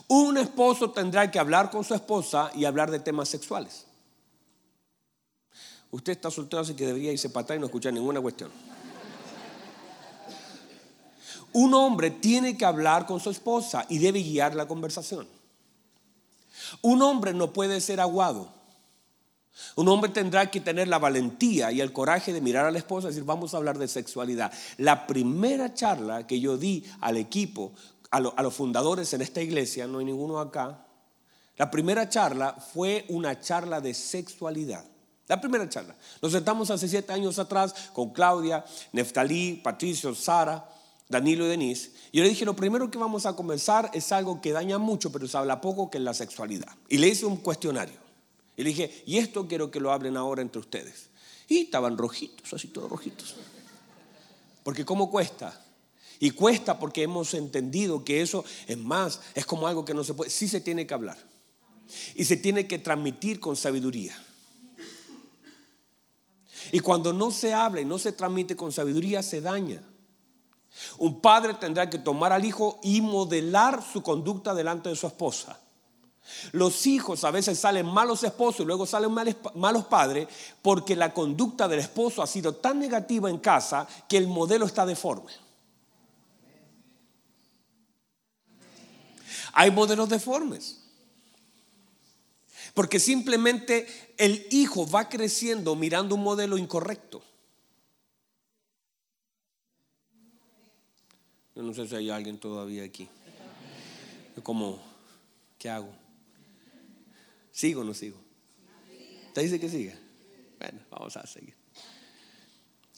Un 0.08 0.38
esposo 0.38 0.92
tendrá 0.92 1.30
que 1.30 1.40
hablar 1.40 1.70
con 1.70 1.84
su 1.84 1.94
esposa 1.94 2.52
y 2.56 2.66
hablar 2.66 2.92
de 2.92 3.00
temas 3.00 3.30
sexuales. 3.30 3.86
Usted 5.92 6.14
está 6.14 6.30
soltero, 6.30 6.62
así 6.62 6.74
que 6.74 6.86
debería 6.86 7.12
irse 7.12 7.30
para 7.30 7.44
atrás 7.44 7.58
y 7.58 7.60
no 7.60 7.68
escuchar 7.68 7.94
ninguna 7.94 8.20
cuestión. 8.20 8.52
Un 11.54 11.74
hombre 11.74 12.12
tiene 12.12 12.58
que 12.58 12.66
hablar 12.66 13.06
con 13.06 13.20
su 13.20 13.30
esposa 13.30 13.86
y 13.90 14.00
debe 14.00 14.22
guiar 14.22 14.54
la 14.54 14.68
conversación. 14.68 15.28
Un 16.82 17.02
hombre 17.02 17.34
no 17.34 17.54
puede 17.54 17.80
ser 17.82 18.00
aguado. 18.00 18.58
Un 19.76 19.88
hombre 19.88 20.12
tendrá 20.12 20.52
que 20.52 20.60
tener 20.60 20.88
la 20.88 21.00
valentía 21.00 21.72
y 21.72 21.82
el 21.82 21.92
coraje 21.92 22.32
de 22.32 22.42
mirar 22.42 22.66
a 22.66 22.72
la 22.72 22.78
esposa 22.78 23.08
y 23.08 23.10
decir, 23.10 23.24
vamos 23.24 23.54
a 23.54 23.58
hablar 23.58 23.78
de 23.80 23.88
sexualidad. 23.88 24.52
La 24.78 25.08
primera 25.08 25.74
charla 25.74 26.28
que 26.28 26.40
yo 26.40 26.58
di 26.58 26.84
al 27.02 27.18
equipo, 27.18 27.74
a, 28.12 28.20
los 28.20 28.54
fundadores 28.54 29.14
en 29.14 29.22
esta 29.22 29.42
iglesia, 29.42 29.88
no 29.88 30.00
hay 30.00 30.06
ninguno 30.06 30.40
acá, 30.40 30.86
la 31.58 31.72
primera 31.72 32.08
charla 32.08 32.54
fue 32.54 33.06
una 33.10 33.40
charla 33.40 33.82
de 33.82 33.94
sexualidad. 33.94 34.86
La 35.28 35.42
primera 35.42 35.68
charla. 35.68 35.96
Nos 36.22 36.32
sentamos 36.32 36.70
hace 36.72 36.88
siete 36.88 37.12
años 37.12 37.38
atrás 37.40 37.74
con 37.94 38.12
Claudia, 38.12 38.64
Neftalí, 38.94 39.60
Patricio, 39.64 40.16
Sara 40.16 40.70
Danilo 41.10 41.46
y 41.46 41.50
Denise. 41.50 41.92
Y 42.12 42.18
yo 42.18 42.24
le 42.24 42.30
dije, 42.30 42.46
lo 42.46 42.56
primero 42.56 42.92
que 42.92 42.98
vamos 42.98 43.26
a 43.26 43.36
comenzar 43.36 43.90
es 43.94 44.12
algo 44.12 44.42
que 44.42 44.52
daña 44.52 44.78
mucho, 44.78 45.12
pero 45.12 45.28
se 45.28 45.38
habla 45.38 45.62
poco, 45.62 45.90
que 45.90 45.98
es 45.98 46.04
la 46.04 46.14
sexualidad. 46.14 46.76
Y 46.90 46.98
le 46.98 47.08
hice 47.08 47.26
un 47.26 47.38
cuestionario. 47.38 47.98
Y 48.56 48.64
le 48.64 48.70
dije, 48.70 49.04
y 49.06 49.18
esto 49.18 49.48
quiero 49.48 49.72
que 49.72 49.80
lo 49.80 49.92
hablen 49.92 50.18
ahora 50.18 50.42
entre 50.42 50.60
ustedes. 50.60 51.10
Y 51.48 51.60
estaban 51.60 51.98
rojitos, 51.98 52.52
así 52.54 52.68
todos 52.68 52.90
rojitos. 52.90 53.36
Porque 54.64 54.84
¿cómo 54.84 55.10
cuesta? 55.10 55.64
Y 56.20 56.32
cuesta 56.32 56.80
porque 56.80 57.04
hemos 57.04 57.34
entendido 57.34 58.04
que 58.04 58.22
eso 58.22 58.44
es 58.68 58.78
más, 58.78 59.22
es 59.36 59.46
como 59.46 59.68
algo 59.68 59.86
que 59.86 59.94
no 59.94 60.04
se 60.04 60.14
puede, 60.14 60.30
sí 60.30 60.48
se 60.48 60.62
tiene 60.62 60.88
que 60.88 60.94
hablar. 60.94 61.18
Y 62.16 62.26
se 62.26 62.38
tiene 62.38 62.68
que 62.68 62.80
transmitir 62.80 63.40
con 63.40 63.56
sabiduría. 63.56 64.16
Y 66.72 66.80
cuando 66.80 67.14
no 67.14 67.32
se 67.32 67.54
habla 67.54 67.82
y 67.82 67.86
no 67.86 67.98
se 68.00 68.12
transmite 68.12 68.56
con 68.56 68.72
sabiduría, 68.72 69.24
se 69.24 69.42
daña. 69.42 69.82
Un 70.98 71.22
padre 71.22 71.54
tendrá 71.54 71.90
que 71.90 72.00
tomar 72.00 72.34
al 72.34 72.46
hijo 72.46 72.80
y 72.84 73.02
modelar 73.02 73.84
su 73.84 74.04
conducta 74.04 74.54
delante 74.54 74.90
de 74.90 74.96
su 74.96 75.08
esposa. 75.08 75.60
Los 76.52 76.86
hijos 76.88 77.24
a 77.24 77.32
veces 77.32 77.58
salen 77.58 77.86
malos 77.86 78.24
esposos 78.24 78.62
y 78.62 78.66
luego 78.66 78.86
salen 78.86 79.16
malos 79.56 79.86
padres 79.86 80.28
porque 80.62 80.96
la 80.96 81.14
conducta 81.14 81.68
del 81.68 81.80
esposo 81.80 82.22
ha 82.22 82.28
sido 82.28 82.56
tan 82.56 82.80
negativa 82.80 83.30
en 83.30 83.38
casa 83.38 83.88
que 84.10 84.18
el 84.18 84.28
modelo 84.28 84.66
está 84.66 84.86
deforme. 84.86 85.32
Hay 89.60 89.72
modelos 89.72 90.08
deformes. 90.08 90.78
Porque 92.76 93.00
simplemente 93.00 93.88
el 94.16 94.46
hijo 94.52 94.88
va 94.88 95.10
creciendo 95.10 95.76
mirando 95.76 96.14
un 96.14 96.22
modelo 96.22 96.60
incorrecto. 96.60 97.24
Yo 101.56 101.64
no 101.64 101.74
sé 101.74 101.88
si 101.88 101.96
hay 101.96 102.12
alguien 102.12 102.38
todavía 102.38 102.84
aquí. 102.84 103.10
Como, 104.44 104.80
¿qué 105.58 105.72
hago? 105.72 105.90
¿Sigo 107.52 107.82
o 107.82 107.84
no 107.84 107.96
sigo? 107.96 108.20
¿Te 109.34 109.42
dice 109.42 109.60
que 109.60 109.70
siga? 109.70 109.98
Bueno, 110.60 110.82
vamos 110.92 111.18
a 111.18 111.26
seguir. 111.26 111.56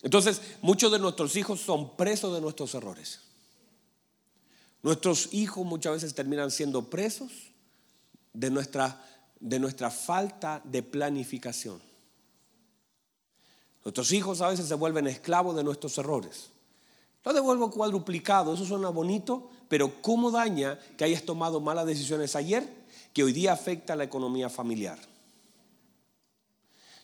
Entonces, 0.02 0.42
muchos 0.62 0.92
de 0.92 1.00
nuestros 1.00 1.38
hijos 1.38 1.62
son 1.62 1.96
presos 1.96 2.34
de 2.34 2.42
nuestros 2.42 2.76
errores. 2.76 3.29
Nuestros 4.82 5.34
hijos 5.34 5.66
muchas 5.66 5.94
veces 5.94 6.14
terminan 6.14 6.52
siendo 6.52 6.90
presos 6.90 7.32
de 8.34 8.50
nuestra, 8.50 9.04
de 9.40 9.60
nuestra 9.60 9.92
falta 9.92 10.62
de 10.64 10.84
planificación. 10.84 11.82
Nuestros 13.84 14.12
hijos 14.12 14.42
a 14.42 14.50
veces 14.50 14.68
se 14.68 14.76
vuelven 14.76 15.08
esclavos 15.08 15.56
de 15.56 15.64
nuestros 15.64 15.98
errores. 15.98 16.50
Lo 17.26 17.34
devuelvo 17.34 17.70
cuadruplicado, 17.72 18.54
eso 18.54 18.66
suena 18.66 18.90
bonito, 18.90 19.50
pero 19.68 20.02
¿cómo 20.02 20.32
daña 20.32 20.80
que 20.98 21.04
hayas 21.04 21.24
tomado 21.24 21.60
malas 21.60 21.86
decisiones 21.86 22.36
ayer 22.36 22.68
que 23.14 23.24
hoy 23.24 23.34
día 23.34 23.52
afecta 23.52 23.94
a 23.94 23.96
la 23.96 24.06
economía 24.06 24.50
familiar? 24.50 24.98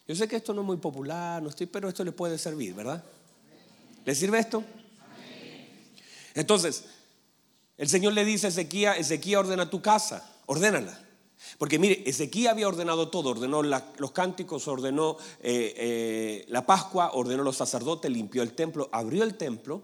Yo 0.07 0.15
sé 0.15 0.28
que 0.28 0.36
esto 0.36 0.53
no 0.53 0.61
es 0.61 0.67
muy 0.67 0.78
popular, 0.78 1.41
no 1.41 1.49
estoy, 1.49 1.65
pero 1.65 1.89
esto 1.89 2.03
le 2.03 2.11
puede 2.11 2.38
servir, 2.38 2.73
¿verdad? 2.73 3.03
¿Le 4.05 4.15
sirve 4.15 4.39
esto? 4.39 4.63
Entonces, 6.36 6.86
el 7.78 7.89
Señor 7.89 8.13
le 8.13 8.26
dice 8.26 8.47
a 8.47 8.49
Ezequiel, 8.49 8.97
Ezequiel 8.97 9.38
ordena 9.38 9.69
tu 9.69 9.82
casa, 9.82 10.38
ordénala. 10.45 11.01
Porque 11.57 11.80
mire, 11.80 12.03
Ezequiel 12.05 12.47
había 12.47 12.67
ordenado 12.67 13.09
todo, 13.09 13.30
ordenó 13.30 13.61
los 13.63 14.11
cánticos, 14.11 14.67
ordenó 14.67 15.17
eh, 15.41 15.73
eh, 15.78 16.45
la 16.47 16.65
Pascua, 16.65 17.11
ordenó 17.13 17.43
los 17.43 17.57
sacerdotes, 17.57 18.11
limpió 18.11 18.41
el 18.41 18.53
templo, 18.53 18.89
abrió 18.91 19.23
el 19.23 19.36
templo. 19.36 19.84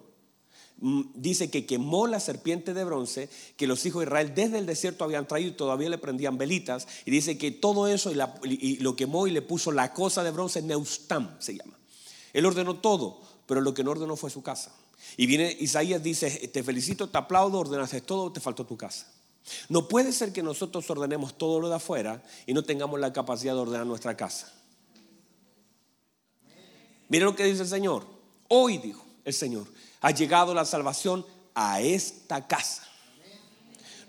Mm, 0.78 1.02
dice 1.14 1.52
que 1.52 1.68
quemó 1.68 2.08
la 2.08 2.20
serpiente 2.20 2.74
de 2.74 2.84
bronce 2.84 3.30
que 3.56 3.68
los 3.68 3.86
hijos 3.86 4.00
de 4.00 4.06
Israel 4.06 4.34
desde 4.34 4.58
el 4.58 4.66
desierto 4.66 5.04
habían 5.04 5.28
traído 5.28 5.52
y 5.52 5.56
todavía 5.56 5.90
le 5.90 5.98
prendían 5.98 6.38
velitas. 6.38 6.88
Y 7.06 7.12
dice 7.12 7.38
que 7.38 7.52
todo 7.52 7.88
eso 7.88 8.12
y, 8.44 8.78
lo 8.78 8.96
quemó 8.96 9.28
y 9.28 9.32
le 9.32 9.42
puso 9.42 9.72
la 9.72 9.94
cosa 9.94 10.24
de 10.24 10.32
bronce, 10.32 10.62
Neustam 10.62 11.40
se 11.40 11.56
llama. 11.56 11.78
Él 12.34 12.46
ordenó 12.46 12.80
todo, 12.80 13.22
pero 13.46 13.62
lo 13.62 13.74
que 13.74 13.84
no 13.84 13.92
ordenó 13.92 14.16
fue 14.16 14.30
su 14.30 14.42
casa. 14.42 14.74
Y 15.18 15.26
viene 15.26 15.56
Isaías 15.60 16.02
dice, 16.02 16.30
te 16.48 16.64
felicito, 16.64 17.10
te 17.10 17.18
aplaudo, 17.18 17.60
ordenaste 17.60 18.02
todo, 18.02 18.32
te 18.32 18.40
faltó 18.40 18.66
tu 18.66 18.78
casa. 18.78 19.08
No 19.70 19.88
puede 19.88 20.12
ser 20.12 20.32
que 20.32 20.44
nosotros 20.44 20.90
ordenemos 20.90 21.38
todo 21.38 21.60
lo 21.60 21.70
de 21.70 21.76
afuera 21.76 22.24
y 22.46 22.54
no 22.54 22.64
tengamos 22.64 23.00
la 23.00 23.12
capacidad 23.12 23.54
de 23.54 23.60
ordenar 23.60 23.86
nuestra 23.86 24.16
casa. 24.16 24.54
Mire 27.10 27.26
lo 27.26 27.36
que 27.36 27.44
dice 27.44 27.64
el 27.64 27.68
Señor. 27.68 28.06
Hoy 28.48 28.78
dijo 28.78 29.06
el 29.26 29.34
Señor, 29.34 29.68
ha 30.00 30.12
llegado 30.12 30.54
la 30.54 30.66
salvación 30.66 31.26
a 31.54 31.82
esta 31.82 32.48
casa. 32.48 32.84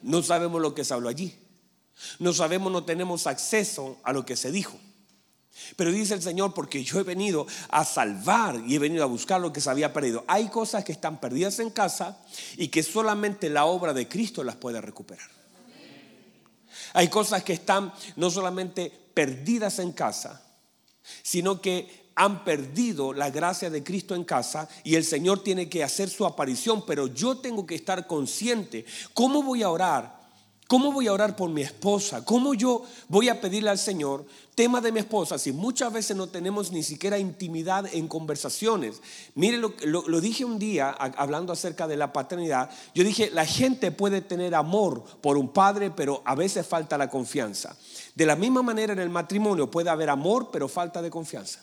No 0.03 0.23
sabemos 0.23 0.61
lo 0.61 0.75
que 0.75 0.85
se 0.85 0.95
habló 0.95 1.09
allí. 1.09 1.37
No 2.19 2.33
sabemos, 2.33 2.73
no 2.73 2.85
tenemos 2.85 3.27
acceso 3.27 3.97
a 4.03 4.13
lo 4.13 4.25
que 4.25 4.37
se 4.37 4.51
dijo. 4.51 4.79
Pero 5.77 5.93
dice 5.93 6.15
el 6.15 6.23
Señor, 6.23 6.55
porque 6.55 6.83
yo 6.83 6.99
he 7.01 7.03
venido 7.03 7.47
a 7.69 7.85
salvar 7.85 8.61
y 8.67 8.75
he 8.75 8.79
venido 8.79 9.05
a 9.05 9.07
buscar 9.07 9.41
lo 9.41 9.53
que 9.53 9.61
se 9.61 9.71
había 9.71 9.93
perdido. 9.93 10.25
Hay 10.27 10.49
cosas 10.49 10.85
que 10.85 10.93
están 10.93 11.21
perdidas 11.21 11.59
en 11.59 11.71
casa 11.71 12.19
y 12.57 12.69
que 12.69 12.83
solamente 12.83 13.51
la 13.51 13.67
obra 13.67 13.93
de 13.93 14.09
Cristo 14.09 14.43
las 14.45 14.57
puede 14.57 14.81
recuperar. 14.81 15.31
Hay 16.95 17.09
cosas 17.09 17.43
que 17.43 17.53
están 17.53 17.93
no 18.17 18.31
solamente 18.31 18.93
perdidas 19.15 19.79
en 19.79 19.93
casa, 19.93 20.43
sino 21.23 21.61
que 21.61 22.03
han 22.15 22.45
perdido 22.45 23.13
la 23.13 23.31
gracia 23.31 23.71
de 23.71 23.83
Cristo 23.83 24.15
en 24.15 24.25
casa 24.25 24.69
y 24.85 24.97
el 24.97 25.05
Señor 25.05 25.43
tiene 25.43 25.69
que 25.69 25.85
hacer 25.85 26.11
su 26.11 26.27
aparición, 26.27 26.85
pero 26.87 27.07
yo 27.07 27.39
tengo 27.39 27.67
que 27.67 27.75
estar 27.75 28.07
consciente. 28.07 28.85
¿Cómo 29.15 29.43
voy 29.43 29.63
a 29.63 29.71
orar? 29.71 30.22
¿Cómo 30.73 30.91
voy 30.91 31.07
a 31.07 31.13
orar 31.13 31.37
por 31.37 31.51
mi 31.51 31.61
esposa? 31.61 32.25
¿Cómo 32.25 32.55
yo 32.55 32.83
voy 33.07 33.29
a 33.29 33.43
pedirle 33.43 33.69
al 33.69 33.77
Señor 33.77 34.25
tema 34.55 34.81
de 34.81 34.91
mi 34.91 35.01
esposa 35.01 35.37
si 35.37 35.53
muchas 35.53 35.93
veces 35.93 36.17
no 36.17 36.31
tenemos 36.31 36.73
ni 36.73 36.83
siquiera 36.83 37.19
intimidad 37.19 37.85
en 37.93 38.09
conversaciones? 38.09 39.03
Mire, 39.35 39.59
lo, 39.59 39.75
lo, 39.85 40.21
dije 40.23 40.47
un 40.47 40.59
día 40.59 40.89
hablando 40.89 41.53
acerca 41.53 41.87
de 41.87 41.99
la 41.99 42.15
paternidad. 42.15 42.71
Yo 42.95 43.05
dije, 43.05 43.31
la 43.31 43.45
gente 43.45 43.93
puede 43.93 44.23
tener 44.23 44.55
amor 44.55 45.05
por 45.21 45.37
un 45.37 45.53
padre, 45.53 45.91
pero 45.91 46.23
a 46.25 46.35
veces 46.35 46.67
falta 46.67 46.97
la 46.97 47.11
confianza. 47.11 47.77
De 48.15 48.25
la 48.25 48.35
misma 48.35 48.63
manera 48.63 48.95
en 48.95 49.01
el 49.01 49.11
matrimonio 49.11 49.71
puede 49.71 49.91
haber 49.91 50.09
amor, 50.09 50.49
pero 50.51 50.69
falta 50.69 51.03
de 51.03 51.11
confianza. 51.11 51.63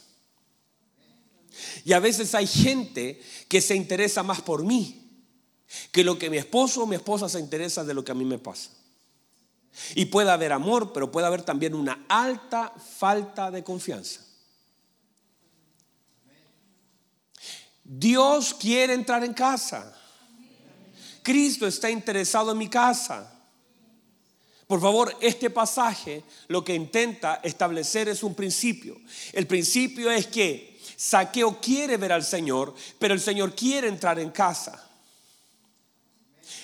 Y 1.83 1.93
a 1.93 1.99
veces 1.99 2.35
hay 2.35 2.45
gente 2.45 3.19
que 3.47 3.59
se 3.59 3.75
interesa 3.75 4.21
más 4.21 4.43
por 4.43 4.63
mí 4.63 5.09
que 5.91 6.03
lo 6.03 6.19
que 6.19 6.29
mi 6.29 6.37
esposo 6.37 6.83
o 6.83 6.85
mi 6.85 6.95
esposa 6.95 7.27
se 7.27 7.39
interesa 7.39 7.83
de 7.83 7.95
lo 7.95 8.03
que 8.03 8.11
a 8.11 8.15
mí 8.15 8.23
me 8.23 8.37
pasa. 8.37 8.69
Y 9.95 10.05
puede 10.05 10.31
haber 10.31 10.51
amor, 10.51 10.91
pero 10.93 11.11
puede 11.11 11.27
haber 11.27 11.43
también 11.43 11.73
una 11.73 12.05
alta 12.07 12.73
falta 12.97 13.51
de 13.51 13.63
confianza. 13.63 14.21
Dios 17.83 18.53
quiere 18.53 18.93
entrar 18.93 19.23
en 19.23 19.33
casa. 19.33 19.95
Cristo 21.23 21.65
está 21.65 21.89
interesado 21.89 22.51
en 22.51 22.57
mi 22.57 22.69
casa. 22.69 23.31
Por 24.67 24.79
favor, 24.79 25.15
este 25.19 25.49
pasaje 25.49 26.23
lo 26.47 26.63
que 26.63 26.75
intenta 26.75 27.39
establecer 27.43 28.07
es 28.07 28.21
un 28.21 28.35
principio. 28.35 29.01
El 29.33 29.47
principio 29.47 30.11
es 30.11 30.27
que 30.27 30.79
Saqueo 30.95 31.59
quiere 31.59 31.97
ver 31.97 32.11
al 32.11 32.23
Señor, 32.23 32.75
pero 32.99 33.13
el 33.13 33.19
Señor 33.19 33.55
quiere 33.55 33.87
entrar 33.87 34.19
en 34.19 34.29
casa. 34.29 34.88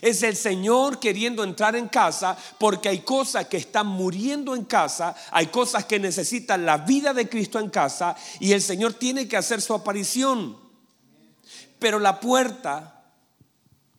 Es 0.02 0.24
el 0.24 0.36
Señor 0.36 1.00
queriendo 1.00 1.43
entrar 1.43 1.76
en 1.76 1.88
casa 1.88 2.38
porque 2.60 2.89
hay 2.89 3.00
cosas 3.00 3.48
que 3.48 3.58
están 3.58 3.88
muriendo 3.88 4.56
en 4.56 4.66
casa, 4.66 5.16
hay 5.32 5.48
cosas 5.48 5.86
que 5.86 6.00
necesitan 6.00 6.66
la 6.66 6.78
vida 6.78 7.14
de 7.14 7.30
Cristo 7.30 7.60
en 7.60 7.70
casa 7.70 8.16
y 8.39 8.52
el 8.52 8.62
Señor 8.62 8.93
tiene 8.93 9.28
que 9.28 9.38
hacer 9.38 9.62
su 9.62 9.74
aparición. 9.74 10.58
Pero 11.80 12.00
la 12.00 12.20
puerta, 12.20 13.04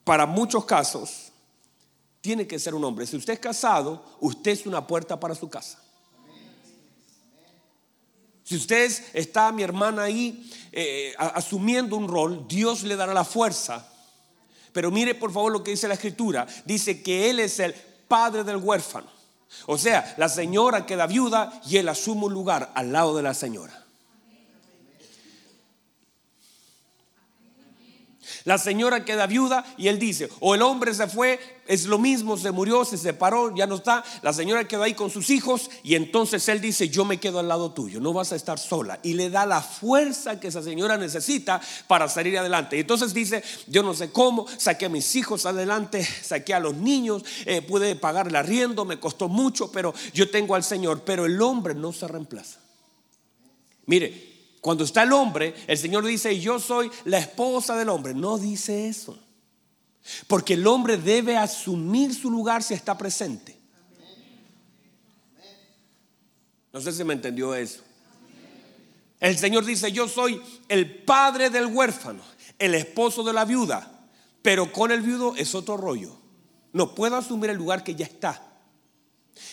para 0.04 0.26
muchos 0.26 0.64
casos, 0.64 1.32
tiene 2.20 2.46
que 2.46 2.58
ser 2.58 2.74
un 2.74 2.84
hombre. 2.84 3.06
Si 3.06 3.16
usted 3.16 3.34
es 3.34 3.38
casado, 3.38 4.04
usted 4.20 4.50
es 4.50 4.66
una 4.66 4.86
puerta 4.86 5.18
para 5.20 5.34
su 5.34 5.48
casa. 5.48 5.82
Si 8.42 8.54
usted 8.54 8.92
está, 9.12 9.50
mi 9.50 9.64
hermana, 9.64 10.04
ahí 10.04 10.48
eh, 10.70 11.14
asumiendo 11.18 11.96
un 11.96 12.06
rol, 12.06 12.46
Dios 12.46 12.84
le 12.84 12.94
dará 12.94 13.12
la 13.12 13.24
fuerza 13.24 13.92
pero 14.76 14.90
mire 14.90 15.14
por 15.14 15.32
favor 15.32 15.50
lo 15.50 15.64
que 15.64 15.70
dice 15.70 15.88
la 15.88 15.94
escritura. 15.94 16.46
Dice 16.66 17.02
que 17.02 17.30
Él 17.30 17.40
es 17.40 17.60
el 17.60 17.72
padre 17.72 18.44
del 18.44 18.58
huérfano. 18.58 19.06
O 19.64 19.78
sea, 19.78 20.14
la 20.18 20.28
señora 20.28 20.84
queda 20.84 21.06
viuda 21.06 21.62
y 21.66 21.78
Él 21.78 21.88
asume 21.88 22.26
un 22.26 22.34
lugar 22.34 22.72
al 22.74 22.92
lado 22.92 23.16
de 23.16 23.22
la 23.22 23.32
señora. 23.32 23.85
La 28.46 28.58
señora 28.58 29.04
queda 29.04 29.26
viuda 29.26 29.64
y 29.76 29.88
él 29.88 29.98
dice, 29.98 30.28
o 30.38 30.54
el 30.54 30.62
hombre 30.62 30.94
se 30.94 31.08
fue, 31.08 31.40
es 31.66 31.86
lo 31.86 31.98
mismo, 31.98 32.36
se 32.36 32.52
murió, 32.52 32.84
se 32.84 32.96
separó, 32.96 33.52
ya 33.52 33.66
no 33.66 33.74
está. 33.74 34.04
La 34.22 34.32
señora 34.32 34.68
quedó 34.68 34.84
ahí 34.84 34.94
con 34.94 35.10
sus 35.10 35.30
hijos 35.30 35.68
y 35.82 35.96
entonces 35.96 36.48
él 36.48 36.60
dice, 36.60 36.88
yo 36.88 37.04
me 37.04 37.18
quedo 37.18 37.40
al 37.40 37.48
lado 37.48 37.72
tuyo, 37.72 37.98
no 37.98 38.12
vas 38.12 38.30
a 38.30 38.36
estar 38.36 38.60
sola. 38.60 39.00
Y 39.02 39.14
le 39.14 39.30
da 39.30 39.46
la 39.46 39.60
fuerza 39.60 40.38
que 40.38 40.46
esa 40.46 40.62
señora 40.62 40.96
necesita 40.96 41.60
para 41.88 42.08
salir 42.08 42.38
adelante. 42.38 42.76
Y 42.76 42.82
entonces 42.82 43.12
dice, 43.12 43.42
yo 43.66 43.82
no 43.82 43.94
sé 43.94 44.12
cómo, 44.12 44.46
saqué 44.58 44.86
a 44.86 44.90
mis 44.90 45.16
hijos 45.16 45.44
adelante, 45.44 46.04
saqué 46.22 46.54
a 46.54 46.60
los 46.60 46.76
niños, 46.76 47.24
eh, 47.46 47.62
pude 47.62 47.96
pagar 47.96 48.28
el 48.28 48.36
arriendo, 48.36 48.84
me 48.84 49.00
costó 49.00 49.28
mucho, 49.28 49.72
pero 49.72 49.92
yo 50.14 50.30
tengo 50.30 50.54
al 50.54 50.62
Señor. 50.62 51.02
Pero 51.04 51.26
el 51.26 51.42
hombre 51.42 51.74
no 51.74 51.92
se 51.92 52.06
reemplaza. 52.06 52.60
Mire, 53.86 54.35
cuando 54.60 54.84
está 54.84 55.02
el 55.02 55.12
hombre, 55.12 55.54
el 55.66 55.78
Señor 55.78 56.04
dice, 56.04 56.38
yo 56.40 56.58
soy 56.58 56.90
la 57.04 57.18
esposa 57.18 57.76
del 57.76 57.88
hombre. 57.88 58.14
No 58.14 58.38
dice 58.38 58.88
eso. 58.88 59.18
Porque 60.26 60.54
el 60.54 60.66
hombre 60.66 60.96
debe 60.96 61.36
asumir 61.36 62.14
su 62.14 62.30
lugar 62.30 62.62
si 62.62 62.74
está 62.74 62.96
presente. 62.96 63.58
No 66.72 66.80
sé 66.80 66.92
si 66.92 67.04
me 67.04 67.14
entendió 67.14 67.54
eso. 67.54 67.82
El 69.18 69.38
Señor 69.38 69.64
dice, 69.64 69.90
yo 69.92 70.08
soy 70.08 70.40
el 70.68 71.02
padre 71.04 71.48
del 71.48 71.66
huérfano, 71.66 72.22
el 72.58 72.74
esposo 72.74 73.24
de 73.24 73.32
la 73.32 73.44
viuda, 73.44 73.90
pero 74.42 74.70
con 74.72 74.92
el 74.92 75.00
viudo 75.00 75.34
es 75.36 75.54
otro 75.54 75.76
rollo. 75.76 76.16
No 76.72 76.94
puedo 76.94 77.16
asumir 77.16 77.50
el 77.50 77.56
lugar 77.56 77.82
que 77.82 77.94
ya 77.94 78.04
está. 78.04 78.42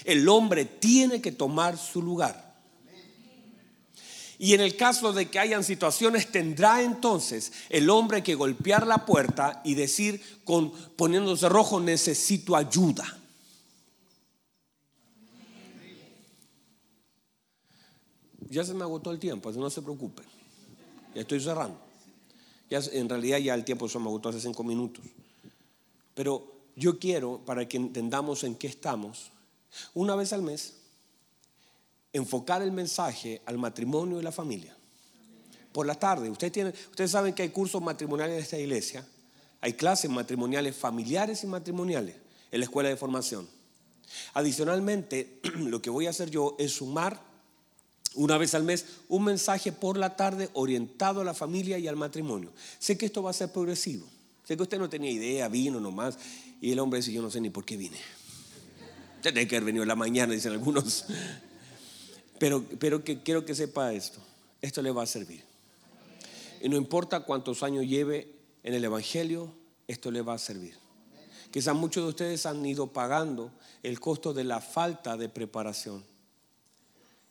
El 0.04 0.28
hombre 0.28 0.66
tiene 0.66 1.22
que 1.22 1.32
tomar 1.32 1.78
su 1.78 2.02
lugar. 2.02 2.53
Y 4.44 4.54
en 4.54 4.60
el 4.60 4.76
caso 4.76 5.14
de 5.14 5.30
que 5.30 5.40
hayan 5.40 5.64
situaciones, 5.64 6.30
tendrá 6.30 6.82
entonces 6.82 7.54
el 7.70 7.90
hombre 7.90 8.22
que 8.22 8.36
golpear 8.36 8.86
la 8.86 9.06
puerta 9.06 9.62
y 9.64 9.74
decir 9.74 10.22
con 10.44 10.70
poniéndose 10.70 11.48
rojo, 11.48 11.80
necesito 11.80 12.58
ayuda. 12.58 13.06
Ya 18.50 18.66
se 18.66 18.74
me 18.74 18.84
agotó 18.84 19.12
el 19.12 19.20
tiempo, 19.20 19.50
no 19.54 19.70
se 19.70 19.82
preocupen. 19.82 20.26
Ya 21.16 21.22
estoy 21.22 21.40
cerrando. 21.40 21.80
Ya, 22.70 22.82
en 22.92 23.08
realidad 23.08 23.38
ya 23.38 23.54
el 23.54 23.64
tiempo 23.64 23.88
se 23.88 23.98
me 23.98 24.08
agotó 24.08 24.28
hace 24.28 24.42
cinco 24.42 24.66
minutos. 24.66 25.06
Pero 26.14 26.52
yo 26.76 27.00
quiero, 27.00 27.40
para 27.46 27.66
que 27.70 27.78
entendamos 27.78 28.44
en 28.44 28.56
qué 28.56 28.68
estamos, 28.68 29.32
una 29.94 30.16
vez 30.18 30.34
al 30.34 30.42
mes 30.42 30.83
enfocar 32.14 32.62
el 32.62 32.72
mensaje 32.72 33.42
al 33.46 33.58
matrimonio 33.58 34.20
y 34.20 34.24
la 34.24 34.32
familia. 34.32 34.76
Por 35.72 35.88
la 35.88 35.96
tarde, 35.96 36.30
ustedes, 36.30 36.54
tienen, 36.54 36.74
ustedes 36.92 37.12
saben 37.12 37.34
que 37.34 37.42
hay 37.42 37.50
cursos 37.50 37.82
matrimoniales 37.82 38.36
en 38.36 38.44
esta 38.44 38.60
iglesia. 38.60 39.06
Hay 39.60 39.74
clases 39.74 40.10
matrimoniales 40.10 40.76
familiares 40.76 41.44
y 41.44 41.48
matrimoniales 41.48 42.16
en 42.52 42.60
la 42.60 42.66
escuela 42.66 42.90
de 42.90 42.96
formación. 42.96 43.48
Adicionalmente, 44.34 45.40
lo 45.58 45.82
que 45.82 45.90
voy 45.90 46.06
a 46.06 46.12
hacer 46.12 46.30
yo 46.30 46.56
es 46.60 46.74
sumar 46.74 47.20
una 48.16 48.38
vez 48.38 48.54
al 48.54 48.64
mes 48.64 48.86
un 49.10 49.24
mensaje 49.24 49.72
por 49.72 49.98
la 49.98 50.16
tarde 50.16 50.50
orientado 50.54 51.22
a 51.22 51.24
la 51.24 51.34
familia 51.34 51.80
y 51.80 51.88
al 51.88 51.96
matrimonio. 51.96 52.52
Sé 52.78 52.98
que 52.98 53.08
esto 53.08 53.24
va 53.24 53.32
a 53.32 53.34
ser 53.34 53.52
progresivo. 53.52 54.08
Sé 54.44 54.56
que 54.56 54.64
usted 54.64 54.78
no 54.78 54.90
tenía 54.90 55.10
idea, 55.10 55.48
vino 55.48 55.80
nomás. 55.80 56.18
Y 56.62 56.72
el 56.72 56.80
hombre 56.80 57.00
dice, 57.00 57.12
yo 57.12 57.22
no 57.22 57.32
sé 57.32 57.42
ni 57.42 57.50
por 57.50 57.66
qué 57.66 57.78
vine. 57.78 57.98
Tiene 59.22 59.48
que 59.48 59.56
haber 59.56 59.66
venido 59.66 59.84
en 59.84 59.88
la 59.88 59.96
mañana, 59.96 60.34
dicen 60.34 60.52
algunos. 60.52 61.06
Pero, 62.40 62.64
pero 62.80 63.04
que, 63.04 63.22
quiero 63.22 63.46
que 63.46 63.56
sepa 63.56 63.94
esto. 63.94 64.20
Esto 64.62 64.82
le 64.82 64.92
va 64.92 65.04
a 65.04 65.08
servir. 65.08 65.44
Y 66.62 66.70
no 66.70 66.78
importa 66.78 67.22
cuántos 67.22 67.64
años 67.64 67.86
lleve 67.86 68.34
en 68.64 68.74
el 68.74 68.86
Evangelio, 68.86 69.54
esto 69.88 70.12
le 70.12 70.22
va 70.22 70.34
a 70.34 70.38
servir. 70.38 70.76
Quizás 71.52 71.76
muchos 71.76 72.04
de 72.04 72.10
ustedes 72.10 72.46
han 72.46 72.66
ido 72.66 72.88
pagando 72.88 73.52
el 73.84 74.00
costo 74.00 74.34
de 74.34 74.44
la 74.44 74.62
falta 74.62 75.18
de 75.18 75.30
preparación. 75.30 76.04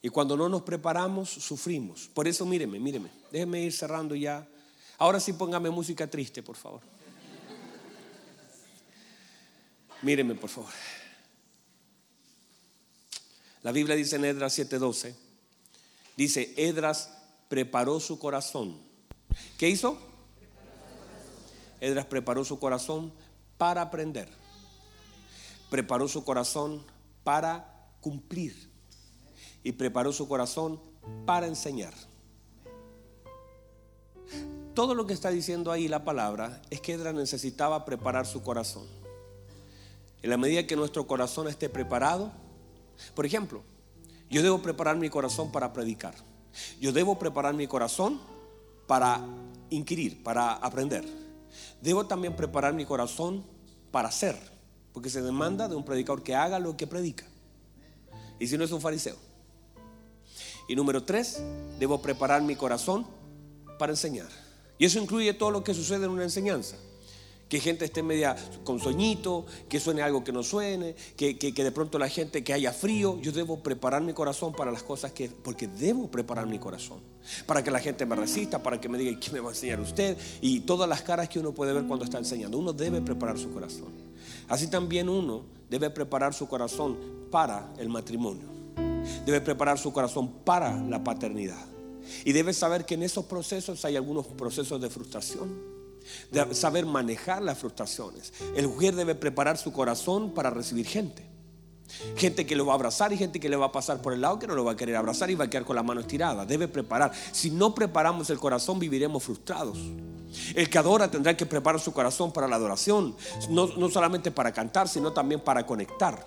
Y 0.03 0.11
cuando 0.11 0.36
no 0.36 0.48
nos 0.48 0.62
preparamos, 0.62 1.30
sufrimos. 1.30 2.09
Por 2.12 2.28
eso 2.28 2.44
míreme, 2.44 2.78
míreme. 2.78 3.11
Déjeme 3.30 3.62
ir 3.62 3.72
cerrando 3.72 4.14
ya. 4.14 4.46
Ahora 4.98 5.18
sí 5.18 5.32
póngame 5.32 5.70
música 5.70 6.09
triste, 6.09 6.42
por 6.42 6.57
favor. 6.57 6.80
Míreme, 10.03 10.34
por 10.34 10.50
favor. 10.50 10.70
La 13.63 13.71
Biblia 13.71 13.95
dice 13.95 14.17
en 14.17 14.25
Edras 14.25 14.59
7:12, 14.59 15.15
dice, 16.17 16.53
Edras 16.57 17.11
preparó 17.49 18.01
su 18.01 18.19
corazón. 18.19 18.77
¿Qué 19.57 19.69
hizo? 19.69 19.99
Edras 21.81 22.07
preparó 22.07 22.45
su 22.45 22.59
corazón 22.59 23.13
para 23.59 23.83
aprender. 23.83 24.29
Preparó 25.71 26.09
su 26.09 26.25
corazón 26.25 26.85
para 27.25 27.89
cumplir. 28.01 28.71
Y 29.65 29.73
preparó 29.73 30.13
su 30.13 30.27
corazón 30.27 30.81
para 31.25 31.47
enseñar. 31.47 31.95
Todo 34.75 34.95
lo 34.95 35.07
que 35.07 35.13
está 35.13 35.31
diciendo 35.31 35.71
ahí 35.71 35.87
la 35.87 36.05
palabra 36.05 36.63
es 36.71 36.81
que 36.81 36.95
Edras 36.95 37.15
necesitaba 37.15 37.85
preparar 37.85 38.27
su 38.27 38.43
corazón. 38.43 38.87
En 40.23 40.31
la 40.31 40.37
medida 40.37 40.67
que 40.67 40.77
nuestro 40.77 41.07
corazón 41.07 41.49
esté 41.49 41.69
preparado, 41.69 42.33
por 43.14 43.26
ejemplo, 43.26 43.62
yo 44.30 44.42
debo 44.42 44.62
preparar 44.62 44.96
mi 44.96 45.11
corazón 45.11 45.53
para 45.53 45.72
predicar. 45.72 46.14
Yo 46.80 46.92
debo 46.92 47.18
preparar 47.18 47.55
mi 47.55 47.66
corazón 47.66 48.20
para 48.86 49.24
inquirir, 49.70 50.22
para 50.22 50.55
aprender. 50.55 51.05
Debo 51.80 52.07
también 52.07 52.36
preparar 52.36 52.74
mi 52.74 52.84
corazón 52.84 53.44
para 53.90 54.09
hacer, 54.09 54.36
porque 54.92 55.11
se 55.11 55.22
demanda 55.22 55.68
de 55.68 55.76
un 55.76 55.84
predicador 55.84 56.22
que 56.22 56.34
haga 56.34 56.59
lo 56.59 56.76
que 56.76 56.86
predica. 56.86 57.26
Y 58.38 58.46
si 58.46 58.57
no 58.57 58.64
es 58.64 58.72
un 58.72 58.80
fariseo. 58.80 59.16
Y 60.68 60.76
número 60.76 61.05
tres, 61.05 61.42
debo 61.78 62.00
preparar 62.00 62.42
mi 62.42 62.57
corazón 62.57 63.07
para 63.78 63.92
enseñar. 63.92 64.28
Y 64.78 64.84
eso 64.84 64.98
incluye 64.98 65.34
todo 65.34 65.50
lo 65.50 65.64
que 65.64 65.74
sucede 65.74 66.05
en 66.05 66.11
una 66.11 66.22
enseñanza 66.22 66.76
que 67.53 67.61
gente 67.61 67.84
esté 67.84 68.03
media 68.03 68.34
con 68.64 68.80
sueñito, 68.80 69.44
que 69.68 69.78
suene 69.78 70.00
algo 70.00 70.24
que 70.24 70.32
no 70.32 70.42
suene, 70.42 70.96
que, 71.18 71.34
de 71.34 71.70
pronto 71.70 71.98
la 71.98 72.09
gente 72.09 72.42
que 72.42 72.55
haya 72.55 72.72
frío, 72.72 73.20
yo 73.20 73.30
debo 73.30 73.62
preparar 73.62 74.00
mi 74.00 74.14
corazón 74.14 74.55
para 74.55 74.72
las 74.72 74.82
cosas 74.82 75.12
que, 75.12 75.28
porque 75.28 75.66
debo 75.66 76.11
preparar 76.11 76.46
mi 76.46 76.59
corazón, 76.59 77.00
para 77.44 77.62
que 77.62 77.70
la 77.70 77.78
gente 77.80 78.07
me 78.07 78.16
resista, 78.16 78.62
para 78.62 78.80
que 78.80 78.88
me 78.88 78.96
diga, 78.96 79.20
¿qué 79.20 79.30
me 79.32 79.40
va 79.40 79.50
a 79.50 79.53
enseñar 79.53 79.80
usted? 79.80 80.16
Y 80.40 80.61
todas 80.61 80.88
las 80.88 81.03
caras 81.03 81.28
que 81.28 81.40
uno 81.40 81.53
puede 81.53 81.74
ver 81.74 81.84
cuando 81.84 82.07
está 82.07 82.16
enseñando, 82.16 82.57
uno 82.57 82.72
debe 82.72 83.03
preparar 83.03 83.38
su 83.38 83.53
corazón. 83.53 83.92
Así 84.48 84.68
también 84.68 85.11
uno 85.11 85.44
debe 85.68 85.90
preparar 85.90 86.32
su 86.32 86.48
corazón 86.48 86.96
para 87.30 87.70
el 87.76 87.90
matrimonio, 87.90 88.48
debe 89.26 89.42
preparar 89.42 89.78
su 89.78 89.92
corazón 89.92 90.26
para 90.42 90.74
la 90.84 91.05
paternidad. 91.05 91.66
Y 92.24 92.32
debe 92.32 92.55
saber 92.55 92.86
que 92.86 92.94
en 92.94 93.03
esos 93.03 93.26
procesos 93.26 93.84
hay 93.84 93.96
algunos 93.96 94.26
procesos 94.26 94.80
de 94.80 94.88
frustración 94.88 95.82
de 96.30 96.55
saber 96.55 96.86
manejar 96.86 97.42
las 97.42 97.59
frustraciones. 97.59 98.32
El 98.55 98.68
mujer 98.68 98.94
debe 98.94 99.14
preparar 99.14 99.59
su 99.59 99.72
corazón 99.72 100.32
para 100.32 100.50
recibir 100.50 100.86
gente. 100.86 101.32
Gente 102.16 102.46
que 102.46 102.57
lo 102.57 102.66
va 102.66 102.72
a 102.72 102.76
abrazar 102.76 103.12
y 103.12 103.18
gente 103.18 103.38
que 103.38 103.48
le 103.48 103.57
va 103.57 103.66
a 103.66 103.72
pasar 103.72 104.00
por 104.00 104.12
el 104.12 104.20
lado 104.20 104.38
que 104.38 104.46
no 104.46 104.55
lo 104.55 104.64
va 104.64 104.72
a 104.72 104.76
querer 104.76 104.96
abrazar 104.96 105.30
y 105.30 105.34
va 105.34 105.44
a 105.44 105.50
quedar 105.50 105.64
con 105.64 105.76
la 105.76 105.82
mano 105.82 106.00
estirada. 106.00 106.46
Debe 106.46 106.68
preparar. 106.68 107.12
Si 107.32 107.50
no 107.50 107.74
preparamos 107.74 108.30
el 108.30 108.38
corazón, 108.38 108.78
viviremos 108.78 109.22
frustrados. 109.22 109.78
El 110.55 110.70
que 110.70 110.78
adora 110.78 111.11
tendrá 111.11 111.36
que 111.36 111.44
preparar 111.44 111.80
su 111.80 111.92
corazón 111.92 112.32
para 112.32 112.48
la 112.48 112.57
adoración, 112.57 113.14
no, 113.50 113.66
no 113.66 113.90
solamente 113.90 114.30
para 114.30 114.53
cantar, 114.53 114.88
sino 114.88 115.12
también 115.12 115.42
para 115.42 115.66
conectar. 115.66 116.26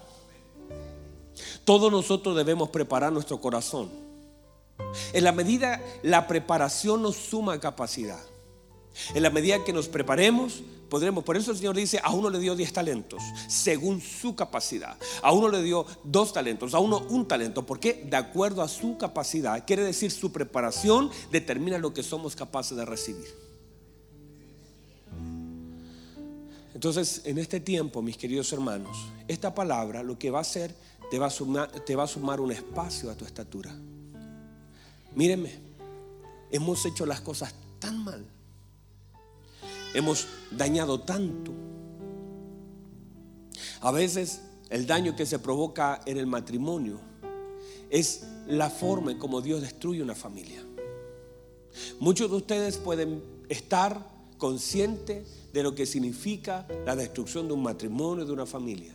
Todos 1.64 1.92
nosotros 1.92 2.36
debemos 2.36 2.70
preparar 2.70 3.12
nuestro 3.12 3.42
corazón. 3.42 3.90
En 5.14 5.24
la 5.24 5.32
medida 5.32 5.82
la 6.04 6.28
preparación 6.28 7.02
nos 7.02 7.16
suma 7.16 7.60
capacidad. 7.60 8.22
En 9.14 9.24
la 9.24 9.30
medida 9.30 9.64
que 9.64 9.74
nos 9.74 9.88
preparemos, 9.88 10.64
podremos. 10.90 11.24
Por 11.24 11.38
eso 11.38 11.52
el 11.52 11.58
Señor 11.58 11.76
dice, 11.76 12.00
a 12.04 12.12
uno 12.12 12.30
le 12.30 12.40
dio 12.40 12.56
diez 12.56 12.72
talentos, 12.74 13.22
según 13.48 14.02
su 14.02 14.36
capacidad. 14.36 14.98
A 15.22 15.32
uno 15.32 15.50
le 15.50 15.62
dio 15.62 15.86
dos 16.04 16.34
talentos, 16.34 16.74
a 16.74 16.80
uno 16.80 17.00
un 17.10 17.28
talento. 17.28 17.66
¿Por 17.66 17.80
qué? 17.80 18.06
De 18.10 18.18
acuerdo 18.18 18.62
a 18.62 18.68
su 18.68 18.98
capacidad. 18.98 19.66
Quiere 19.66 19.84
decir, 19.84 20.12
su 20.12 20.32
preparación 20.32 21.10
determina 21.32 21.78
lo 21.78 21.94
que 21.94 22.04
somos 22.04 22.36
capaces 22.36 22.78
de 22.78 22.86
recibir. 22.86 23.46
Entonces, 26.74 27.22
en 27.24 27.38
este 27.38 27.62
tiempo, 27.62 28.02
mis 28.02 28.18
queridos 28.18 28.52
hermanos, 28.52 28.98
esta 29.28 29.56
palabra 29.56 30.04
lo 30.04 30.20
que 30.20 30.30
va 30.30 30.40
a 30.40 30.42
hacer, 30.42 30.76
te 31.10 31.20
va 31.20 31.28
a 31.28 32.08
sumar, 32.08 32.42
un 32.42 32.52
espacio 32.52 33.10
a 33.10 33.16
tu 33.16 33.26
estatura. 33.26 33.74
Mírenme, 35.14 35.54
hemos 36.52 36.86
hecho 36.86 37.06
las 37.06 37.22
cosas 37.22 37.56
tan 37.80 38.04
mal 38.04 38.26
hemos 39.96 40.28
dañado 40.52 41.00
tanto. 41.00 41.52
A 43.82 43.92
veces 43.92 44.42
el 44.70 44.86
daño 44.86 45.16
que 45.16 45.26
se 45.26 45.40
provoca 45.40 46.02
en 46.06 46.18
el 46.18 46.28
matrimonio 46.28 47.00
es 47.90 48.28
la 48.48 48.70
forma 48.70 49.12
en 49.12 49.20
cómo 49.20 49.42
Dios 49.42 49.62
destruye 49.62 50.02
una 50.02 50.16
familia. 50.16 50.64
Muchos 52.00 52.30
de 52.30 52.38
ustedes 52.38 52.78
pueden 52.78 53.24
estar 53.50 54.06
conscientes 54.38 55.28
de 55.54 55.64
lo 55.64 55.74
que 55.76 55.86
significa 55.86 56.68
la 56.86 56.96
destrucción 56.96 57.48
de 57.48 57.54
un 57.54 57.64
matrimonio, 57.64 58.26
de 58.26 58.34
una 58.34 58.46
familia. 58.46 58.94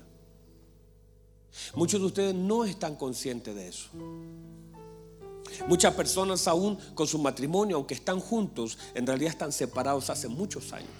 Muchos 1.74 2.00
de 2.00 2.06
ustedes 2.06 2.34
no 2.34 2.64
están 2.64 2.96
conscientes 2.96 3.54
de 3.54 3.68
eso. 3.68 3.88
Muchas 5.68 5.94
personas 5.94 6.46
aún 6.48 6.78
con 6.94 7.06
su 7.06 7.18
matrimonio, 7.18 7.76
aunque 7.76 7.94
están 7.94 8.20
juntos, 8.20 8.78
en 8.94 9.06
realidad 9.06 9.32
están 9.32 9.52
separados 9.52 10.10
hace 10.10 10.28
muchos 10.28 10.72
años. 10.72 10.90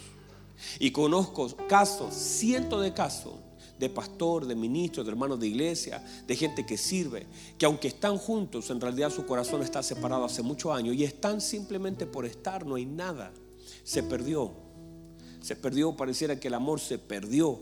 Y 0.78 0.90
conozco 0.90 1.55
casos, 1.68 2.14
cientos 2.14 2.82
de 2.82 2.92
casos, 2.92 3.34
de 3.78 3.88
pastor, 3.88 4.46
de 4.46 4.55
ministro, 4.55 5.03
de 5.03 5.11
hermanos 5.11 5.40
de 5.40 5.48
iglesia, 5.48 6.05
de 6.26 6.36
gente 6.36 6.66
que 6.66 6.76
sirve, 6.76 7.26
que 7.57 7.64
aunque 7.64 7.88
están 7.88 8.18
juntos, 8.18 8.68
en 8.70 8.80
realidad 8.80 9.11
su 9.11 9.24
corazón 9.24 9.62
está 9.62 9.82
separado 9.82 10.24
hace 10.24 10.42
muchos 10.42 10.72
años 10.72 10.94
y 10.94 11.05
están 11.05 11.40
simplemente 11.40 12.07
por 12.07 12.26
estar, 12.26 12.66
no 12.66 12.74
hay 12.74 12.84
nada. 12.84 13.32
Se 13.82 14.03
perdió. 14.03 14.53
Se 15.40 15.57
perdió, 15.57 15.96
pareciera 15.96 16.38
que 16.38 16.48
el 16.48 16.55
amor 16.55 16.78
se 16.78 16.98
perdió. 16.98 17.59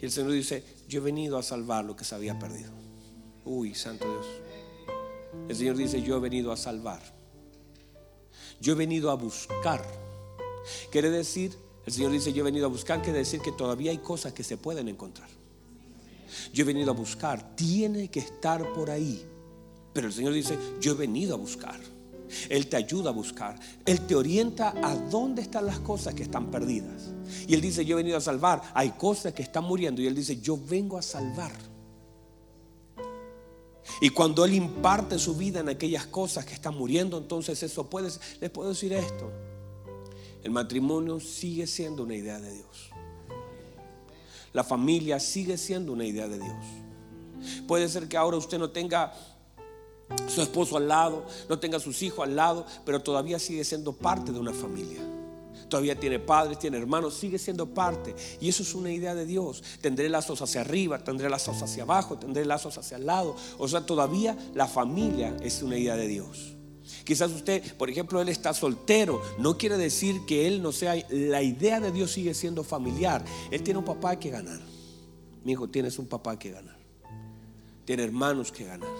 Y 0.00 0.04
el 0.04 0.12
Señor 0.12 0.32
dice, 0.32 0.64
yo 0.88 1.00
he 1.00 1.04
venido 1.04 1.36
a 1.36 1.42
salvar 1.42 1.84
lo 1.84 1.96
que 1.96 2.04
se 2.04 2.14
había 2.14 2.38
perdido. 2.38 2.70
Uy, 3.44 3.74
santo 3.74 4.08
Dios. 4.08 4.26
El 5.48 5.56
Señor 5.56 5.76
dice, 5.76 6.02
yo 6.02 6.16
he 6.16 6.20
venido 6.20 6.52
a 6.52 6.56
salvar. 6.56 7.00
Yo 8.60 8.72
he 8.72 8.76
venido 8.76 9.10
a 9.10 9.14
buscar. 9.14 9.84
Quiere 10.90 11.10
decir, 11.10 11.56
el 11.86 11.92
Señor 11.92 12.12
dice, 12.12 12.32
yo 12.32 12.42
he 12.42 12.44
venido 12.44 12.66
a 12.66 12.68
buscar, 12.68 13.02
quiere 13.02 13.18
decir 13.18 13.40
que 13.40 13.52
todavía 13.52 13.90
hay 13.90 13.98
cosas 13.98 14.32
que 14.32 14.44
se 14.44 14.56
pueden 14.56 14.88
encontrar. 14.88 15.28
Yo 16.52 16.62
he 16.62 16.66
venido 16.66 16.90
a 16.90 16.94
buscar, 16.94 17.56
tiene 17.56 18.08
que 18.10 18.20
estar 18.20 18.72
por 18.72 18.90
ahí. 18.90 19.26
Pero 19.92 20.06
el 20.06 20.12
Señor 20.12 20.32
dice, 20.32 20.56
yo 20.80 20.92
he 20.92 20.96
venido 20.96 21.34
a 21.34 21.38
buscar. 21.38 21.80
Él 22.48 22.68
te 22.68 22.76
ayuda 22.76 23.10
a 23.10 23.12
buscar. 23.12 23.58
Él 23.84 24.06
te 24.06 24.14
orienta 24.14 24.74
a 24.82 24.94
dónde 24.94 25.42
están 25.42 25.66
las 25.66 25.80
cosas 25.80 26.14
que 26.14 26.22
están 26.22 26.50
perdidas. 26.50 27.10
Y 27.46 27.54
Él 27.54 27.60
dice, 27.60 27.84
yo 27.84 27.96
he 27.96 28.02
venido 28.02 28.16
a 28.16 28.20
salvar. 28.20 28.62
Hay 28.74 28.90
cosas 28.90 29.34
que 29.34 29.42
están 29.42 29.64
muriendo. 29.64 30.00
Y 30.00 30.06
Él 30.06 30.14
dice, 30.14 30.40
yo 30.40 30.56
vengo 30.56 30.96
a 30.96 31.02
salvar. 31.02 31.52
Y 34.00 34.10
cuando 34.10 34.44
Él 34.44 34.54
imparte 34.54 35.18
su 35.18 35.34
vida 35.34 35.60
en 35.60 35.68
aquellas 35.68 36.06
cosas 36.06 36.44
que 36.44 36.54
están 36.54 36.76
muriendo, 36.76 37.18
entonces 37.18 37.62
eso 37.62 37.88
puede, 37.88 38.10
les 38.40 38.50
puedo 38.50 38.70
decir 38.70 38.92
esto. 38.92 39.30
El 40.42 40.52
matrimonio 40.52 41.20
sigue 41.20 41.66
siendo 41.66 42.02
una 42.02 42.14
idea 42.14 42.40
de 42.40 42.52
Dios. 42.52 42.90
La 44.52 44.64
familia 44.64 45.20
sigue 45.20 45.56
siendo 45.58 45.92
una 45.92 46.04
idea 46.04 46.28
de 46.28 46.38
Dios. 46.38 46.56
Puede 47.66 47.88
ser 47.88 48.08
que 48.08 48.16
ahora 48.16 48.36
usted 48.36 48.58
no 48.58 48.70
tenga 48.70 49.12
su 50.28 50.42
esposo 50.42 50.76
al 50.76 50.88
lado, 50.88 51.24
no 51.48 51.58
tenga 51.58 51.78
sus 51.78 52.02
hijos 52.02 52.26
al 52.26 52.34
lado, 52.34 52.66
pero 52.84 53.00
todavía 53.00 53.38
sigue 53.38 53.64
siendo 53.64 53.92
parte 53.92 54.32
de 54.32 54.40
una 54.40 54.52
familia. 54.52 55.00
Todavía 55.70 55.98
tiene 55.98 56.18
padres, 56.18 56.58
tiene 56.58 56.76
hermanos, 56.76 57.14
sigue 57.14 57.38
siendo 57.38 57.72
parte. 57.72 58.14
Y 58.40 58.50
eso 58.50 58.62
es 58.62 58.74
una 58.74 58.92
idea 58.92 59.14
de 59.14 59.24
Dios. 59.24 59.62
Tendré 59.80 60.10
lazos 60.10 60.42
hacia 60.42 60.60
arriba, 60.60 61.02
tendré 61.02 61.30
lazos 61.30 61.62
hacia 61.62 61.84
abajo, 61.84 62.18
tendré 62.18 62.44
lazos 62.44 62.76
hacia 62.76 62.98
el 62.98 63.06
lado. 63.06 63.34
O 63.56 63.66
sea, 63.66 63.86
todavía 63.86 64.36
la 64.54 64.66
familia 64.66 65.34
es 65.42 65.62
una 65.62 65.78
idea 65.78 65.96
de 65.96 66.08
Dios. 66.08 66.56
Quizás 67.04 67.30
usted, 67.30 67.76
por 67.76 67.88
ejemplo, 67.88 68.20
él 68.20 68.28
está 68.28 68.52
soltero. 68.52 69.22
No 69.38 69.56
quiere 69.56 69.78
decir 69.78 70.26
que 70.26 70.46
él 70.46 70.60
no 70.60 70.72
sea. 70.72 70.94
La 71.08 71.42
idea 71.42 71.80
de 71.80 71.92
Dios 71.92 72.10
sigue 72.10 72.34
siendo 72.34 72.64
familiar. 72.64 73.24
Él 73.50 73.62
tiene 73.62 73.78
un 73.78 73.84
papá 73.84 74.18
que 74.18 74.30
ganar. 74.30 74.60
Mi 75.44 75.52
hijo, 75.52 75.68
tienes 75.68 75.98
un 75.98 76.06
papá 76.06 76.38
que 76.38 76.50
ganar. 76.50 76.78
Tiene 77.84 78.02
hermanos 78.02 78.52
que 78.52 78.64
ganar. 78.64 78.90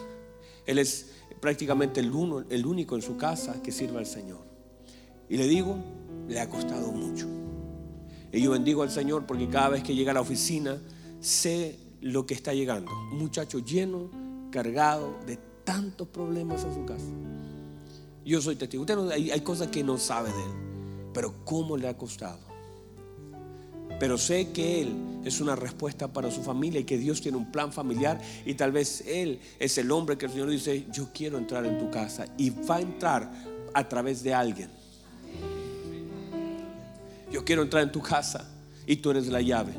Él 0.65 0.79
es 0.79 1.11
prácticamente 1.39 1.99
el, 1.99 2.11
uno, 2.11 2.45
el 2.49 2.65
único 2.65 2.95
en 2.95 3.01
su 3.01 3.17
casa 3.17 3.61
que 3.61 3.71
sirve 3.71 3.99
al 3.99 4.05
Señor. 4.05 4.45
Y 5.29 5.37
le 5.37 5.47
digo, 5.47 5.77
le 6.27 6.39
ha 6.39 6.49
costado 6.49 6.91
mucho. 6.91 7.27
Y 8.31 8.41
yo 8.41 8.51
bendigo 8.51 8.83
al 8.83 8.91
Señor 8.91 9.25
porque 9.25 9.49
cada 9.49 9.69
vez 9.69 9.83
que 9.83 9.93
llega 9.93 10.11
a 10.11 10.13
la 10.13 10.21
oficina 10.21 10.81
sé 11.19 11.77
lo 12.01 12.25
que 12.25 12.33
está 12.33 12.53
llegando. 12.53 12.91
Un 13.11 13.19
muchacho 13.19 13.59
lleno, 13.59 14.09
cargado 14.51 15.15
de 15.25 15.37
tantos 15.63 16.07
problemas 16.07 16.63
en 16.63 16.73
su 16.73 16.85
casa. 16.85 17.05
Yo 18.25 18.41
soy 18.41 18.55
testigo. 18.55 18.85
Hay 19.11 19.41
cosas 19.41 19.67
que 19.67 19.83
no 19.83 19.97
sabe 19.97 20.29
de 20.29 20.43
él, 20.43 20.51
pero 21.13 21.43
cómo 21.43 21.77
le 21.77 21.87
ha 21.87 21.97
costado. 21.97 22.51
Pero 23.99 24.17
sé 24.17 24.51
que 24.51 24.81
él 24.81 25.21
es 25.23 25.41
una 25.41 25.55
respuesta 25.55 26.11
para 26.11 26.31
su 26.31 26.41
familia 26.41 26.79
y 26.79 26.85
que 26.85 26.97
Dios 26.97 27.21
tiene 27.21 27.37
un 27.37 27.51
plan 27.51 27.71
familiar 27.71 28.19
y 28.45 28.55
tal 28.55 28.71
vez 28.71 29.03
él 29.05 29.39
es 29.59 29.77
el 29.77 29.91
hombre 29.91 30.17
que 30.17 30.25
el 30.25 30.31
Señor 30.31 30.49
dice, 30.49 30.87
yo 30.91 31.09
quiero 31.13 31.37
entrar 31.37 31.65
en 31.67 31.77
tu 31.77 31.91
casa 31.91 32.25
y 32.35 32.49
va 32.49 32.77
a 32.77 32.81
entrar 32.81 33.31
a 33.73 33.87
través 33.87 34.23
de 34.23 34.33
alguien. 34.33 34.71
Yo 37.31 37.45
quiero 37.45 37.61
entrar 37.61 37.83
en 37.83 37.91
tu 37.91 38.01
casa 38.01 38.49
y 38.85 38.97
tú 38.97 39.11
eres 39.11 39.27
la 39.27 39.41
llave. 39.41 39.73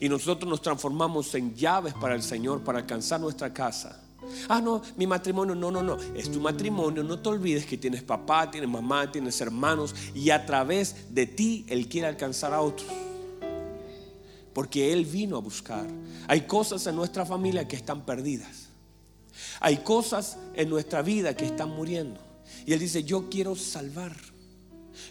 Y 0.00 0.08
nosotros 0.08 0.48
nos 0.48 0.60
transformamos 0.60 1.34
en 1.34 1.54
llaves 1.54 1.94
para 1.94 2.14
el 2.14 2.22
Señor 2.22 2.62
para 2.62 2.78
alcanzar 2.78 3.20
nuestra 3.20 3.52
casa. 3.52 4.02
Ah, 4.48 4.60
no, 4.60 4.82
mi 4.96 5.06
matrimonio, 5.06 5.54
no, 5.54 5.70
no, 5.70 5.82
no. 5.82 5.96
Es 6.14 6.30
tu 6.30 6.40
matrimonio. 6.40 7.02
No 7.02 7.18
te 7.18 7.28
olvides 7.28 7.64
que 7.64 7.78
tienes 7.78 8.02
papá, 8.02 8.50
tienes 8.50 8.68
mamá, 8.68 9.10
tienes 9.10 9.40
hermanos. 9.40 9.94
Y 10.14 10.30
a 10.30 10.44
través 10.44 11.14
de 11.14 11.26
ti 11.26 11.64
Él 11.68 11.88
quiere 11.88 12.08
alcanzar 12.08 12.52
a 12.52 12.60
otros. 12.60 12.90
Porque 14.52 14.92
Él 14.92 15.04
vino 15.04 15.36
a 15.36 15.40
buscar. 15.40 15.86
Hay 16.28 16.42
cosas 16.42 16.86
en 16.86 16.96
nuestra 16.96 17.24
familia 17.24 17.68
que 17.68 17.76
están 17.76 18.04
perdidas. 18.04 18.68
Hay 19.60 19.78
cosas 19.78 20.38
en 20.54 20.68
nuestra 20.68 21.02
vida 21.02 21.36
que 21.36 21.46
están 21.46 21.70
muriendo. 21.70 22.20
Y 22.64 22.72
Él 22.72 22.80
dice, 22.80 23.04
yo 23.04 23.28
quiero 23.28 23.54
salvar. 23.54 24.14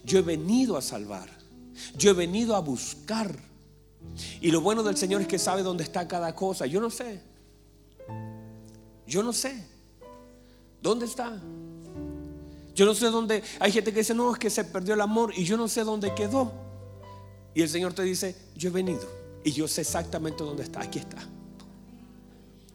Yo 0.03 0.19
he 0.19 0.21
venido 0.21 0.77
a 0.77 0.81
salvar. 0.81 1.29
Yo 1.97 2.11
he 2.11 2.13
venido 2.13 2.55
a 2.55 2.59
buscar. 2.59 3.35
Y 4.41 4.51
lo 4.51 4.61
bueno 4.61 4.83
del 4.83 4.97
Señor 4.97 5.21
es 5.21 5.27
que 5.27 5.39
sabe 5.39 5.63
dónde 5.63 5.83
está 5.83 6.07
cada 6.07 6.33
cosa. 6.35 6.65
Yo 6.65 6.79
no 6.79 6.89
sé. 6.89 7.21
Yo 9.07 9.23
no 9.23 9.33
sé. 9.33 9.65
¿Dónde 10.81 11.05
está? 11.05 11.41
Yo 12.75 12.85
no 12.85 12.93
sé 12.93 13.07
dónde. 13.07 13.43
Hay 13.59 13.71
gente 13.71 13.91
que 13.91 13.99
dice, 13.99 14.13
no, 14.13 14.33
es 14.33 14.39
que 14.39 14.49
se 14.49 14.63
perdió 14.65 14.93
el 14.93 15.01
amor 15.01 15.33
y 15.35 15.45
yo 15.45 15.57
no 15.57 15.67
sé 15.67 15.83
dónde 15.83 16.13
quedó. 16.13 16.51
Y 17.53 17.61
el 17.61 17.69
Señor 17.69 17.93
te 17.93 18.03
dice, 18.03 18.35
yo 18.55 18.69
he 18.69 18.71
venido 18.71 19.07
y 19.43 19.51
yo 19.51 19.67
sé 19.67 19.81
exactamente 19.81 20.43
dónde 20.43 20.63
está. 20.63 20.81
Aquí 20.81 20.99
está. 20.99 21.17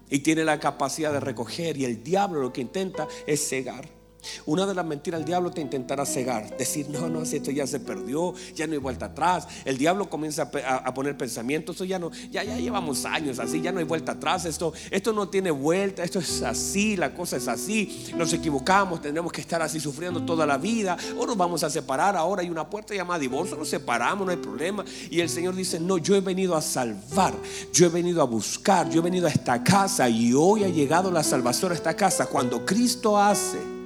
Y 0.09 0.21
tiene 0.21 0.45
la 0.45 0.59
capacidad 0.59 1.13
de 1.13 1.21
recoger 1.21 1.77
y 1.77 1.85
el 1.85 2.03
diablo 2.03 2.41
lo 2.41 2.53
que 2.53 2.63
intenta 2.63 3.07
es 3.27 3.49
cegar. 3.49 4.00
Una 4.47 4.67
de 4.67 4.75
las 4.75 4.85
mentiras 4.85 5.21
del 5.21 5.27
diablo 5.27 5.51
te 5.51 5.61
intentará 5.61 6.05
cegar, 6.05 6.57
decir, 6.57 6.89
no, 6.91 7.09
no, 7.09 7.25
si 7.25 7.37
esto 7.37 7.51
ya 7.51 7.67
se 7.67 7.81
perdió, 7.81 8.35
ya 8.55 8.67
no 8.67 8.73
hay 8.73 8.79
vuelta 8.79 9.07
atrás. 9.07 9.47
El 9.65 9.79
diablo 9.79 10.09
comienza 10.09 10.51
a, 10.67 10.95
poner 10.95 11.17
pensamientos, 11.17 11.77
esto 11.77 11.85
ya 11.85 11.99
no, 11.99 12.11
ya, 12.31 12.43
ya 12.43 12.57
llevamos 12.57 13.05
años 13.05 13.39
así, 13.39 13.61
ya 13.61 13.73
no 13.73 13.79
hay 13.79 13.85
vuelta 13.85 14.13
atrás, 14.13 14.45
esto, 14.45 14.73
esto 14.91 15.13
no 15.13 15.29
tiene 15.29 15.51
vuelta, 15.51 16.03
esto 16.03 16.19
es 16.19 16.43
así, 16.43 16.97
la 16.97 17.15
cosa 17.15 17.37
es 17.37 17.49
así, 17.49 18.13
nos 18.17 18.33
equivocamos, 18.33 19.01
tendremos 19.01 19.33
que 19.33 19.41
estar 19.41 19.63
así 19.63 19.81
sufriendo 19.81 20.25
toda 20.25 20.47
la 20.47 20.59
vida, 20.59 20.97
o 21.17 21.27
nos 21.27 21.37
vamos 21.37 21.63
a 21.65 21.71
separar, 21.71 22.17
ahora 22.17 22.43
hay 22.43 22.51
una 22.51 22.69
puerta 22.69 22.95
llamada 22.95 23.19
divorcio, 23.19 23.57
nos 23.57 23.69
separamos, 23.69 24.27
no 24.27 24.33
hay 24.33 24.39
problema. 24.39 24.85
Y 25.11 25.21
el 25.21 25.29
Señor 25.29 25.55
dice, 25.55 25.79
no, 25.81 25.99
yo 25.99 26.17
he 26.17 26.21
venido 26.21 26.57
a 26.57 26.63
salvar, 26.63 27.35
yo 27.73 27.87
he 27.87 27.89
venido 27.89 28.23
a 28.23 28.25
buscar, 28.25 28.89
yo 28.91 29.01
he 29.01 29.05
venido 29.05 29.27
a 29.27 29.31
esta 29.31 29.63
casa 29.63 30.09
y 30.09 30.33
hoy 30.33 30.65
ha 30.65 30.69
llegado 30.69 31.11
la 31.11 31.23
salvación 31.23 31.73
a 31.73 31.75
esta 31.75 31.95
casa. 31.95 32.27
Cuando 32.27 32.65
Cristo 32.65 33.19
hace 33.19 33.80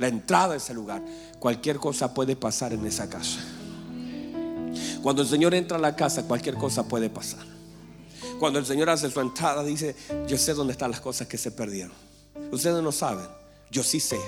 la 0.00 0.08
entrada 0.08 0.54
a 0.54 0.56
ese 0.56 0.72
lugar, 0.72 1.02
cualquier 1.38 1.76
cosa 1.76 2.14
puede 2.14 2.34
pasar 2.34 2.72
en 2.72 2.86
esa 2.86 3.10
casa. 3.10 3.38
Cuando 5.02 5.20
el 5.20 5.28
Señor 5.28 5.54
entra 5.54 5.76
a 5.76 5.80
la 5.80 5.94
casa, 5.94 6.26
cualquier 6.26 6.54
cosa 6.54 6.88
puede 6.88 7.10
pasar. 7.10 7.44
Cuando 8.38 8.58
el 8.58 8.64
Señor 8.64 8.88
hace 8.88 9.10
su 9.10 9.20
entrada, 9.20 9.62
dice, 9.62 9.94
yo 10.26 10.38
sé 10.38 10.54
dónde 10.54 10.72
están 10.72 10.90
las 10.90 11.02
cosas 11.02 11.28
que 11.28 11.36
se 11.36 11.50
perdieron. 11.50 11.92
Ustedes 12.50 12.82
no 12.82 12.92
saben, 12.92 13.26
yo 13.70 13.82
sí 13.82 14.00
sé, 14.00 14.18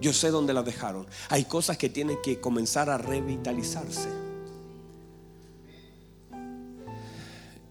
yo 0.00 0.12
sé 0.12 0.30
dónde 0.30 0.54
las 0.54 0.64
dejaron. 0.64 1.08
Hay 1.28 1.44
cosas 1.44 1.76
que 1.76 1.88
tienen 1.88 2.18
que 2.22 2.40
comenzar 2.40 2.88
a 2.88 2.96
revitalizarse. 2.96 4.08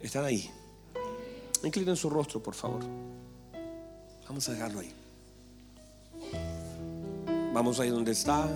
Están 0.02 0.26
ahí. 0.26 0.52
Inclinen 1.64 1.96
su 1.96 2.10
rostro, 2.10 2.44
por 2.44 2.54
favor. 2.54 2.82
Vamos 4.28 4.50
a 4.50 4.52
dejarlo 4.52 4.82
ahí. 4.82 5.05
Vamos 7.56 7.80
ahí 7.80 7.90
donde 7.90 8.12
está. 8.12 8.50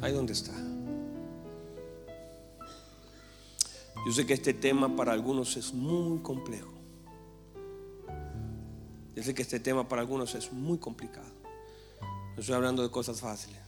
Ahí 0.00 0.12
donde 0.12 0.32
está. 0.32 0.52
Yo 4.06 4.12
sé 4.12 4.24
que 4.24 4.34
este 4.34 4.54
tema 4.54 4.94
para 4.94 5.10
algunos 5.10 5.56
es 5.56 5.74
muy 5.74 6.20
complejo. 6.20 6.72
Yo 9.16 9.22
sé 9.24 9.34
que 9.34 9.42
este 9.42 9.58
tema 9.58 9.88
para 9.88 10.02
algunos 10.02 10.36
es 10.36 10.52
muy 10.52 10.78
complicado. 10.78 11.26
No 12.36 12.40
estoy 12.40 12.54
hablando 12.54 12.84
de 12.84 12.90
cosas 12.92 13.20
fáciles. 13.20 13.58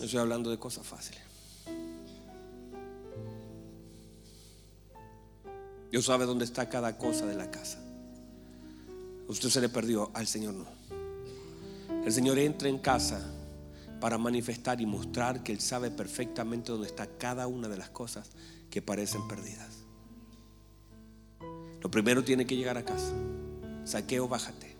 estoy 0.00 0.18
hablando 0.18 0.48
de 0.48 0.58
cosas 0.58 0.86
fáciles. 0.86 1.20
Dios 5.90 6.06
sabe 6.06 6.24
dónde 6.24 6.46
está 6.46 6.70
cada 6.70 6.96
cosa 6.96 7.26
de 7.26 7.34
la 7.34 7.50
casa. 7.50 7.78
Usted 9.28 9.50
se 9.50 9.60
le 9.60 9.68
perdió, 9.68 10.10
al 10.14 10.26
Señor 10.26 10.54
no. 10.54 10.75
El 12.06 12.12
Señor 12.12 12.38
entra 12.38 12.68
en 12.68 12.78
casa 12.78 13.20
para 14.00 14.16
manifestar 14.16 14.80
y 14.80 14.86
mostrar 14.86 15.42
que 15.42 15.50
Él 15.50 15.60
sabe 15.60 15.90
perfectamente 15.90 16.70
dónde 16.70 16.86
está 16.86 17.08
cada 17.18 17.48
una 17.48 17.66
de 17.66 17.76
las 17.76 17.90
cosas 17.90 18.30
que 18.70 18.80
parecen 18.80 19.26
perdidas. 19.26 19.78
Lo 21.80 21.90
primero 21.90 22.22
tiene 22.22 22.46
que 22.46 22.56
llegar 22.56 22.78
a 22.78 22.84
casa. 22.84 23.12
Saqueo, 23.84 24.28
bájate. 24.28 24.76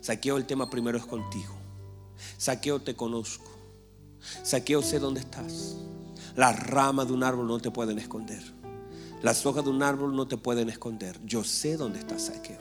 Saqueo, 0.00 0.38
el 0.38 0.46
tema 0.46 0.70
primero 0.70 0.96
es 0.96 1.04
contigo. 1.04 1.54
Saqueo, 2.38 2.80
te 2.80 2.96
conozco. 2.96 3.50
Saqueo, 4.42 4.80
sé 4.80 5.00
dónde 5.00 5.20
estás. 5.20 5.76
Las 6.34 6.66
ramas 6.66 7.08
de 7.08 7.12
un 7.12 7.24
árbol 7.24 7.46
no 7.46 7.60
te 7.60 7.70
pueden 7.70 7.98
esconder. 7.98 8.42
Las 9.20 9.44
hojas 9.44 9.64
de 9.64 9.70
un 9.70 9.82
árbol 9.82 10.16
no 10.16 10.26
te 10.26 10.38
pueden 10.38 10.70
esconder. 10.70 11.20
Yo 11.26 11.44
sé 11.44 11.76
dónde 11.76 11.98
estás, 11.98 12.22
Saqueo. 12.22 12.58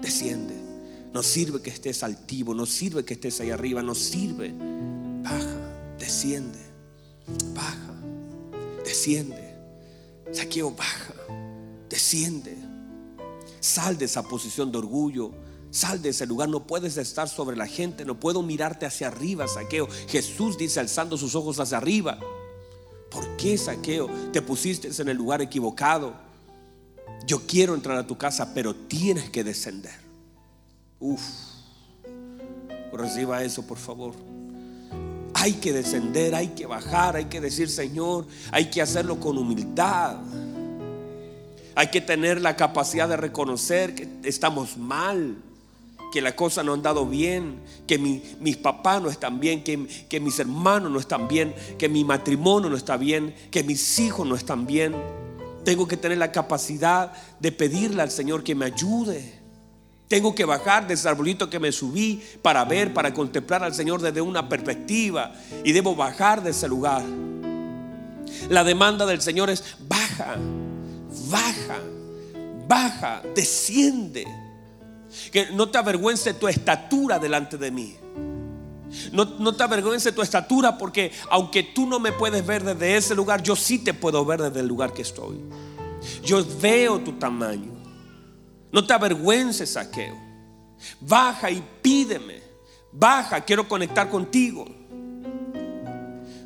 Desciende. 0.00 0.75
No 1.16 1.22
sirve 1.22 1.62
que 1.62 1.70
estés 1.70 2.02
altivo, 2.02 2.52
no 2.52 2.66
sirve 2.66 3.02
que 3.02 3.14
estés 3.14 3.40
ahí 3.40 3.48
arriba, 3.48 3.82
no 3.82 3.94
sirve. 3.94 4.52
Baja, 5.22 5.96
desciende, 5.98 6.58
baja, 7.54 7.94
desciende. 8.84 9.56
Saqueo, 10.30 10.72
baja, 10.72 11.14
desciende. 11.88 12.54
Sal 13.60 13.96
de 13.96 14.04
esa 14.04 14.24
posición 14.24 14.70
de 14.70 14.76
orgullo. 14.76 15.32
Sal 15.70 16.02
de 16.02 16.10
ese 16.10 16.26
lugar, 16.26 16.50
no 16.50 16.66
puedes 16.66 16.98
estar 16.98 17.30
sobre 17.30 17.56
la 17.56 17.66
gente, 17.66 18.04
no 18.04 18.20
puedo 18.20 18.42
mirarte 18.42 18.84
hacia 18.84 19.08
arriba, 19.08 19.48
saqueo. 19.48 19.88
Jesús 20.08 20.58
dice 20.58 20.80
alzando 20.80 21.16
sus 21.16 21.34
ojos 21.34 21.58
hacia 21.58 21.78
arriba. 21.78 22.18
¿Por 23.10 23.38
qué, 23.38 23.56
saqueo? 23.56 24.10
Te 24.34 24.42
pusiste 24.42 24.90
en 25.00 25.08
el 25.08 25.16
lugar 25.16 25.40
equivocado. 25.40 26.12
Yo 27.26 27.46
quiero 27.46 27.74
entrar 27.74 27.96
a 27.96 28.06
tu 28.06 28.18
casa, 28.18 28.52
pero 28.52 28.74
tienes 28.74 29.30
que 29.30 29.42
descender. 29.42 30.05
Uf, 30.98 31.22
reciba 32.92 33.42
eso, 33.42 33.66
por 33.66 33.78
favor. 33.78 34.14
Hay 35.34 35.54
que 35.54 35.72
descender, 35.72 36.34
hay 36.34 36.48
que 36.48 36.66
bajar, 36.66 37.16
hay 37.16 37.26
que 37.26 37.40
decir, 37.40 37.68
Señor, 37.68 38.26
hay 38.50 38.70
que 38.70 38.80
hacerlo 38.80 39.20
con 39.20 39.36
humildad. 39.36 40.16
Hay 41.74 41.88
que 41.88 42.00
tener 42.00 42.40
la 42.40 42.56
capacidad 42.56 43.06
de 43.06 43.18
reconocer 43.18 43.94
que 43.94 44.08
estamos 44.24 44.78
mal, 44.78 45.36
que 46.10 46.22
la 46.22 46.34
cosa 46.34 46.62
no 46.62 46.72
han 46.72 46.80
dado 46.80 47.04
bien, 47.04 47.60
que 47.86 47.98
mis 47.98 48.56
papás 48.56 49.02
no 49.02 49.10
están 49.10 49.38
bien, 49.38 49.62
que, 49.62 49.86
que 50.08 50.18
mis 50.18 50.38
hermanos 50.38 50.90
no 50.90 50.98
están 50.98 51.28
bien, 51.28 51.54
que 51.78 51.90
mi 51.90 52.02
matrimonio 52.02 52.70
no 52.70 52.76
está 52.76 52.96
bien, 52.96 53.34
que 53.50 53.62
mis 53.62 53.98
hijos 53.98 54.26
no 54.26 54.36
están 54.36 54.66
bien. 54.66 54.94
Tengo 55.64 55.86
que 55.86 55.98
tener 55.98 56.16
la 56.16 56.32
capacidad 56.32 57.12
de 57.38 57.52
pedirle 57.52 58.00
al 58.00 58.10
Señor 58.10 58.42
que 58.42 58.54
me 58.54 58.64
ayude. 58.64 59.35
Tengo 60.08 60.34
que 60.34 60.44
bajar 60.44 60.86
de 60.86 60.94
ese 60.94 61.08
arbolito 61.08 61.50
que 61.50 61.58
me 61.58 61.72
subí 61.72 62.22
para 62.40 62.64
ver, 62.64 62.94
para 62.94 63.12
contemplar 63.12 63.64
al 63.64 63.74
Señor 63.74 64.00
desde 64.00 64.20
una 64.20 64.48
perspectiva. 64.48 65.34
Y 65.64 65.72
debo 65.72 65.96
bajar 65.96 66.42
de 66.42 66.50
ese 66.50 66.68
lugar. 66.68 67.02
La 68.48 68.62
demanda 68.62 69.04
del 69.06 69.20
Señor 69.20 69.50
es 69.50 69.76
baja, 69.88 70.36
baja, 71.28 71.80
baja, 72.68 73.22
desciende. 73.34 74.26
Que 75.32 75.50
no 75.50 75.68
te 75.70 75.78
avergüence 75.78 76.34
tu 76.34 76.46
estatura 76.46 77.18
delante 77.18 77.56
de 77.56 77.70
mí. 77.70 77.96
No, 79.12 79.24
no, 79.24 79.54
te 79.54 79.64
avergüence 79.64 80.12
tu 80.12 80.22
estatura 80.22 80.78
porque 80.78 81.10
aunque 81.30 81.64
tú 81.64 81.86
no 81.86 81.98
me 81.98 82.12
puedes 82.12 82.46
ver 82.46 82.62
desde 82.62 82.96
ese 82.96 83.14
lugar, 83.14 83.42
yo 83.42 83.56
sí 83.56 83.80
te 83.80 83.92
puedo 83.92 84.24
ver 84.24 84.40
desde 84.40 84.60
el 84.60 84.66
lugar 84.68 84.92
que 84.92 85.02
estoy. 85.02 85.40
Yo 86.22 86.44
veo 86.60 87.00
tu 87.00 87.12
tamaño. 87.12 87.75
No 88.72 88.86
te 88.86 88.92
avergüences, 88.92 89.72
saqueo. 89.72 90.16
Baja 91.00 91.50
y 91.50 91.62
pídeme. 91.82 92.42
Baja, 92.92 93.40
quiero 93.40 93.68
conectar 93.68 94.08
contigo. 94.08 94.66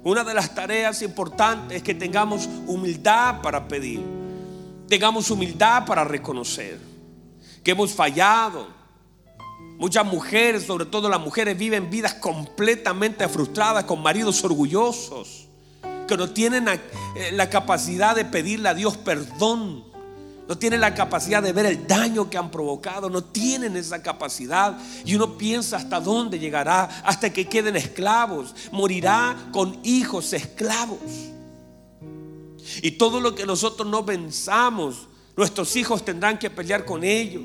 Una 0.03 0.25
de 0.25 0.35
las 0.35 0.55
tareas 0.55 1.03
importantes 1.03 1.77
es 1.77 1.83
que 1.83 1.95
tengamos 1.95 2.49
humildad 2.67 3.43
para 3.43 3.69
pedir. 3.69 4.01
Tengamos 4.89 5.31
humildad 5.31 5.85
para 5.85 6.05
reconocer 6.05 6.79
que 7.63 7.73
hemos 7.73 7.93
fallado. 7.93 8.69
Muchas 9.79 10.05
mujeres, 10.05 10.65
sobre 10.65 10.87
todo 10.87 11.09
las 11.09 11.21
mujeres, 11.21 11.57
viven 11.57 11.91
vidas 11.91 12.15
completamente 12.15 13.29
frustradas 13.29 13.85
con 13.85 14.03
maridos 14.03 14.43
orgullosos 14.45 15.49
que 16.07 16.17
no 16.17 16.31
tienen 16.31 16.69
eh, 16.69 17.31
la 17.33 17.49
capacidad 17.49 18.17
de 18.17 18.25
pedirle 18.25 18.69
a 18.69 18.75
Dios 18.75 18.97
perdón. 18.97 19.90
No 20.51 20.59
tienen 20.59 20.81
la 20.81 20.97
capacidad 20.97 21.41
de 21.41 21.53
ver 21.53 21.67
el 21.67 21.87
daño 21.87 22.29
que 22.29 22.37
han 22.37 22.51
provocado. 22.51 23.09
No 23.09 23.23
tienen 23.23 23.77
esa 23.77 24.03
capacidad. 24.03 24.77
Y 25.05 25.15
uno 25.15 25.39
piensa 25.39 25.77
hasta 25.77 26.01
dónde 26.01 26.41
llegará. 26.41 26.87
Hasta 27.05 27.33
que 27.33 27.47
queden 27.47 27.77
esclavos. 27.77 28.53
Morirá 28.73 29.37
con 29.53 29.79
hijos 29.85 30.33
esclavos. 30.33 30.99
Y 32.83 32.91
todo 32.91 33.21
lo 33.21 33.33
que 33.37 33.47
nosotros 33.47 33.87
no 33.87 34.05
pensamos, 34.05 35.07
nuestros 35.37 35.77
hijos 35.77 36.05
tendrán 36.05 36.37
que 36.37 36.51
pelear 36.51 36.85
con 36.85 37.05
ello. 37.05 37.43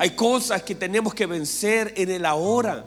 Hay 0.00 0.10
cosas 0.16 0.64
que 0.64 0.74
tenemos 0.74 1.14
que 1.14 1.26
vencer 1.26 1.94
en 1.96 2.10
el 2.10 2.26
ahora. 2.26 2.84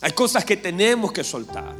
Hay 0.00 0.12
cosas 0.12 0.44
que 0.44 0.56
tenemos 0.56 1.10
que 1.10 1.24
soltar. 1.24 1.74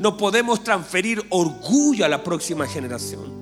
No 0.00 0.16
podemos 0.16 0.64
transferir 0.64 1.24
orgullo 1.30 2.04
a 2.04 2.08
la 2.08 2.24
próxima 2.24 2.66
generación. 2.66 3.41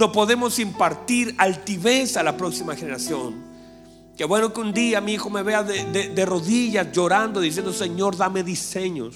No 0.00 0.10
podemos 0.10 0.58
impartir 0.58 1.34
altivez 1.36 2.16
a 2.16 2.22
la 2.22 2.34
próxima 2.34 2.74
generación. 2.74 3.34
Qué 4.16 4.24
bueno 4.24 4.50
que 4.50 4.58
un 4.58 4.72
día 4.72 4.98
mi 5.02 5.12
hijo 5.12 5.28
me 5.28 5.42
vea 5.42 5.62
de, 5.62 6.24
rodillas 6.24 6.90
llorando, 6.90 7.38
diciendo, 7.38 7.70
Señor, 7.70 8.16
dame 8.16 8.42
diseños. 8.42 9.14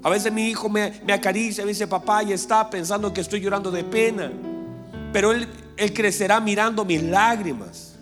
A 0.00 0.08
veces 0.08 0.32
mi 0.32 0.46
hijo 0.46 0.68
me, 0.68 1.02
acaricia 1.12 1.62
y 1.62 1.64
me 1.64 1.72
dice, 1.72 1.88
papá, 1.88 2.22
y 2.22 2.32
está 2.32 2.70
pensando 2.70 3.12
que 3.12 3.20
estoy 3.20 3.40
llorando 3.40 3.72
de 3.72 3.82
pena. 3.82 4.30
Pero 5.12 5.32
él, 5.32 5.48
él 5.76 5.92
crecerá 5.92 6.38
mirando 6.38 6.84
mis 6.84 7.02
lágrimas, 7.02 7.96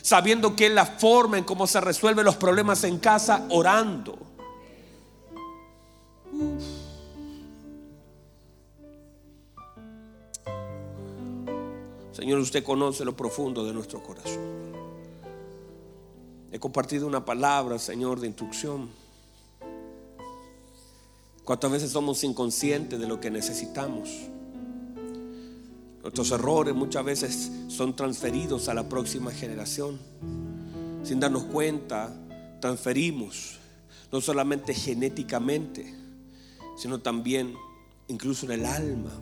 sabiendo 0.00 0.54
que 0.54 0.66
es 0.66 0.72
la 0.72 0.86
forma 0.86 1.36
en 1.36 1.42
cómo 1.42 1.66
se 1.66 1.80
resuelven 1.80 2.24
los 2.24 2.36
problemas 2.36 2.84
en 2.84 2.96
casa, 3.00 3.44
orando. 3.48 4.16
Señor, 12.18 12.40
usted 12.40 12.64
conoce 12.64 13.04
lo 13.04 13.16
profundo 13.16 13.64
de 13.64 13.72
nuestro 13.72 14.02
corazón. 14.02 14.42
He 16.50 16.58
compartido 16.58 17.06
una 17.06 17.24
palabra, 17.24 17.78
Señor, 17.78 18.18
de 18.18 18.26
instrucción. 18.26 18.88
¿Cuántas 21.44 21.70
veces 21.70 21.92
somos 21.92 22.24
inconscientes 22.24 22.98
de 22.98 23.06
lo 23.06 23.20
que 23.20 23.30
necesitamos? 23.30 24.10
Nuestros 26.02 26.32
errores 26.32 26.74
muchas 26.74 27.04
veces 27.04 27.52
son 27.68 27.94
transferidos 27.94 28.68
a 28.68 28.74
la 28.74 28.88
próxima 28.88 29.30
generación. 29.30 30.00
Sin 31.04 31.20
darnos 31.20 31.44
cuenta, 31.44 32.12
transferimos, 32.60 33.60
no 34.10 34.20
solamente 34.20 34.74
genéticamente, 34.74 35.94
sino 36.76 36.98
también 36.98 37.54
incluso 38.08 38.46
en 38.46 38.52
el 38.52 38.66
alma. 38.66 39.12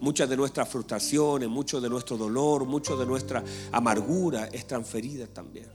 Muchas 0.00 0.28
de 0.28 0.36
nuestras 0.36 0.68
frustraciones, 0.68 1.48
mucho 1.48 1.80
de 1.80 1.88
nuestro 1.88 2.16
dolor, 2.16 2.64
mucho 2.64 2.96
de 2.96 3.06
nuestra 3.06 3.42
amargura 3.72 4.46
es 4.46 4.66
transferida 4.66 5.26
también. 5.26 5.70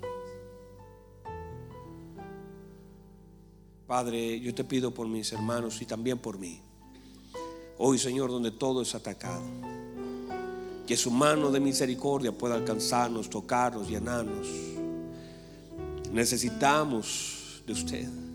Padre, 3.87 4.39
yo 4.39 4.53
te 4.53 4.63
pido 4.63 4.93
por 4.93 5.07
mis 5.07 5.31
hermanos 5.33 5.81
y 5.81 5.85
también 5.85 6.17
por 6.19 6.37
mí. 6.37 6.61
Hoy, 7.77 7.97
Señor, 7.97 8.29
donde 8.29 8.51
todo 8.51 8.83
es 8.83 8.93
atacado, 8.95 9.43
que 10.87 10.95
su 10.95 11.11
mano 11.11 11.51
de 11.51 11.59
misericordia 11.59 12.31
pueda 12.31 12.55
alcanzarnos, 12.55 13.29
tocarnos, 13.29 13.89
llenarnos. 13.89 14.47
Necesitamos 16.11 17.63
de 17.65 17.73
usted. 17.73 18.30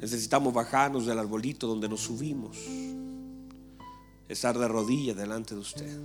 Necesitamos 0.00 0.54
bajarnos 0.54 1.04
del 1.04 1.18
arbolito 1.18 1.66
donde 1.66 1.88
nos 1.88 2.00
subimos 2.00 2.56
estar 4.28 4.58
de 4.58 4.66
rodillas 4.66 5.16
delante 5.16 5.54
de 5.54 5.60
usted. 5.60 6.00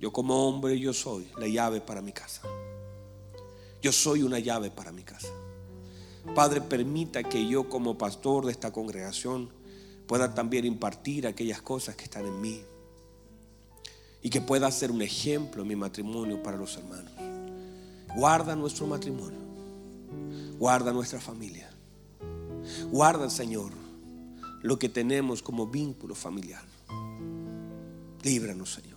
Yo 0.00 0.12
como 0.12 0.48
hombre, 0.48 0.78
yo 0.78 0.92
soy 0.92 1.28
la 1.38 1.46
llave 1.46 1.80
para 1.80 2.02
mi 2.02 2.12
casa. 2.12 2.42
Yo 3.80 3.92
soy 3.92 4.22
una 4.22 4.38
llave 4.38 4.70
para 4.70 4.90
mi 4.90 5.02
casa. 5.02 5.28
Padre, 6.34 6.60
permita 6.60 7.22
que 7.22 7.46
yo 7.46 7.68
como 7.68 7.96
pastor 7.96 8.46
de 8.46 8.52
esta 8.52 8.72
congregación 8.72 9.50
pueda 10.06 10.34
también 10.34 10.64
impartir 10.64 11.26
aquellas 11.26 11.62
cosas 11.62 11.94
que 11.94 12.04
están 12.04 12.26
en 12.26 12.40
mí. 12.40 12.62
Y 14.22 14.30
que 14.30 14.40
pueda 14.40 14.70
ser 14.70 14.90
un 14.90 15.02
ejemplo 15.02 15.62
en 15.62 15.68
mi 15.68 15.76
matrimonio 15.76 16.42
para 16.42 16.56
los 16.56 16.76
hermanos. 16.76 17.12
Guarda 18.16 18.56
nuestro 18.56 18.86
matrimonio. 18.86 19.38
Guarda 20.58 20.92
nuestra 20.92 21.20
familia. 21.20 21.73
Guarda, 22.90 23.30
Señor, 23.30 23.72
lo 24.62 24.78
que 24.78 24.88
tenemos 24.88 25.42
como 25.42 25.66
vínculo 25.66 26.14
familiar. 26.14 26.64
Líbranos, 28.22 28.72
Señor. 28.72 28.94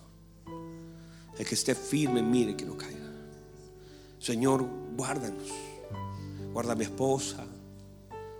El 1.38 1.46
que 1.46 1.54
esté 1.54 1.74
firme, 1.74 2.22
mire 2.22 2.56
que 2.56 2.64
no 2.64 2.76
caiga. 2.76 3.12
Señor, 4.18 4.66
guárdanos. 4.96 5.48
Guarda 6.52 6.72
a 6.72 6.76
mi 6.76 6.84
esposa. 6.84 7.44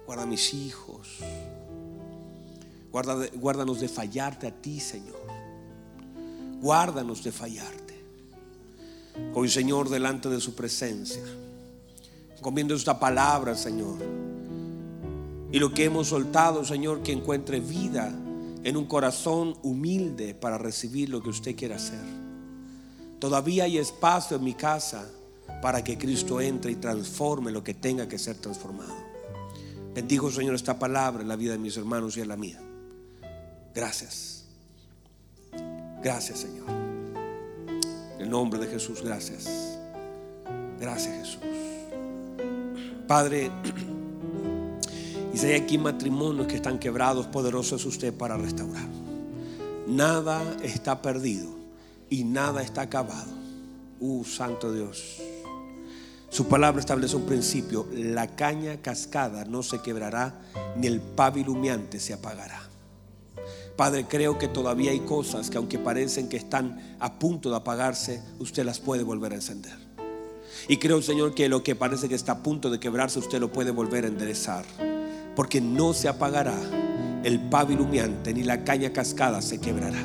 Guarda 0.06 0.22
a 0.22 0.26
mis 0.26 0.54
hijos. 0.54 1.18
Guarda, 2.90 3.28
guárdanos 3.34 3.80
de 3.80 3.88
fallarte 3.88 4.46
a 4.46 4.50
ti, 4.50 4.80
Señor. 4.80 5.20
Guárdanos 6.60 7.22
de 7.22 7.30
fallarte. 7.30 8.02
Hoy, 9.34 9.48
Señor, 9.48 9.90
delante 9.90 10.28
de 10.28 10.40
su 10.40 10.54
presencia. 10.54 11.22
Comiendo 12.40 12.74
esta 12.74 12.98
palabra, 12.98 13.54
Señor. 13.54 13.98
Y 15.50 15.58
lo 15.58 15.72
que 15.72 15.84
hemos 15.84 16.08
soltado, 16.08 16.64
Señor, 16.64 17.02
que 17.02 17.12
encuentre 17.12 17.60
vida 17.60 18.14
en 18.64 18.76
un 18.76 18.84
corazón 18.86 19.56
humilde 19.62 20.34
para 20.34 20.58
recibir 20.58 21.08
lo 21.08 21.22
que 21.22 21.30
usted 21.30 21.56
quiere 21.56 21.74
hacer. 21.74 22.04
Todavía 23.18 23.64
hay 23.64 23.78
espacio 23.78 24.36
en 24.36 24.44
mi 24.44 24.54
casa 24.54 25.08
para 25.62 25.82
que 25.82 25.96
Cristo 25.96 26.40
entre 26.40 26.72
y 26.72 26.76
transforme 26.76 27.50
lo 27.50 27.64
que 27.64 27.74
tenga 27.74 28.08
que 28.08 28.18
ser 28.18 28.36
transformado. 28.36 28.94
Bendigo, 29.94 30.30
Señor, 30.30 30.54
esta 30.54 30.78
palabra 30.78 31.22
en 31.22 31.28
la 31.28 31.36
vida 31.36 31.52
de 31.52 31.58
mis 31.58 31.76
hermanos 31.76 32.16
y 32.16 32.20
en 32.20 32.28
la 32.28 32.36
mía. 32.36 32.60
Gracias. 33.74 34.44
Gracias, 36.02 36.40
Señor. 36.40 36.68
En 38.16 38.20
el 38.20 38.30
nombre 38.30 38.60
de 38.60 38.66
Jesús, 38.66 39.02
gracias. 39.02 39.78
Gracias, 40.78 41.16
Jesús. 41.18 41.40
Padre, 43.08 43.50
si 45.38 45.46
hay 45.46 45.54
aquí 45.54 45.78
matrimonios 45.78 46.48
que 46.48 46.56
están 46.56 46.80
quebrados, 46.80 47.28
poderoso 47.28 47.76
es 47.76 47.84
usted 47.84 48.12
para 48.12 48.36
restaurar. 48.36 48.88
Nada 49.86 50.42
está 50.64 51.00
perdido 51.00 51.48
y 52.10 52.24
nada 52.24 52.60
está 52.60 52.82
acabado. 52.82 53.30
Uh, 54.00 54.24
Santo 54.24 54.72
Dios. 54.72 55.18
Su 56.28 56.48
palabra 56.48 56.80
establece 56.80 57.14
un 57.14 57.24
principio. 57.24 57.86
La 57.92 58.34
caña 58.34 58.82
cascada 58.82 59.44
no 59.44 59.62
se 59.62 59.80
quebrará, 59.80 60.40
ni 60.76 60.88
el 60.88 61.00
pávil 61.00 61.50
humeante 61.50 62.00
se 62.00 62.14
apagará. 62.14 62.60
Padre, 63.76 64.06
creo 64.08 64.38
que 64.38 64.48
todavía 64.48 64.90
hay 64.90 65.00
cosas 65.00 65.50
que 65.50 65.56
aunque 65.56 65.78
parecen 65.78 66.28
que 66.28 66.36
están 66.36 66.96
a 66.98 67.20
punto 67.20 67.48
de 67.48 67.56
apagarse, 67.56 68.24
usted 68.40 68.64
las 68.64 68.80
puede 68.80 69.04
volver 69.04 69.30
a 69.30 69.36
encender. 69.36 69.78
Y 70.66 70.78
creo, 70.78 71.00
Señor, 71.00 71.32
que 71.36 71.48
lo 71.48 71.62
que 71.62 71.76
parece 71.76 72.08
que 72.08 72.16
está 72.16 72.32
a 72.32 72.42
punto 72.42 72.70
de 72.70 72.80
quebrarse, 72.80 73.20
usted 73.20 73.38
lo 73.38 73.52
puede 73.52 73.70
volver 73.70 74.04
a 74.04 74.08
enderezar 74.08 74.64
porque 75.38 75.60
no 75.60 75.94
se 75.94 76.08
apagará 76.08 76.58
el 77.22 77.40
humeante 77.80 78.34
ni 78.34 78.42
la 78.42 78.64
caña 78.64 78.92
cascada 78.92 79.40
se 79.40 79.60
quebrará. 79.60 80.02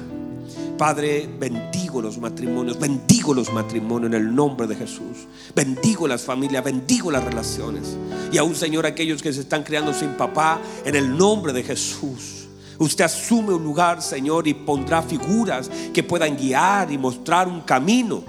Padre, 0.77 1.27
bendigo 1.39 2.03
los 2.03 2.19
matrimonios, 2.19 2.79
bendigo 2.79 3.33
los 3.33 3.51
matrimonios 3.51 4.13
en 4.13 4.21
el 4.21 4.35
nombre 4.35 4.67
de 4.67 4.75
Jesús. 4.75 5.25
Bendigo 5.55 6.07
las 6.07 6.21
familias, 6.21 6.63
bendigo 6.63 7.09
las 7.09 7.23
relaciones. 7.23 7.97
Y 8.31 8.37
aún, 8.37 8.53
Señor, 8.53 8.85
aquellos 8.85 9.23
que 9.23 9.33
se 9.33 9.39
están 9.41 9.63
creando 9.63 9.91
sin 9.91 10.09
papá, 10.09 10.61
en 10.85 10.95
el 10.95 11.17
nombre 11.17 11.51
de 11.51 11.63
Jesús. 11.63 12.45
Usted 12.77 13.05
asume 13.05 13.55
un 13.55 13.63
lugar, 13.63 14.03
Señor, 14.03 14.47
y 14.47 14.53
pondrá 14.53 15.01
figuras 15.01 15.67
que 15.91 16.03
puedan 16.03 16.37
guiar 16.37 16.91
y 16.91 16.99
mostrar 16.99 17.47
un 17.47 17.61
camino. 17.61 18.23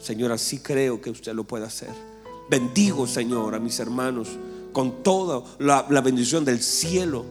Señor, 0.00 0.32
así 0.32 0.58
creo 0.58 1.00
que 1.00 1.10
usted 1.10 1.34
lo 1.34 1.44
puede 1.44 1.66
hacer. 1.66 1.90
Bendigo, 2.50 3.06
Señor, 3.06 3.54
a 3.54 3.60
mis 3.60 3.78
hermanos 3.78 4.30
con 4.76 5.02
toda 5.02 5.42
la, 5.58 6.02
bendición 6.02 6.44
del 6.44 6.62
cielo 6.62 7.24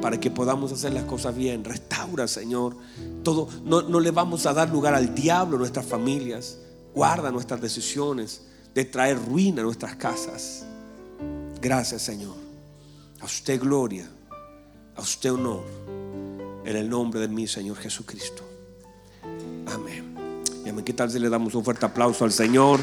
para 0.00 0.18
que 0.18 0.30
podamos 0.30 0.72
hacer 0.72 0.94
las 0.94 1.04
cosas 1.04 1.36
bien. 1.36 1.62
Restaura, 1.62 2.26
Señor. 2.26 2.74
Todo, 3.22 3.46
no, 3.62 3.82
no 3.82 4.00
le 4.00 4.10
vamos 4.10 4.46
a 4.46 4.54
dar 4.54 4.70
lugar 4.70 4.94
al 4.94 5.14
diablo 5.14 5.56
en 5.56 5.60
nuestras 5.60 5.84
familias. 5.84 6.56
Guarda 6.94 7.30
nuestras 7.30 7.60
decisiones 7.60 8.40
de 8.74 8.86
traer 8.86 9.22
ruina 9.22 9.60
a 9.60 9.64
nuestras 9.66 9.96
casas. 9.96 10.64
Gracias, 11.60 12.00
Señor. 12.00 12.36
A 13.20 13.26
usted 13.26 13.60
gloria, 13.60 14.08
a 14.96 15.02
usted 15.02 15.30
honor, 15.30 15.64
en 16.64 16.74
el 16.74 16.88
nombre 16.88 17.20
de 17.20 17.28
mi 17.28 17.46
Señor 17.46 17.76
Jesucristo. 17.76 18.42
Amén. 19.66 20.40
Y 20.64 20.70
amén. 20.70 20.86
¿Qué 20.86 20.94
tal 20.94 21.10
si 21.10 21.18
le 21.18 21.28
damos 21.28 21.54
un 21.54 21.62
fuerte 21.62 21.84
aplauso 21.84 22.24
al 22.24 22.32
Señor? 22.32 22.80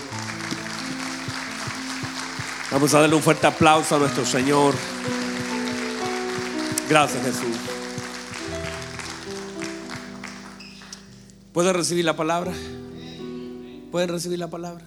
Vamos 2.76 2.93
a 2.93 2.99
darle 2.99 3.15
un 3.15 3.21
fuerte 3.21 3.47
aplauso 3.47 3.95
a 3.95 3.99
nuestro 3.99 4.26
Señor. 4.26 4.76
Gracias 6.89 7.23
Jesús. 7.23 7.55
¿Puede 11.53 11.71
recibir 11.71 12.03
la 12.03 12.17
palabra? 12.17 12.51
¿Pueden 13.93 14.09
recibir 14.09 14.39
la 14.39 14.49
palabra? 14.49 14.84